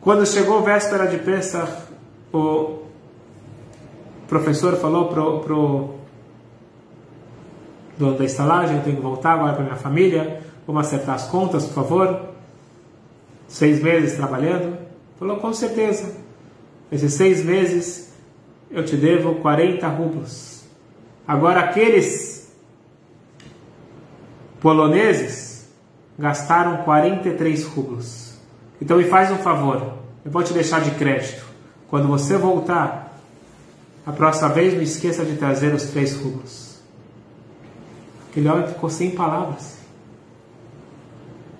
Quando 0.00 0.24
chegou 0.24 0.62
véspera 0.62 1.06
de 1.06 1.18
Pesach, 1.18 1.72
o 2.32 2.84
professor 4.28 4.76
falou 4.76 5.08
pro, 5.08 5.40
pro 5.40 5.94
dono 7.98 8.18
da 8.18 8.24
estalagem, 8.24 8.76
eu 8.76 8.82
tenho 8.82 8.96
que 8.96 9.02
voltar 9.02 9.32
agora 9.32 9.52
para 9.52 9.64
minha 9.64 9.76
família, 9.76 10.40
vamos 10.66 10.86
acertar 10.86 11.14
as 11.14 11.26
contas, 11.26 11.64
por 11.64 11.74
favor. 11.74 12.20
Seis 13.48 13.82
meses 13.82 14.16
trabalhando. 14.16 14.78
Falou, 15.18 15.36
com 15.36 15.52
certeza. 15.52 16.14
Esses 16.90 17.14
seis 17.14 17.44
meses 17.44 18.12
eu 18.70 18.84
te 18.84 18.96
devo 18.96 19.36
40 19.36 19.86
rublos. 19.88 20.64
Agora, 21.26 21.60
aqueles 21.60 22.52
poloneses 24.60 25.68
gastaram 26.18 26.78
43 26.78 27.64
rublos. 27.64 28.34
Então, 28.80 28.96
me 28.96 29.04
faz 29.04 29.30
um 29.30 29.38
favor, 29.38 29.94
eu 30.24 30.30
vou 30.30 30.42
te 30.42 30.52
deixar 30.52 30.80
de 30.80 30.90
crédito. 30.92 31.44
Quando 31.88 32.08
você 32.08 32.36
voltar, 32.36 33.20
a 34.04 34.12
próxima 34.12 34.48
vez 34.48 34.74
não 34.74 34.82
esqueça 34.82 35.24
de 35.24 35.36
trazer 35.36 35.72
os 35.72 35.84
três 35.84 36.16
rublos. 36.16 36.63
Aquele 38.34 38.48
homem 38.48 38.66
ficou 38.66 38.90
sem 38.90 39.12
palavras. 39.12 39.78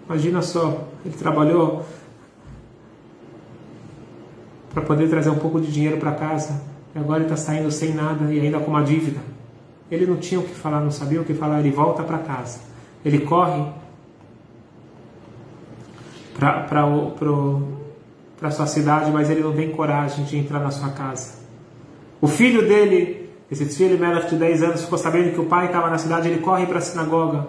Imagina 0.07 0.43
só, 0.43 0.89
ele 1.07 1.15
trabalhou 1.15 1.87
para 4.73 4.83
poder 4.83 5.09
trazer 5.09 5.31
um 5.31 5.39
pouco 5.39 5.61
de 5.61 5.71
dinheiro 5.71 5.99
para 5.99 6.11
casa. 6.11 6.61
E 6.93 6.99
agora 6.99 7.23
ele 7.23 7.33
está 7.33 7.37
saindo 7.37 7.71
sem 7.71 7.95
nada 7.95 8.35
e 8.35 8.41
ainda 8.41 8.59
com 8.59 8.73
uma 8.73 8.83
dívida. 8.83 9.21
Ele 9.89 10.05
não 10.05 10.17
tinha 10.17 10.41
o 10.41 10.43
que 10.43 10.53
falar, 10.53 10.81
não 10.81 10.91
sabia 10.91 11.21
o 11.21 11.25
que 11.25 11.33
falar, 11.33 11.61
ele 11.61 11.71
volta 11.71 12.03
para 12.03 12.19
casa. 12.19 12.59
Ele 13.05 13.21
corre 13.21 13.71
para 16.37 18.51
sua 18.51 18.67
cidade, 18.67 19.13
mas 19.13 19.31
ele 19.31 19.45
não 19.45 19.53
tem 19.53 19.71
coragem 19.71 20.25
de 20.25 20.39
entrar 20.39 20.59
na 20.59 20.73
sua 20.73 20.89
casa. 20.89 21.39
O 22.21 22.27
filho 22.27 22.67
dele, 22.67 23.24
esse 23.61 23.77
filho 23.77 23.99
Melech 23.99 24.29
de 24.29 24.37
10 24.37 24.63
anos, 24.63 24.83
ficou 24.83 24.99
sabendo 24.99 25.33
que 25.33 25.41
o 25.41 25.45
pai 25.45 25.67
estava 25.67 25.89
na 25.91 25.99
cidade, 25.99 26.29
ele 26.29 26.41
corre 26.41 26.67
para 26.67 26.79
a 26.79 26.81
sinagoga, 26.81 27.47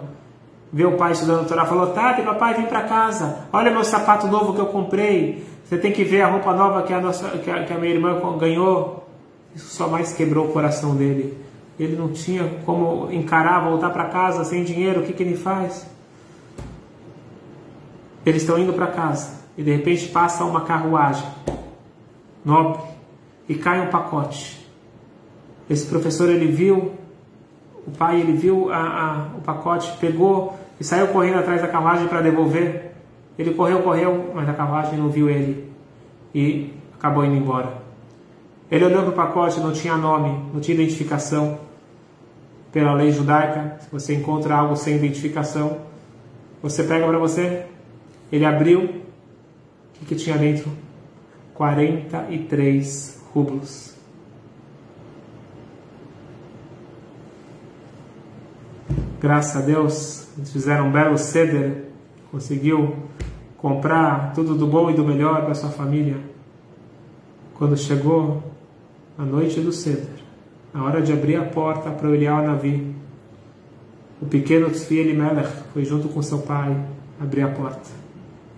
vê 0.72 0.84
o 0.84 0.96
pai 0.96 1.12
estudando 1.12 1.42
a 1.42 1.44
Torá, 1.44 1.64
falou, 1.64 1.88
Tati, 1.88 2.22
papai, 2.22 2.54
vem 2.54 2.66
para 2.66 2.82
casa, 2.82 3.46
olha 3.52 3.70
meu 3.70 3.84
sapato 3.84 4.26
novo 4.26 4.54
que 4.54 4.60
eu 4.60 4.66
comprei, 4.66 5.44
você 5.64 5.76
tem 5.76 5.92
que 5.92 6.04
ver 6.04 6.22
a 6.22 6.28
roupa 6.28 6.52
nova 6.52 6.82
que 6.82 6.92
a, 6.92 7.00
nossa, 7.00 7.28
que 7.38 7.50
a, 7.50 7.64
que 7.64 7.72
a 7.72 7.78
minha 7.78 7.92
irmã 7.92 8.20
ganhou. 8.38 9.04
Isso 9.52 9.74
só 9.74 9.88
mais 9.88 10.12
quebrou 10.12 10.46
o 10.46 10.52
coração 10.52 10.94
dele 10.94 11.46
ele 11.78 11.94
não 11.94 12.08
tinha 12.08 12.60
como 12.64 13.12
encarar, 13.12 13.60
voltar 13.60 13.90
para 13.90 14.06
casa 14.06 14.44
sem 14.44 14.64
dinheiro, 14.64 15.00
o 15.00 15.04
que, 15.04 15.12
que 15.12 15.22
ele 15.22 15.36
faz? 15.36 15.86
Eles 18.24 18.42
estão 18.42 18.58
indo 18.58 18.72
para 18.72 18.86
casa 18.88 19.40
e 19.56 19.62
de 19.62 19.72
repente 19.72 20.08
passa 20.08 20.44
uma 20.44 20.62
carruagem 20.62 21.26
nobre 22.44 22.80
e 23.48 23.54
cai 23.54 23.80
um 23.80 23.90
pacote. 23.90 24.65
Esse 25.68 25.86
professor 25.86 26.28
ele 26.28 26.46
viu, 26.46 26.92
o 27.86 27.90
pai 27.90 28.20
ele 28.20 28.32
viu 28.32 28.70
a, 28.72 28.76
a, 28.76 29.36
o 29.36 29.40
pacote, 29.40 29.92
pegou 29.98 30.56
e 30.78 30.84
saiu 30.84 31.08
correndo 31.08 31.38
atrás 31.38 31.60
da 31.60 31.68
carruagem 31.68 32.06
para 32.08 32.20
devolver. 32.20 32.92
Ele 33.38 33.52
correu, 33.54 33.82
correu, 33.82 34.32
mas 34.34 34.48
a 34.48 34.54
carruagem 34.54 34.98
não 34.98 35.08
viu 35.08 35.28
ele 35.28 35.70
e 36.34 36.72
acabou 36.94 37.24
indo 37.24 37.36
embora. 37.36 37.84
Ele 38.70 38.84
olhou 38.84 39.02
para 39.02 39.10
o 39.10 39.14
pacote, 39.14 39.60
não 39.60 39.72
tinha 39.72 39.96
nome, 39.96 40.50
não 40.52 40.60
tinha 40.60 40.74
identificação. 40.74 41.58
pela 42.72 42.92
lei 42.92 43.10
judaica, 43.10 43.78
se 43.80 43.88
você 43.90 44.14
encontra 44.14 44.54
algo 44.54 44.76
sem 44.76 44.96
identificação, 44.96 45.78
você 46.62 46.84
pega 46.84 47.06
para 47.06 47.18
você, 47.18 47.64
ele 48.30 48.44
abriu, 48.44 48.82
o 48.82 48.88
que, 49.94 50.04
que 50.08 50.14
tinha 50.14 50.36
dentro? 50.36 50.70
43 51.54 53.22
rublos. 53.32 53.95
Graças 59.26 59.56
a 59.56 59.60
Deus, 59.60 60.28
eles 60.38 60.52
fizeram 60.52 60.86
um 60.86 60.92
belo 60.92 61.18
ceder, 61.18 61.86
conseguiu 62.30 62.94
comprar 63.58 64.32
tudo 64.36 64.54
do 64.54 64.68
bom 64.68 64.88
e 64.88 64.94
do 64.94 65.04
melhor 65.04 65.44
para 65.44 65.52
sua 65.52 65.68
família. 65.68 66.16
Quando 67.54 67.76
chegou 67.76 68.40
a 69.18 69.24
noite 69.24 69.58
do 69.58 69.72
ceder, 69.72 70.06
a 70.72 70.80
hora 70.80 71.02
de 71.02 71.12
abrir 71.12 71.34
a 71.34 71.44
porta 71.44 71.90
para 71.90 72.08
olhar 72.08 72.40
o 72.40 72.46
navio, 72.46 72.94
o 74.22 74.26
pequeno 74.26 74.70
Tzvi 74.70 74.98
Elimelech 74.98 75.50
foi 75.72 75.84
junto 75.84 76.08
com 76.08 76.22
seu 76.22 76.38
pai 76.38 76.76
abrir 77.20 77.42
a 77.42 77.48
porta. 77.48 77.90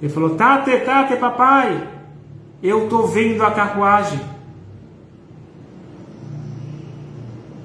Ele 0.03 0.13
falou: 0.13 0.37
Tate, 0.37 0.81
tate, 0.81 1.17
papai, 1.17 1.89
eu 2.63 2.85
estou 2.85 3.07
vendo 3.07 3.43
a 3.43 3.51
carruagem. 3.53 4.21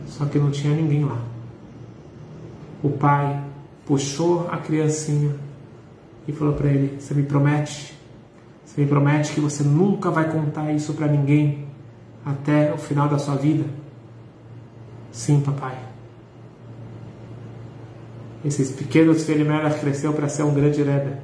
Só 0.07 0.23
que 0.23 0.39
não 0.39 0.51
tinha 0.51 0.73
ninguém 0.73 1.03
lá. 1.03 1.32
O 2.83 2.89
pai 2.89 3.41
puxou 3.85 4.47
a 4.51 4.57
criancinha 4.57 5.35
e 6.27 6.33
falou 6.33 6.53
para 6.53 6.67
ele: 6.67 6.99
Você 6.99 7.13
me 7.13 7.23
promete? 7.23 7.97
Você 8.65 8.81
me 8.81 8.87
promete 8.87 9.33
que 9.33 9.39
você 9.39 9.63
nunca 9.63 10.11
vai 10.11 10.29
contar 10.29 10.71
isso 10.73 10.93
para 10.93 11.07
ninguém 11.07 11.67
até 12.25 12.73
o 12.73 12.77
final 12.77 13.07
da 13.07 13.17
sua 13.17 13.35
vida? 13.35 13.65
Sim, 15.11 15.41
papai. 15.41 15.77
Esses 18.43 18.71
pequenos 18.71 19.23
Felimelech 19.23 19.79
cresceu 19.79 20.11
para 20.11 20.27
ser 20.27 20.43
um 20.43 20.53
grande 20.53 20.83
Rebbe. 20.83 21.17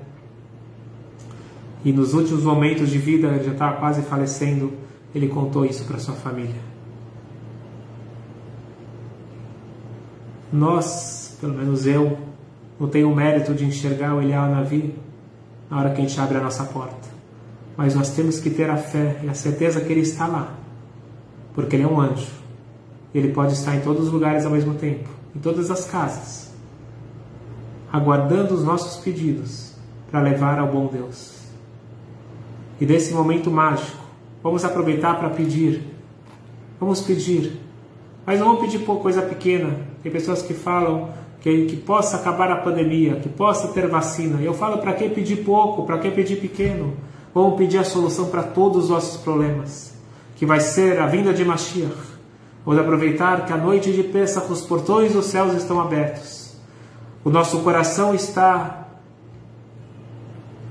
E 1.84 1.92
nos 1.92 2.14
últimos 2.14 2.44
momentos 2.44 2.90
de 2.90 2.98
vida, 2.98 3.28
ele 3.28 3.44
já 3.44 3.52
estava 3.52 3.78
quase 3.78 4.02
falecendo, 4.04 4.74
ele 5.14 5.28
contou 5.28 5.66
isso 5.66 5.86
para 5.86 5.98
sua 5.98 6.14
família. 6.16 6.62
Nós, 10.52 11.29
pelo 11.40 11.54
menos 11.54 11.86
eu, 11.86 12.18
não 12.80 12.88
tenho 12.88 13.12
o 13.12 13.16
mérito 13.16 13.54
de 13.54 13.66
enxergar 13.66 14.16
o 14.16 14.22
Elial 14.22 14.50
Navi 14.50 14.96
na 15.70 15.80
hora 15.80 15.90
que 15.92 16.02
a 16.02 16.06
gente 16.06 16.20
abre 16.20 16.38
a 16.38 16.42
nossa 16.42 16.64
porta. 16.64 17.10
Mas 17.76 17.96
nós 17.96 18.10
temos 18.12 18.40
que 18.40 18.50
ter 18.50 18.70
a 18.70 18.78
fé 18.78 19.20
e 19.24 19.30
a 19.30 19.34
certeza 19.34 19.82
que 19.82 19.92
ele 19.92 20.02
está 20.02 20.28
lá, 20.28 20.54
porque 21.54 21.76
ele 21.76 21.84
é 21.84 21.88
um 21.88 22.00
anjo. 22.00 22.32
Ele 23.14 23.30
pode 23.30 23.54
estar 23.54 23.76
em 23.76 23.82
todos 23.82 24.08
os 24.08 24.14
lugares 24.14 24.46
ao 24.46 24.52
mesmo 24.52 24.76
tempo, 24.76 25.10
em 25.36 25.40
todas 25.40 25.72
as 25.72 25.86
casas, 25.86 26.54
aguardando 27.92 28.54
os 28.54 28.64
nossos 28.64 29.02
pedidos 29.02 29.74
para 30.12 30.22
levar 30.22 30.60
ao 30.60 30.68
bom 30.68 30.88
Deus. 30.88 31.40
E 32.80 32.86
desse 32.86 33.14
momento 33.14 33.52
mágico, 33.52 33.98
vamos 34.42 34.64
aproveitar 34.64 35.18
para 35.18 35.30
pedir. 35.30 35.84
Vamos 36.80 37.02
pedir. 37.02 37.60
Mas 38.26 38.40
não 38.40 38.48
vamos 38.48 38.62
pedir 38.62 38.86
por 38.86 39.02
coisa 39.02 39.22
pequena. 39.22 39.76
Tem 40.02 40.12
pessoas 40.12 40.42
que 40.42 40.54
falam 40.54 41.10
que, 41.42 41.66
que 41.66 41.78
possa 41.78 42.18
acabar 42.18 42.52
a 42.52 42.58
pandemia, 42.58 43.16
que 43.16 43.30
possa 43.30 43.70
ter 43.70 43.88
vacina. 43.88 44.42
Eu 44.42 44.54
falo 44.54 44.80
para 44.80 44.94
que 44.94 45.10
pedir 45.10 45.38
pouco, 45.38 45.86
para 45.86 45.98
que 45.98 46.12
pedir 46.12 46.38
pequeno? 46.38 46.94
Vamos 47.34 47.58
pedir 47.58 47.78
a 47.78 47.84
solução 47.84 48.30
para 48.30 48.44
todos 48.44 48.86
os 48.86 48.90
nossos 48.90 49.22
problemas, 49.22 49.94
que 50.36 50.46
vai 50.46 50.60
ser 50.60 51.00
a 51.00 51.06
vinda 51.06 51.34
de 51.34 51.46
Mashiach. 51.46 52.10
Vamos 52.66 52.82
aproveitar 52.82 53.46
que 53.46 53.54
a 53.54 53.58
noite 53.58 53.92
de 53.92 54.04
Pesach 54.04 54.52
os 54.52 54.62
portões 54.62 55.14
dos 55.14 55.26
céus 55.26 55.54
estão 55.54 55.80
abertos. 55.80 56.58
O 57.24 57.30
nosso 57.30 57.60
coração 57.60 58.14
está 58.14 58.88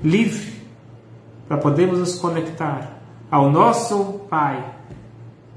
livre 0.03 0.53
para 1.47 1.57
podermos 1.57 1.99
nos 1.99 2.15
conectar 2.15 2.99
ao 3.31 3.49
nosso 3.49 4.21
Pai, 4.29 4.63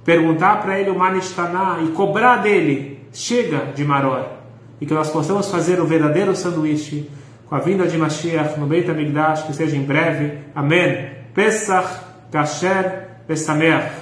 perguntar 0.04 0.62
para 0.62 0.78
Ele 0.78 0.90
o 0.90 0.98
Manishtaná 0.98 1.78
e 1.82 1.88
cobrar 1.88 2.38
dele, 2.38 3.06
chega 3.12 3.72
de 3.72 3.84
Maror, 3.84 4.41
e 4.82 4.86
que 4.86 4.92
nós 4.92 5.10
possamos 5.10 5.48
fazer 5.48 5.78
o 5.78 5.86
verdadeiro 5.86 6.34
sanduíche 6.34 7.08
com 7.48 7.54
a 7.54 7.60
vinda 7.60 7.86
de 7.86 7.96
Mashiach 7.96 8.58
no 8.58 8.66
Beit 8.66 8.90
HaMikdash, 8.90 9.44
que 9.44 9.54
seja 9.54 9.76
em 9.76 9.84
breve. 9.84 10.38
Amém. 10.52 11.08
Pesach, 11.32 11.86
Kasher, 12.32 13.06
Pesameach. 13.24 13.92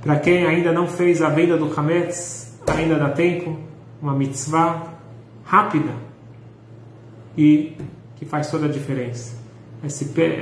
Para 0.00 0.20
quem 0.20 0.46
ainda 0.46 0.72
não 0.72 0.86
fez 0.86 1.20
a 1.20 1.30
venda 1.30 1.56
do 1.56 1.68
Hametz, 1.76 2.56
ainda 2.68 2.94
dá 2.94 3.08
tempo, 3.08 3.58
uma 4.00 4.14
mitzvah 4.14 4.84
rápida 5.42 5.90
e 7.36 7.76
que 8.14 8.24
faz 8.24 8.48
toda 8.52 8.66
a 8.66 8.68
diferença 8.68 9.42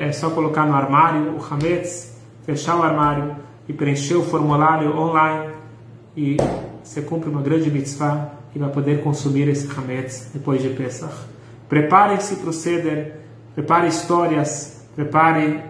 é 0.01 0.13
só 0.13 0.29
colocar 0.29 0.67
no 0.67 0.75
armário 0.75 1.35
o 1.35 1.43
Hametz, 1.43 2.21
fechar 2.45 2.77
o 2.77 2.83
armário 2.83 3.37
e 3.67 3.73
preencher 3.73 4.17
o 4.17 4.23
formulário 4.23 4.95
online 4.95 5.55
e 6.15 6.37
você 6.93 7.03
cumpre 7.03 7.31
uma 7.31 7.41
grande 7.41 7.71
mitzvah 7.71 8.33
e 8.55 8.59
vai 8.59 8.71
poder 8.71 9.03
consumir 9.03 9.49
esse 9.49 9.69
Hametz 9.75 10.29
depois 10.33 10.61
de 10.61 10.69
Pesach. 10.71 11.15
Preparem-se 11.69 12.37
para 12.37 12.51
o 12.51 12.53
Seder, 12.53 13.17
prepare 13.55 13.89
histórias, 13.89 14.85
prepare 14.95 15.63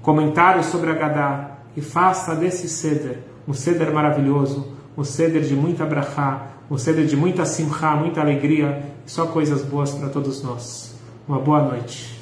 comentários 0.00 0.66
sobre 0.66 0.90
a 0.90 0.94
Gadá 0.94 1.58
e 1.76 1.82
faça 1.82 2.34
desse 2.34 2.68
Seder 2.68 3.18
um 3.46 3.52
Seder 3.52 3.92
maravilhoso, 3.92 4.72
um 4.96 5.04
Seder 5.04 5.42
de 5.42 5.54
muita 5.54 5.84
brachá, 5.84 6.46
um 6.70 6.78
Seder 6.78 7.04
de 7.06 7.16
muita 7.16 7.44
simcha, 7.44 7.94
muita 7.96 8.20
alegria 8.20 8.82
só 9.04 9.26
coisas 9.26 9.62
boas 9.62 9.90
para 9.90 10.08
todos 10.08 10.42
nós. 10.42 10.94
Uma 11.28 11.38
boa 11.38 11.62
noite. 11.62 12.21